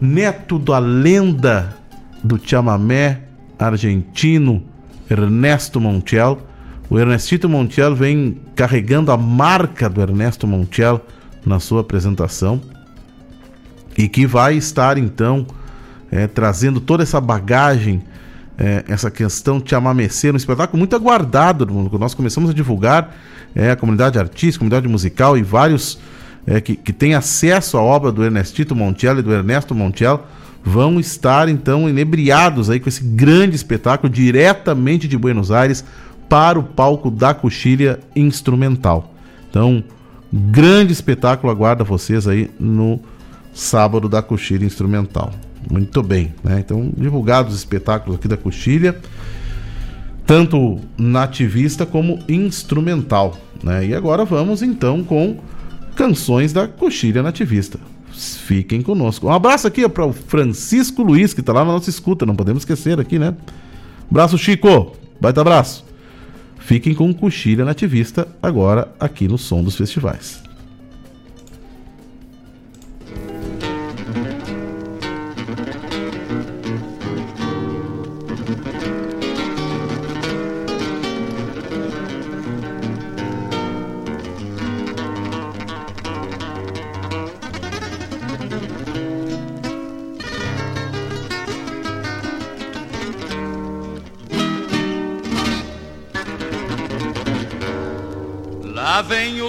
Neto 0.00 0.58
da 0.58 0.78
lenda 0.78 1.76
do 2.22 2.40
chamamé 2.42 3.22
argentino 3.58 4.62
Ernesto 5.10 5.80
Montiel. 5.80 6.38
O 6.88 6.98
Ernestito 6.98 7.48
Montiel 7.48 7.94
vem 7.94 8.40
carregando 8.54 9.12
a 9.12 9.16
marca 9.16 9.88
do 9.88 10.00
Ernesto 10.00 10.46
Montiel 10.46 11.04
na 11.44 11.60
sua 11.60 11.80
apresentação 11.80 12.60
e 13.96 14.08
que 14.08 14.26
vai 14.26 14.56
estar 14.56 14.96
então 14.96 15.46
é, 16.10 16.26
trazendo 16.26 16.80
toda 16.80 17.02
essa 17.02 17.20
bagagem, 17.20 18.02
é, 18.58 18.84
essa 18.88 19.10
questão 19.10 19.60
de 19.60 19.70
chamamecê, 19.70 20.32
um 20.32 20.36
espetáculo 20.36 20.78
muito 20.78 20.96
aguardado, 20.96 21.64
que 21.64 21.98
nós 21.98 22.12
começamos 22.12 22.50
a 22.50 22.52
divulgar, 22.52 23.14
é, 23.54 23.70
a 23.70 23.76
comunidade 23.76 24.18
artística, 24.18 24.58
comunidade 24.58 24.88
musical 24.88 25.38
e 25.38 25.42
vários 25.42 25.98
é, 26.46 26.60
que, 26.60 26.74
que 26.74 26.92
têm 26.92 27.14
acesso 27.14 27.76
à 27.78 27.82
obra 27.82 28.10
do 28.10 28.24
Ernestito 28.24 28.74
Montiel 28.74 29.18
e 29.18 29.22
do 29.22 29.32
Ernesto 29.32 29.74
Montiel 29.74 30.26
vão 30.64 30.98
estar 30.98 31.48
então 31.48 31.88
inebriados 31.88 32.68
aí 32.68 32.80
com 32.80 32.88
esse 32.88 33.02
grande 33.02 33.54
espetáculo 33.54 34.12
diretamente 34.12 35.06
de 35.06 35.16
Buenos 35.16 35.50
Aires 35.50 35.84
para 36.28 36.58
o 36.58 36.62
palco 36.62 37.10
da 37.10 37.32
Coxilha 37.32 38.00
Instrumental. 38.14 39.14
Então, 39.48 39.82
grande 40.32 40.92
espetáculo 40.92 41.50
aguarda 41.50 41.84
vocês 41.84 42.26
aí 42.28 42.50
no 42.58 43.00
sábado 43.54 44.08
da 44.08 44.20
Coxilha 44.20 44.66
Instrumental. 44.66 45.32
Muito 45.70 46.02
bem, 46.02 46.34
né? 46.42 46.60
Então, 46.60 46.90
divulgados 46.96 47.52
os 47.52 47.58
espetáculos 47.58 48.18
aqui 48.18 48.26
da 48.26 48.36
Coxilha, 48.36 48.98
tanto 50.26 50.78
nativista 50.96 51.84
como 51.84 52.18
instrumental, 52.28 53.36
né? 53.62 53.86
E 53.86 53.94
agora 53.94 54.24
vamos 54.24 54.62
então 54.62 55.04
com 55.04 55.38
canções 55.94 56.52
da 56.52 56.66
Coxilha 56.66 57.22
Nativista. 57.22 57.78
Fiquem 58.12 58.80
conosco. 58.80 59.26
Um 59.26 59.32
abraço 59.32 59.66
aqui 59.66 59.86
para 59.88 60.06
o 60.06 60.12
Francisco 60.12 61.02
Luiz, 61.02 61.34
que 61.34 61.40
está 61.40 61.52
lá 61.52 61.64
na 61.64 61.72
nossa 61.72 61.90
escuta, 61.90 62.24
não 62.24 62.34
podemos 62.34 62.62
esquecer 62.62 62.98
aqui, 62.98 63.18
né? 63.18 63.34
Abraço, 64.10 64.38
Chico. 64.38 64.96
Baita 65.20 65.40
abraço. 65.40 65.84
Fiquem 66.58 66.94
com 66.94 67.12
Coxilha 67.12 67.64
Nativista 67.64 68.28
agora 68.42 68.92
aqui 68.98 69.28
no 69.28 69.38
Som 69.38 69.62
dos 69.62 69.76
Festivais. 69.76 70.47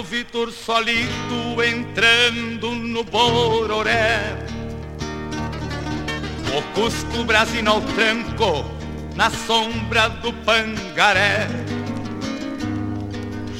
Vitor 0.02 0.50
Solito 0.52 1.62
entrando 1.62 2.70
no 2.72 3.04
Bororé. 3.04 4.36
O 6.56 6.62
Cusco 6.74 7.24
Brasino 7.24 7.70
ao 7.72 7.80
tranco 7.80 8.64
na 9.14 9.30
sombra 9.30 10.08
do 10.08 10.32
Pangaré. 10.32 11.46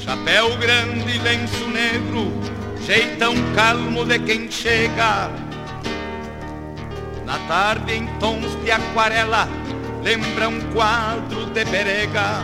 Chapéu 0.03 0.57
grande, 0.57 1.19
lenço 1.19 1.67
negro, 1.67 2.31
jeitão 2.85 3.33
calmo 3.55 4.03
de 4.05 4.19
quem 4.19 4.49
chega. 4.49 5.29
Na 7.25 7.37
tarde 7.47 7.93
em 7.93 8.07
tons 8.19 8.55
de 8.63 8.71
aquarela, 8.71 9.47
lembra 10.03 10.49
um 10.49 10.59
quadro 10.73 11.45
de 11.45 11.63
perega. 11.65 12.43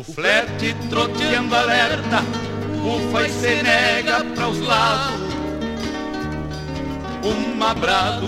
O 0.00 0.02
flete 0.02 0.74
troteando 0.88 1.54
alerta, 1.54 2.24
ufa 2.82 3.26
e 3.26 3.30
se 3.30 3.62
nega 3.62 4.24
para 4.34 4.48
os 4.48 4.58
lados. 4.60 5.20
Um 7.22 7.54
mabrado 7.54 8.26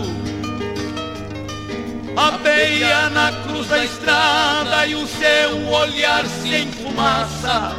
apeia 2.14 3.08
na 3.08 3.32
cruz 3.44 3.68
da 3.68 3.82
estrada 3.82 4.86
e 4.86 4.94
o 4.96 5.06
seu 5.06 5.66
olhar 5.70 6.26
se 6.26 6.56
enfumaça. 6.56 7.74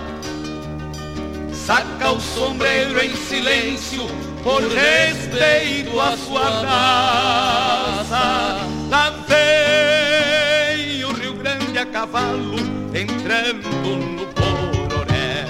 Saca 1.53 2.13
o 2.13 2.19
sombreiro 2.19 2.99
em 2.99 3.15
silêncio 3.15 4.07
por 4.41 4.63
respeito 4.63 5.99
à 5.99 6.17
sua 6.17 6.49
raça. 6.65 8.57
Lá 8.89 9.11
vem 9.27 11.05
o 11.05 11.13
Rio 11.13 11.35
Grande 11.35 11.77
a 11.77 11.85
cavalo 11.85 12.72
entrando 13.03 13.69
no 13.69 14.25
Bororé. 14.33 15.45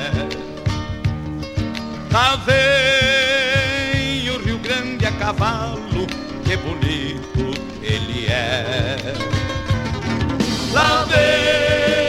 Lá 2.12 2.36
vem 2.46 4.30
o 4.30 4.38
Rio 4.40 4.58
Grande 4.60 5.06
a 5.06 5.12
cavalo, 5.12 6.08
que 6.44 6.58
bonito 6.58 7.54
ele 7.82 8.26
é. 8.28 8.98
Lá 10.72 11.06
vem 11.06 12.03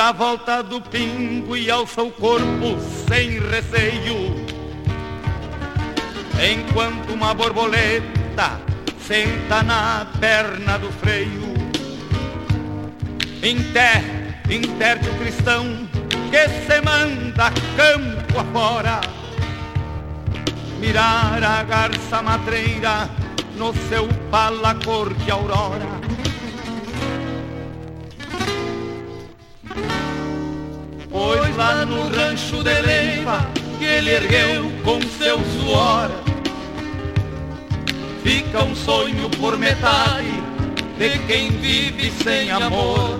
A 0.00 0.12
volta 0.12 0.62
do 0.62 0.80
pingo 0.80 1.54
e 1.54 1.70
alça 1.70 2.02
o 2.02 2.10
corpo 2.10 2.78
sem 3.06 3.38
receio. 3.38 4.34
Enquanto 6.42 7.12
uma 7.12 7.34
borboleta 7.34 8.58
senta 8.98 9.62
na 9.62 10.06
perna 10.18 10.78
do 10.78 10.90
freio. 10.90 11.52
Inter, 13.42 14.40
interte 14.50 15.06
o 15.06 15.18
cristão 15.18 15.86
que 16.30 16.48
se 16.48 16.80
manda 16.80 17.52
campo 17.76 18.40
afora. 18.40 19.02
Mirar 20.80 21.44
a 21.44 21.62
garça 21.62 22.22
matreira 22.22 23.06
no 23.54 23.74
seu 23.90 24.08
pala 24.30 24.74
cor 24.76 25.12
de 25.12 25.30
aurora. 25.30 25.99
Pois 31.10 31.56
lá 31.56 31.84
no 31.84 32.08
rancho 32.08 32.62
de 32.62 32.80
Leiva 32.82 33.44
que 33.78 33.84
ele 33.84 34.10
ergueu 34.10 34.70
com 34.84 35.00
seu 35.18 35.38
suor. 35.38 36.08
Fica 38.22 38.62
um 38.62 38.76
sonho 38.76 39.28
por 39.30 39.58
metade 39.58 40.40
de 40.98 41.18
quem 41.26 41.50
vive 41.50 42.12
sem 42.22 42.50
amor. 42.50 43.18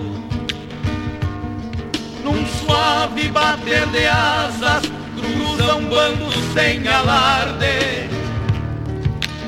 Num 2.23 2.45
suave 2.45 3.27
bater 3.27 3.85
de 3.87 4.05
asas 4.07 4.83
cruzam 5.17 5.83
bandos 5.85 6.35
sem 6.53 6.87
alarde. 6.87 8.09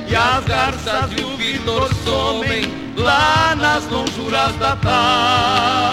E 0.09 0.15
as 0.15 0.43
garças 0.43 1.11
e 1.17 1.23
o 1.23 1.37
Vitor 1.37 1.89
somem 2.03 2.63
lá 2.97 3.55
nas 3.55 3.87
lonjuras 3.89 4.53
da 4.57 4.75
tarde 4.75 5.83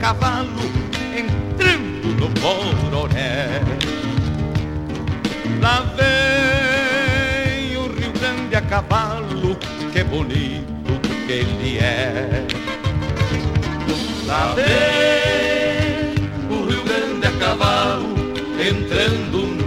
cavalo 0.00 0.48
entrando 1.14 2.08
no 2.18 2.28
Bororé. 2.40 3.60
Lá 5.60 5.84
vem 5.94 7.76
o 7.76 7.82
Rio 7.92 8.12
Grande 8.18 8.56
a 8.56 8.62
cavalo, 8.62 9.56
que 9.92 10.02
bonito 10.04 10.98
que 11.26 11.32
ele 11.32 11.78
é. 11.78 12.46
Lá 14.26 14.54
vem 14.54 16.14
o 16.48 16.64
Rio 16.66 16.82
Grande 16.82 17.26
a 17.26 17.32
cavalo 17.32 18.08
entrando 18.58 19.38
no 19.46 19.59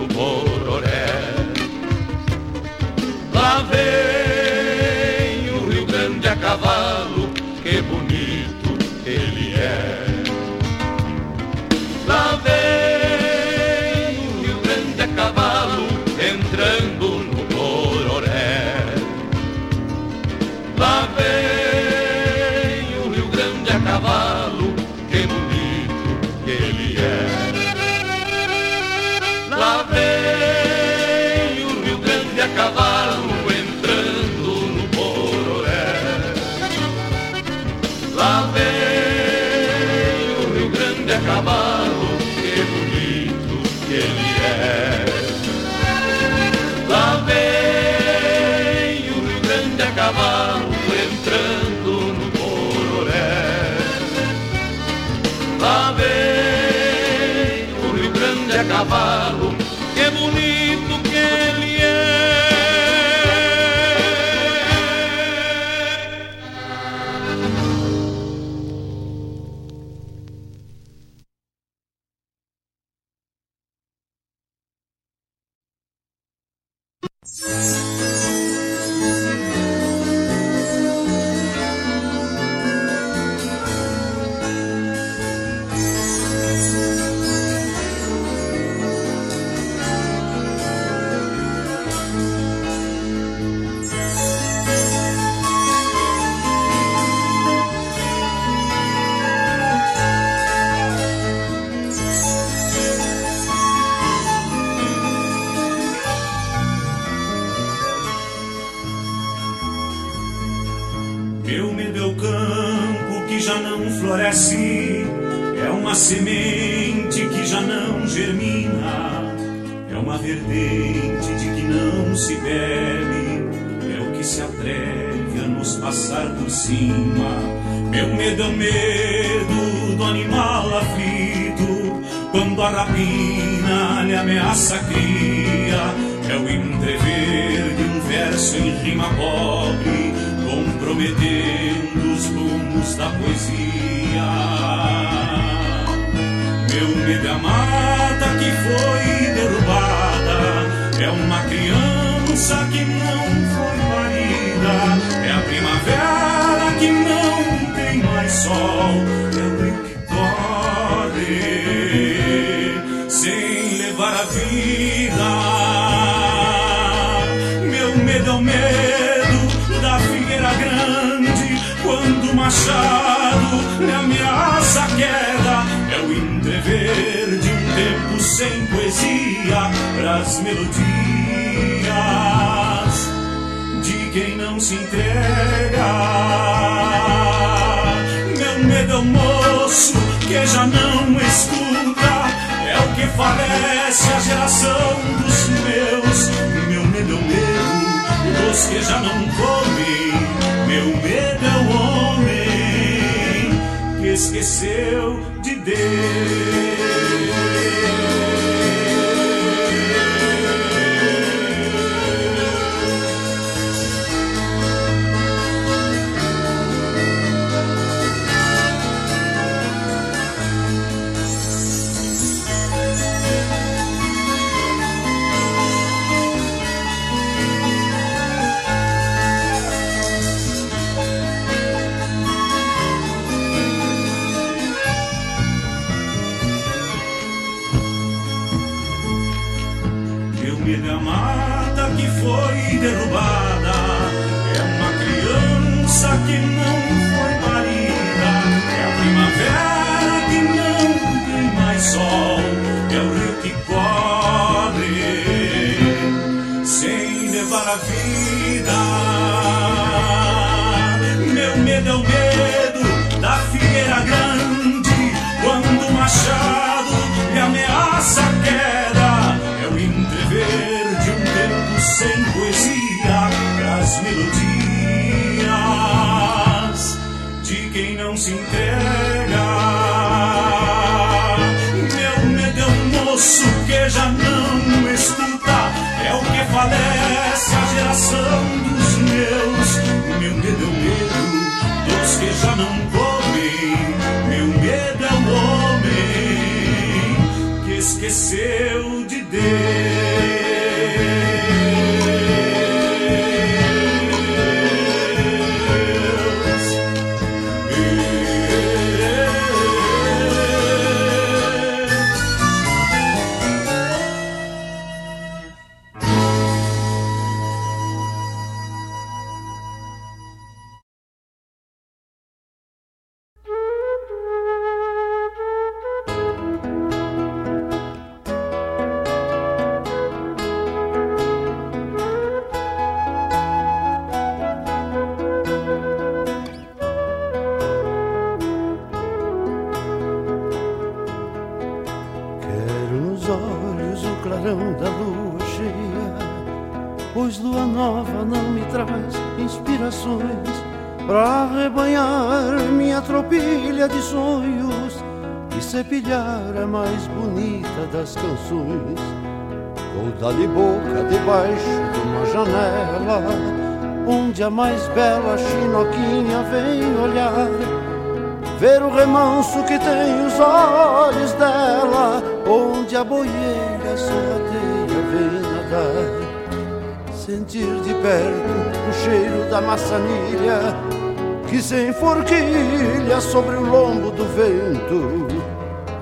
vento 384.94 385.44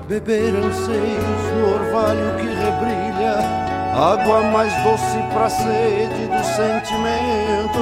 Beberam 0.08 0.72
seios 0.72 1.42
no 1.56 1.74
orvalho 1.74 2.36
que 2.36 2.46
rebrilha 2.46 3.62
Água 3.94 4.42
mais 4.50 4.72
doce 4.82 5.18
pra 5.34 5.50
sede 5.50 6.26
dos 6.26 6.46
sentimentos. 6.46 7.76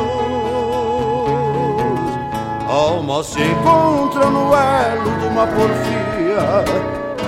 Alma 2.69 3.23
se 3.23 3.41
encontra 3.41 4.27
no 4.29 4.53
elo 4.53 5.21
de 5.21 5.27
uma 5.27 5.47
porfia 5.47 6.65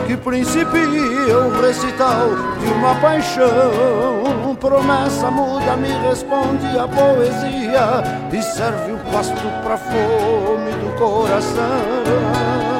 Que 0.06 0.16
principia 0.16 1.38
o 1.38 1.60
recital 1.60 2.28
de 2.60 2.72
uma 2.72 2.94
paixão. 2.96 4.32
Promessa 4.60 5.28
muda, 5.28 5.76
me 5.76 5.88
responde 6.08 6.78
a 6.78 6.86
poesia 6.86 8.30
E 8.32 8.42
serve 8.42 8.92
o 8.92 8.98
pasto 9.10 9.34
pra 9.64 9.76
fome 9.76 10.70
do 10.70 10.96
coração 10.96 12.71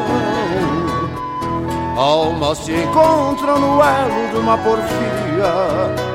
almas 2.03 2.59
se 2.59 2.73
encontram 2.73 3.59
no 3.61 3.81
elo 3.81 4.31
de 4.33 4.37
uma 4.39 4.59
porfia 4.59 6.13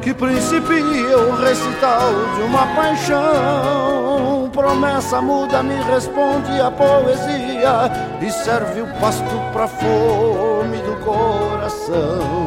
que 0.00 0.14
principia 0.14 1.18
o 1.18 1.36
recital 1.36 2.12
de 2.36 2.42
uma 2.42 2.66
paixão. 2.76 4.48
Promessa 4.52 5.20
muda 5.20 5.62
me 5.62 5.74
responde 5.82 6.60
a 6.60 6.70
poesia 6.70 7.90
e 8.20 8.30
serve 8.30 8.82
o 8.82 8.86
pasto 9.00 9.24
para 9.52 9.66
fome 9.66 10.78
do 10.78 11.04
coração. 11.04 12.43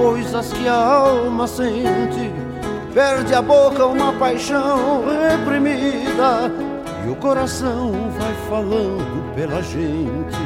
Coisas 0.00 0.50
que 0.54 0.66
a 0.66 0.74
alma 0.74 1.46
sente. 1.46 2.32
Perde 2.94 3.34
a 3.34 3.42
boca 3.42 3.86
uma 3.86 4.12
paixão 4.14 5.04
reprimida 5.06 6.50
E 7.06 7.08
o 7.08 7.14
coração 7.14 7.92
vai 8.18 8.34
falando 8.48 9.34
pela 9.34 9.62
gente. 9.62 10.38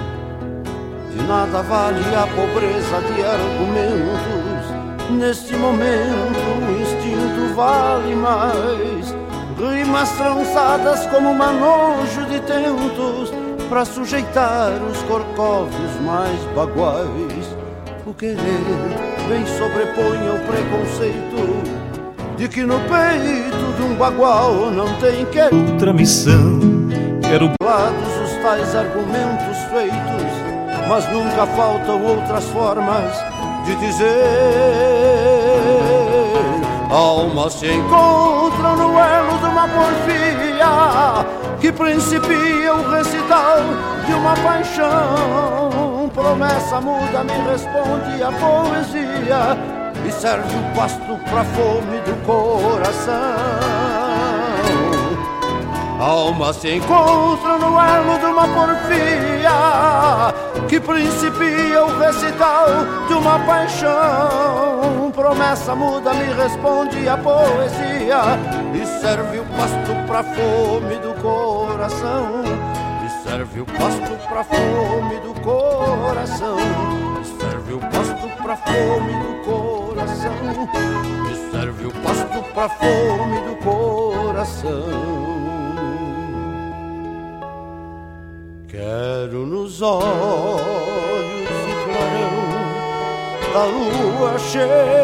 De 1.10 1.22
nada 1.26 1.62
vale 1.62 2.00
a 2.14 2.26
pobreza 2.26 3.00
de 3.00 3.22
argumentos. 3.24 5.10
Neste 5.10 5.56
momento 5.56 6.44
o 6.58 6.82
instinto 6.82 7.54
vale 7.54 8.14
mais. 8.16 9.14
Rimas 9.56 10.10
trançadas 10.16 11.06
como 11.06 11.32
manojo 11.32 12.26
de 12.28 12.40
tentos 12.40 13.32
Pra 13.68 13.84
sujeitar 13.84 14.72
os 14.90 15.00
corcóvios 15.04 16.00
mais 16.02 16.40
baguais. 16.54 17.56
O 18.04 18.12
querer 18.12 19.03
bem 19.28 19.46
sobrepõe 19.46 20.28
ao 20.28 20.38
preconceito 20.46 22.36
De 22.36 22.48
que 22.48 22.62
no 22.62 22.78
peito 22.80 23.76
de 23.76 23.82
um 23.82 23.94
bagual 23.96 24.70
não 24.70 24.92
tem 24.98 25.24
que 25.26 25.40
Outra 25.40 25.92
missão, 25.92 26.60
quero 27.22 27.50
Lados 27.62 28.16
os 28.24 28.42
tais 28.42 28.74
argumentos 28.74 29.58
feitos 29.70 30.88
Mas 30.88 31.10
nunca 31.12 31.46
faltam 31.46 32.02
outras 32.02 32.44
formas 32.44 33.34
de 33.64 33.74
dizer. 33.76 34.14
Almas 36.90 37.54
se 37.54 37.66
encontram 37.66 38.76
no 38.76 38.98
elo 38.98 39.38
de 39.38 39.46
uma 39.46 39.66
porfia 39.66 41.26
Que 41.58 41.72
principia 41.72 42.74
o 42.74 42.90
recital 42.90 43.58
de 44.06 44.12
uma 44.12 44.34
paixão. 44.36 46.10
Promessa 46.12 46.80
muda 46.80 47.24
me 47.24 47.32
responde 47.50 48.22
a 48.22 48.30
poesia 48.30 49.03
E 50.06 50.12
serve 50.12 50.54
o 50.54 50.76
pasto 50.76 51.18
pra 51.30 51.44
fome 51.44 51.98
do 52.00 52.14
coração. 52.26 53.14
Alma 55.98 56.52
se 56.52 56.74
encontra 56.74 57.56
no 57.56 57.80
elo 57.80 58.18
de 58.18 58.26
uma 58.26 58.46
porfia 58.48 60.34
Que 60.68 60.78
principia 60.80 61.84
o 61.84 61.98
recital 61.98 62.66
de 63.06 63.14
uma 63.14 63.38
paixão. 63.38 65.10
Promessa 65.14 65.74
muda 65.74 66.12
me 66.12 66.24
responde 66.34 67.08
a 67.08 67.16
poesia 67.16 68.20
E 68.74 68.84
serve 69.00 69.38
o 69.38 69.44
pasto 69.44 69.94
pra 70.06 70.22
fome 70.24 70.96
do 70.98 71.14
coração. 71.22 72.42
E 73.04 73.28
serve 73.28 73.60
o 73.60 73.66
pasto 73.66 74.28
pra 74.28 74.44
fome 74.44 75.20
do 75.20 75.40
coração. 75.40 76.58
E 77.20 77.24
serve 77.40 77.74
o 77.74 77.78
pasto 77.78 78.23
pra 78.44 78.56
fome 78.58 79.12
do 79.14 79.42
coração 79.42 80.68
E 81.32 81.50
serve 81.50 81.86
o 81.86 81.92
pasto 82.02 82.42
pra 82.52 82.68
fome 82.68 83.40
do 83.40 83.56
coração 83.64 85.24
Quero 88.68 89.46
nos 89.46 89.80
olhos 89.80 90.04
o 91.70 91.84
clarão 91.86 92.44
da 93.54 93.64
lua 93.64 94.38
cheia. 94.38 94.94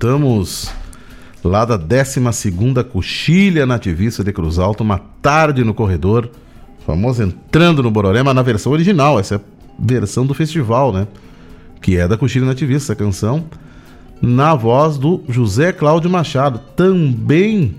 Escutamos 0.00 0.72
lá 1.44 1.66
da 1.66 1.76
12 1.76 2.22
Coxilha 2.90 3.66
Nativista 3.66 4.24
de 4.24 4.32
Cruz 4.32 4.58
Alta, 4.58 4.82
uma 4.82 4.98
tarde 5.20 5.62
no 5.62 5.74
corredor, 5.74 6.30
famoso 6.86 7.22
entrando 7.22 7.82
no 7.82 7.90
Bororema 7.90 8.32
na 8.32 8.40
versão 8.40 8.72
original, 8.72 9.20
essa 9.20 9.34
é 9.34 9.36
a 9.36 9.40
versão 9.78 10.24
do 10.24 10.32
festival, 10.32 10.90
né? 10.90 11.06
Que 11.82 11.98
é 11.98 12.08
da 12.08 12.16
Coxilha 12.16 12.46
Nativista, 12.46 12.94
essa 12.94 12.96
canção, 12.96 13.44
na 14.22 14.54
voz 14.54 14.96
do 14.96 15.22
José 15.28 15.70
Cláudio 15.70 16.08
Machado. 16.08 16.60
Também, 16.74 17.76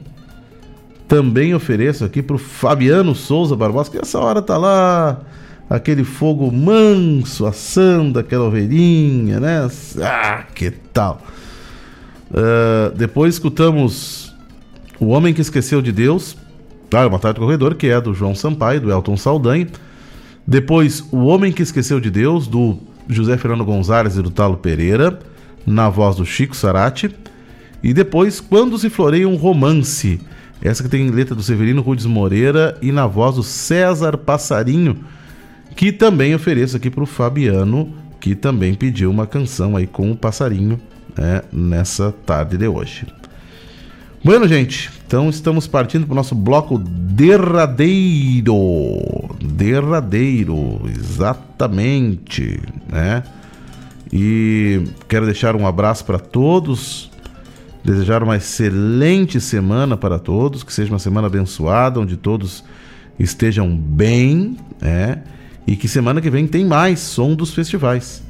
também 1.07 1.55
ofereço 1.55 2.05
aqui 2.05 2.21
pro 2.21 2.37
Fabiano 2.37 3.15
Souza 3.15 3.55
Barbosa, 3.55 3.89
que 3.89 3.97
essa 3.97 4.19
hora 4.19 4.43
tá 4.43 4.57
lá, 4.57 5.21
aquele 5.67 6.03
fogo 6.03 6.51
manso, 6.51 7.47
assando 7.47 8.19
aquela 8.19 8.45
ovelhinha, 8.45 9.39
né? 9.39 9.67
Ah, 10.03 10.43
que 10.53 10.69
tal? 10.69 11.19
Ah, 12.33 12.91
depois 12.95 13.35
escutamos 13.35 14.33
O 14.99 15.07
Homem 15.07 15.33
que 15.33 15.41
Esqueceu 15.41 15.81
de 15.81 15.91
Deus, 15.91 16.37
tá? 16.89 17.05
Uma 17.05 17.19
tarde 17.19 17.39
do 17.39 17.45
corredor, 17.45 17.75
que 17.75 17.87
é 17.87 17.99
do 17.99 18.13
João 18.13 18.33
Sampaio, 18.35 18.81
do 18.81 18.91
Elton 18.91 19.17
Saldanha. 19.17 19.67
Depois 20.47 21.03
O 21.11 21.25
Homem 21.25 21.51
que 21.51 21.61
Esqueceu 21.61 21.99
de 21.99 22.09
Deus, 22.09 22.47
do 22.47 22.77
José 23.09 23.37
Fernando 23.37 23.65
Gonzalez 23.65 24.17
e 24.17 24.21
do 24.21 24.31
Talo 24.31 24.57
Pereira, 24.57 25.19
na 25.65 25.89
voz 25.89 26.15
do 26.15 26.25
Chico 26.25 26.55
Sarati. 26.55 27.13
E 27.83 27.93
depois 27.93 28.39
Quando 28.39 28.77
se 28.77 28.89
floreia 28.89 29.27
um 29.27 29.35
romance, 29.35 30.21
essa 30.61 30.83
que 30.83 30.89
tem 30.89 31.09
letra 31.09 31.35
do 31.35 31.43
Severino 31.43 31.81
Rudes 31.81 32.05
Moreira 32.05 32.77
e 32.81 32.91
na 32.91 33.07
voz 33.07 33.35
do 33.35 33.43
César 33.43 34.17
Passarinho, 34.17 35.03
que 35.75 35.91
também 35.91 36.35
ofereço 36.35 36.77
aqui 36.77 36.89
para 36.89 37.03
o 37.03 37.07
Fabiano, 37.07 37.93
que 38.19 38.35
também 38.35 38.75
pediu 38.75 39.09
uma 39.09 39.25
canção 39.25 39.75
aí 39.75 39.87
com 39.87 40.11
o 40.11 40.15
passarinho 40.15 40.79
né, 41.17 41.41
nessa 41.51 42.13
tarde 42.25 42.57
de 42.57 42.67
hoje. 42.67 43.05
Bueno, 44.23 44.47
gente, 44.47 44.91
então 45.07 45.29
estamos 45.29 45.65
partindo 45.65 46.05
para 46.05 46.13
o 46.13 46.15
nosso 46.15 46.35
bloco 46.35 46.77
derradeiro. 46.77 48.53
Derradeiro, 49.43 50.81
exatamente, 50.87 52.61
né? 52.87 53.23
E 54.13 54.83
quero 55.07 55.25
deixar 55.25 55.55
um 55.55 55.65
abraço 55.65 56.05
para 56.05 56.19
todos, 56.19 57.09
desejar 57.83 58.21
uma 58.21 58.37
excelente 58.37 59.41
semana 59.41 59.97
para 59.97 60.19
todos, 60.19 60.63
que 60.63 60.71
seja 60.71 60.91
uma 60.91 60.99
semana 60.99 61.25
abençoada, 61.25 61.99
onde 61.99 62.15
todos 62.15 62.63
estejam 63.17 63.75
bem, 63.75 64.55
né? 64.79 65.23
E 65.65 65.75
que 65.75 65.87
semana 65.87 66.21
que 66.21 66.29
vem 66.29 66.45
tem 66.45 66.63
mais 66.63 66.99
som 66.99 67.33
dos 67.33 67.53
festivais. 67.53 68.21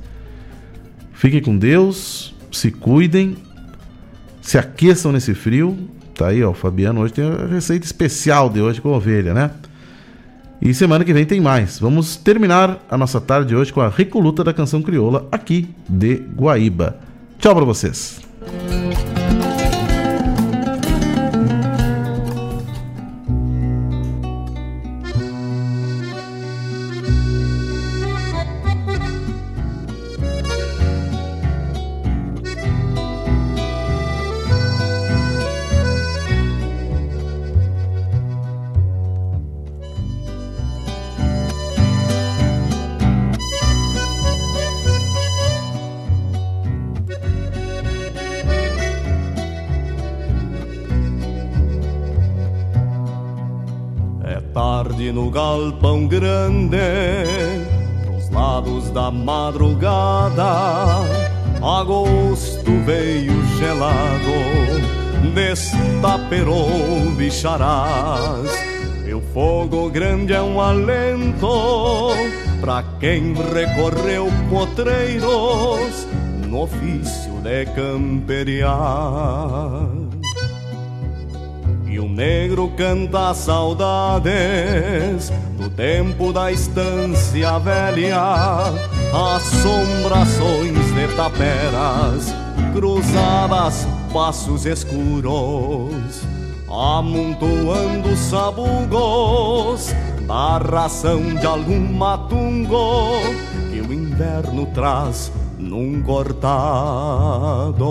Fiquem 1.13 1.41
com 1.41 1.57
Deus, 1.57 2.33
se 2.51 2.71
cuidem, 2.71 3.37
se 4.41 4.57
aqueçam 4.57 5.11
nesse 5.11 5.33
frio. 5.33 5.77
Tá 6.15 6.27
aí, 6.27 6.43
ó, 6.43 6.51
o 6.51 6.53
Fabiano 6.53 7.01
hoje 7.01 7.13
tem 7.13 7.25
a 7.25 7.47
receita 7.47 7.85
especial 7.85 8.49
de 8.49 8.61
hoje 8.61 8.81
com 8.81 8.89
ovelha, 8.89 9.33
né? 9.33 9.51
E 10.61 10.73
semana 10.73 11.03
que 11.03 11.13
vem 11.13 11.25
tem 11.25 11.41
mais. 11.41 11.79
Vamos 11.79 12.15
terminar 12.15 12.85
a 12.89 12.97
nossa 12.97 13.19
tarde 13.19 13.49
de 13.49 13.55
hoje 13.55 13.73
com 13.73 13.81
a 13.81 13.89
recoluta 13.89 14.43
da 14.43 14.53
canção 14.53 14.81
crioula 14.81 15.27
aqui 15.31 15.69
de 15.89 16.17
Guaíba. 16.35 16.99
Tchau 17.39 17.55
para 17.55 17.65
vocês. 17.65 18.21
Galpão 55.31 56.07
grande, 56.07 56.77
pros 58.03 58.29
lados 58.29 58.91
da 58.91 59.09
madrugada, 59.09 60.43
agosto 61.61 62.71
veio 62.85 63.33
gelado, 63.57 64.35
destaperou 65.33 66.67
bicharás. 67.15 68.71
O 69.13 69.21
fogo 69.33 69.89
grande 69.89 70.33
é 70.33 70.41
um 70.41 70.59
alento 70.61 72.09
pra 72.61 72.83
quem 72.99 73.33
recorreu 73.33 74.29
potreiros 74.49 76.07
no 76.47 76.61
ofício 76.61 77.33
de 77.41 77.65
camperiar. 77.67 78.69
Negro 82.21 82.69
canta 82.77 83.33
saudades 83.33 85.31
do 85.57 85.67
tempo 85.71 86.31
da 86.31 86.51
estância 86.51 87.57
velha, 87.57 88.15
assombrações 89.35 90.93
de 90.93 91.07
taperas, 91.15 92.31
cruzadas, 92.73 93.87
passos 94.13 94.67
escuros, 94.67 96.21
amontoando 96.69 98.15
sabugos 98.15 99.91
da 100.27 100.59
ração 100.59 101.23
de 101.23 101.47
algum 101.47 101.91
matungo 101.91 103.19
que 103.71 103.81
o 103.81 103.91
inverno 103.91 104.67
traz 104.67 105.31
num 105.57 106.03
cortado. 106.03 107.81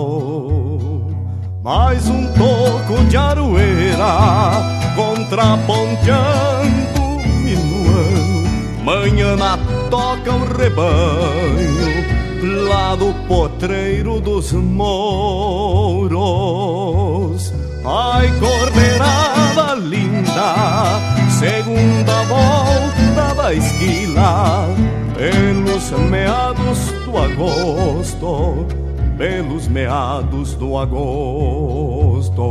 Mais 1.63 2.09
um 2.09 2.25
toco 2.33 3.03
de 3.07 3.15
aroeira 3.15 4.03
contraponteando 4.95 7.21
minuano. 7.43 8.83
Manhã 8.83 9.35
na 9.35 9.59
toca 9.91 10.31
o 10.31 10.43
rebanho 10.57 12.01
lá 12.67 12.95
do 12.95 13.13
potreiro 13.27 14.19
dos 14.19 14.51
mouros. 14.53 14.73
Ai, 17.85 18.27
cordeirada 18.39 19.75
linda, 19.75 20.55
segunda 21.29 22.23
volta 22.23 23.35
da 23.35 23.53
esquila, 23.53 24.65
pelos 25.15 25.91
meados 26.09 26.91
do 27.05 27.15
agosto 27.19 28.80
pelos 29.21 29.67
meados 29.67 30.55
do 30.55 30.75
agosto. 30.75 32.41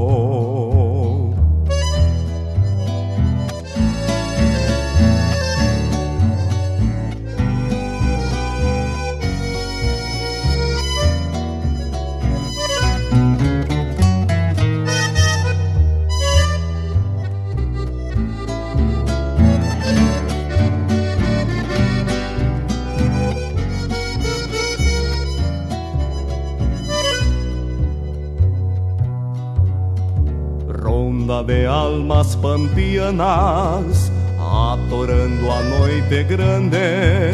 Ronda 31.31 31.44
de 31.44 31.65
almas 31.65 32.35
pampianas, 32.35 34.11
atorando 34.39 35.48
a 35.51 35.62
noite 35.62 36.24
grande, 36.24 37.31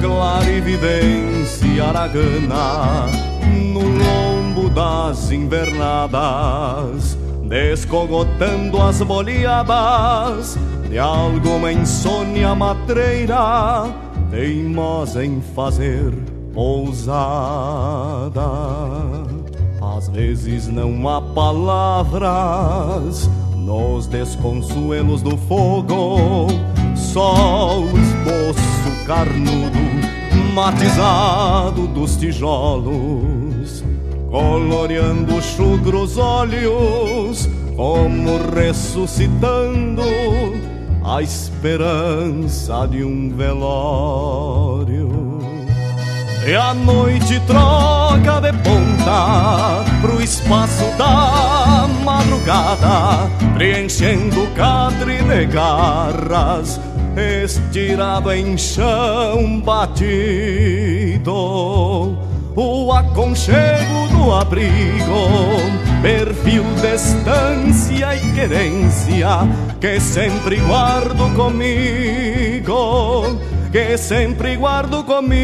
clarividência 0.00 1.84
aragana, 1.84 3.06
no 3.72 3.80
lombo 3.80 4.68
das 4.68 5.30
invernadas, 5.30 7.16
descogotando 7.48 8.82
as 8.82 9.00
boleadas 9.02 10.58
de 10.90 10.98
alguma 10.98 11.72
insônia 11.72 12.54
matreira, 12.54 13.86
teimosa 14.30 15.24
em 15.24 15.40
fazer 15.40 16.12
pousada. 16.52 18.42
Às 19.98 20.08
vezes 20.08 20.68
não 20.68 21.08
há 21.08 21.20
palavras 21.20 23.28
nos 23.56 24.06
desconsuelos 24.06 25.22
do 25.22 25.36
fogo, 25.36 26.46
só 26.94 27.80
o 27.80 27.88
esboço 27.98 29.06
carnudo, 29.08 29.76
matizado 30.54 31.88
dos 31.88 32.14
tijolos, 32.14 33.82
coloreando 34.30 35.42
chugros 35.42 36.16
olhos, 36.16 37.48
como 37.74 38.38
ressuscitando 38.54 40.04
a 41.02 41.20
esperança 41.20 42.86
de 42.86 43.02
um 43.02 43.30
velório. 43.30 45.08
E 46.46 46.54
a 46.54 46.72
noite 46.72 47.40
troca 47.48 47.97
de 48.40 48.52
ponta 48.52 49.84
pro 50.00 50.22
espaço 50.22 50.84
da 50.96 51.88
madrugada, 52.04 53.28
preenchendo 53.54 54.44
o 54.44 54.46
cadre 54.48 55.22
de 55.22 55.46
garras, 55.46 56.78
estirado 57.16 58.30
em 58.30 58.58
chão 58.58 59.60
batido. 59.60 61.32
O 62.54 62.92
aconchego 62.92 64.08
do 64.12 64.32
abrigo, 64.32 65.58
perfil 66.02 66.62
de 66.80 66.94
estância 66.94 68.14
e 68.14 68.32
querência, 68.32 69.48
que 69.80 69.98
sempre 69.98 70.56
guardo 70.56 71.34
comigo 71.34 73.38
que 73.70 73.98
sempre 73.98 74.56
guardo 74.56 75.04
comigo. 75.04 75.38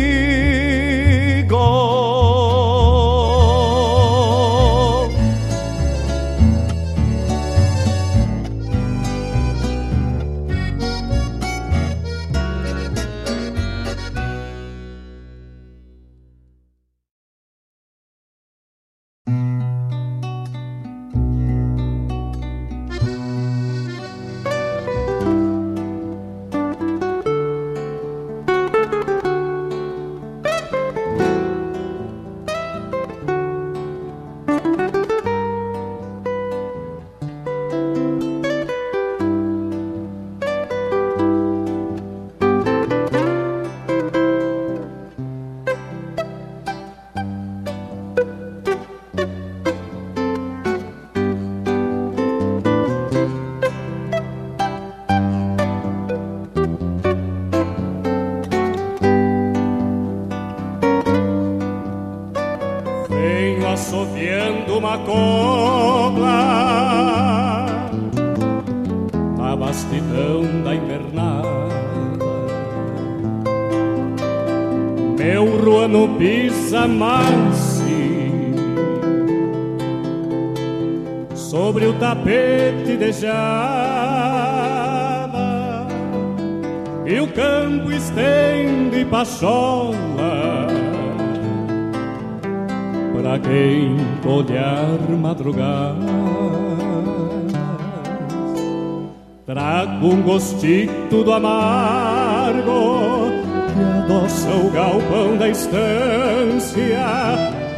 Gostito 100.34 101.22
do 101.22 101.32
amargo 101.32 103.30
que 103.72 103.82
adoça 104.02 104.50
o 104.50 104.68
galpão 104.70 105.36
da 105.36 105.48
estância, 105.48 107.06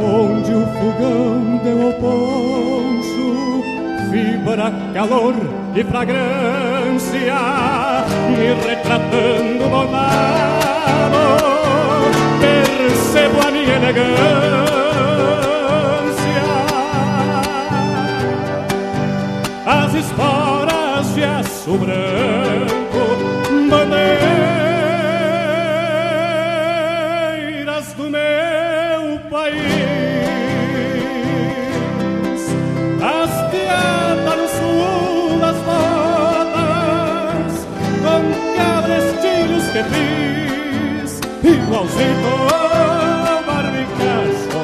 onde 0.01 0.53
o 0.53 0.66
fogão 0.78 1.61
deu 1.62 1.87
ao 1.87 1.93
poncho, 2.01 3.62
fibra, 4.11 4.73
calor 4.95 5.35
e 5.74 5.85
fragrância, 5.85 7.35
me 8.31 8.55
retratando 8.66 9.69
bordado, 9.69 11.24
percebo 12.41 13.47
a 13.47 13.51
minha 13.51 13.77
elegância, 13.77 14.16
as 19.66 19.95
esporas 19.95 21.15
de 21.15 21.24
aço 21.24 21.78
branco, 21.78 22.45
fiz, 39.85 41.20
igualzinho 41.43 42.32
ao 42.53 43.43
barbicacho, 43.44 44.59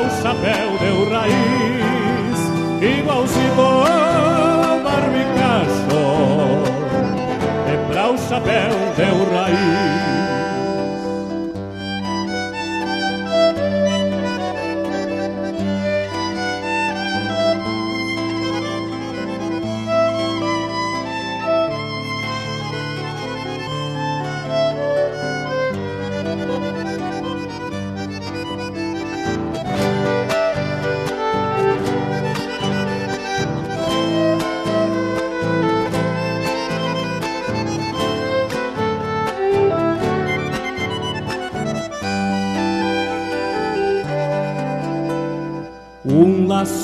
o 0.00 0.10
chapéu 0.22 0.68
deu 0.80 0.98
raiz, 1.10 2.38
igualzinho 2.82 3.60
ao 3.60 4.80
barbicacho, 4.80 6.02
pra 7.88 8.04
o 8.10 8.18
chapéu 8.18 8.74
deu 8.96 9.23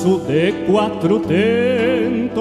laço 0.01 0.19
de 0.21 0.53
quatro 0.67 1.21
tentos, 1.21 2.41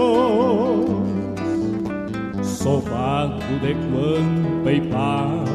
sovado 2.42 3.44
de 3.62 3.74
guampa 3.74 4.72
e 4.72 4.80
pata, 4.82 5.52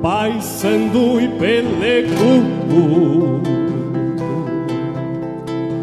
paisando 0.00 1.20
e 1.20 1.26
pelecudo, 1.38 3.42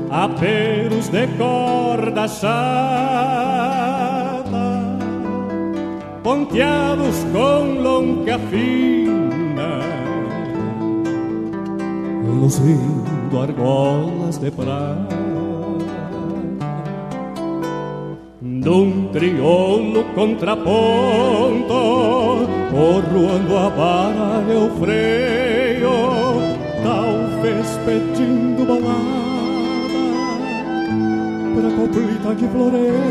aperos 0.10 1.10
de 1.10 1.28
corda 1.38 2.28
chata, 2.28 2.56
ponteados 6.24 7.26
com 7.34 7.82
longa 7.82 8.40
fina 8.50 9.25
luzindo 12.36 13.40
argolas 13.40 14.38
de 14.38 14.52
prata 14.52 15.16
Num 18.42 19.10
crioulo 19.12 20.04
contraponto 20.14 21.74
Porroando 22.72 23.58
a 23.58 23.70
vara 23.70 24.44
e 24.48 24.56
o 24.56 24.70
freio 24.80 25.96
Talvez 26.84 27.80
pedindo 27.86 28.66
balada 28.66 29.26
Pra 31.56 31.70
coplita 31.72 32.36
que 32.36 32.48
floreio 32.48 33.06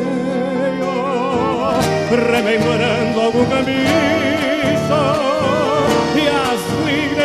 Rememorando 2.11 3.21
algum 3.21 3.45
camicho 3.47 3.85
E 6.17 6.29
as 6.29 6.44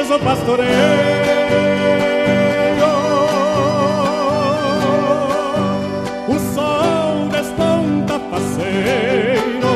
ligras 0.10 0.20
do 0.20 0.20
pastoreio 0.20 0.70
o 6.28 6.40
sol 6.54 7.30
desponta 7.30 8.20
faceiro, 8.32 9.72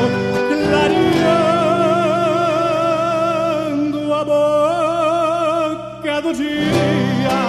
clareando 0.70 1.22
a 4.12 4.24
boca 4.24 6.14
do 6.22 6.32
dia. 6.34 7.40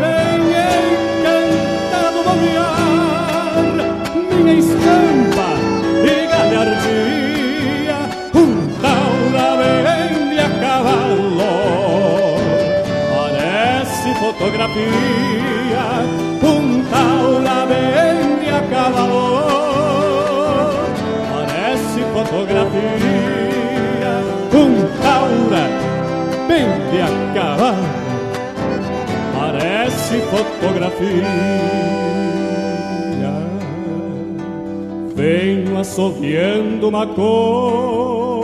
Vem 0.00 0.40
encantado 1.20 2.18
bombear 2.24 2.78
minha 4.34 4.54
estampa 4.54 5.57
fotografia, 14.32 15.84
um 16.42 16.82
taula 16.90 17.66
vende 17.66 18.50
a 18.50 18.60
cavalo, 18.68 20.74
parece 21.32 22.00
fotografia, 22.12 24.12
um 24.52 24.74
taura 25.00 25.64
vende 26.46 26.98
a 27.00 27.08
cavalo, 27.34 27.88
parece 29.38 30.16
fotografia. 30.30 31.24
Venho 35.14 35.78
assoviando 35.78 36.88
uma 36.88 37.06
copla. 37.06 38.37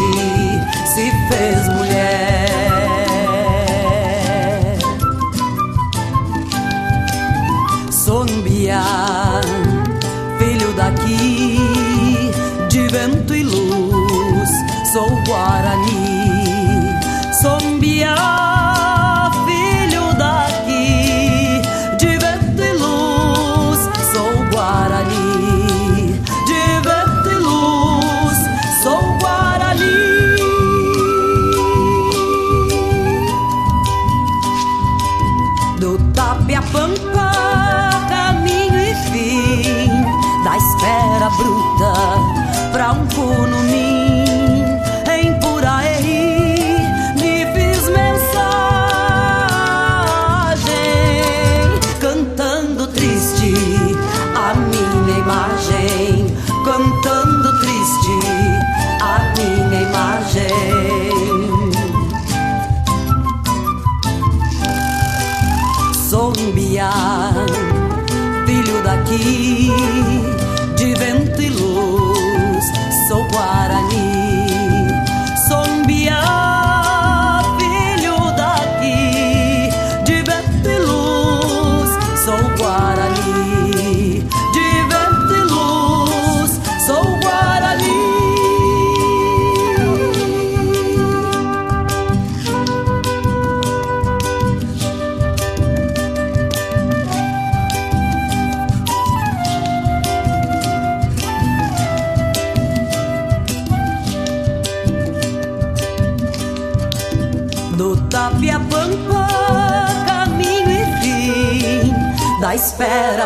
see. 0.00 0.39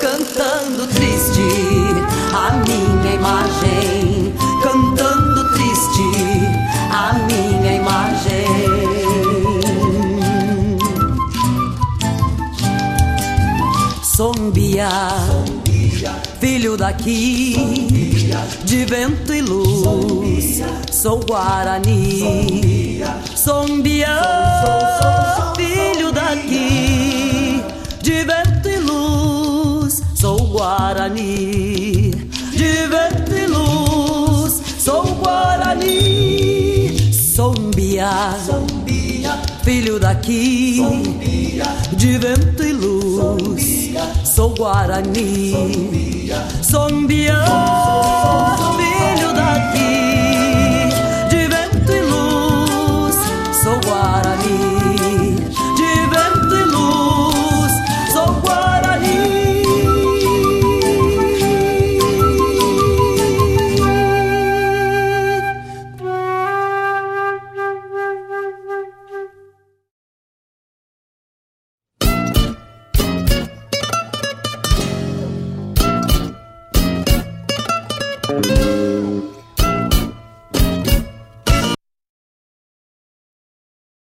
cantando 0.00 0.86
triste 0.88 1.48
a 2.34 2.52
minha 2.52 3.14
imagem 3.14 4.34
cantando 4.62 5.52
triste 5.52 6.02
a 6.90 7.14
minha 7.26 7.72
imagem. 7.74 8.44
Sombia 14.02 14.88
daqui, 16.84 17.56
de 18.64 18.84
vento 18.84 19.32
e 19.32 19.40
luz. 19.40 20.60
Sou 20.92 21.18
Guarani, 21.20 23.00
sou 23.34 23.64
umbiano, 23.64 24.20
filho 25.56 26.12
daqui, 26.12 27.62
de 28.02 28.24
vento 28.24 28.68
e 28.68 28.76
luz. 28.80 30.02
Sou 30.14 30.38
Guarani, 30.48 32.10
de 32.52 32.86
vento 32.92 33.32
e 33.32 33.46
luz. 33.46 34.60
Sou 34.78 35.04
Guarani, 35.14 37.10
sou 37.14 37.58
umbiá, 37.58 38.34
filho 39.62 39.98
daqui, 39.98 40.82
de 41.96 42.18
vento 42.18 42.62
e 42.62 42.72
luz. 42.72 43.64
Sou 44.34 44.50
Guarani. 44.50 46.03
Sombia, 46.74 47.38
filho 48.76 49.32
daqui. 49.32 50.03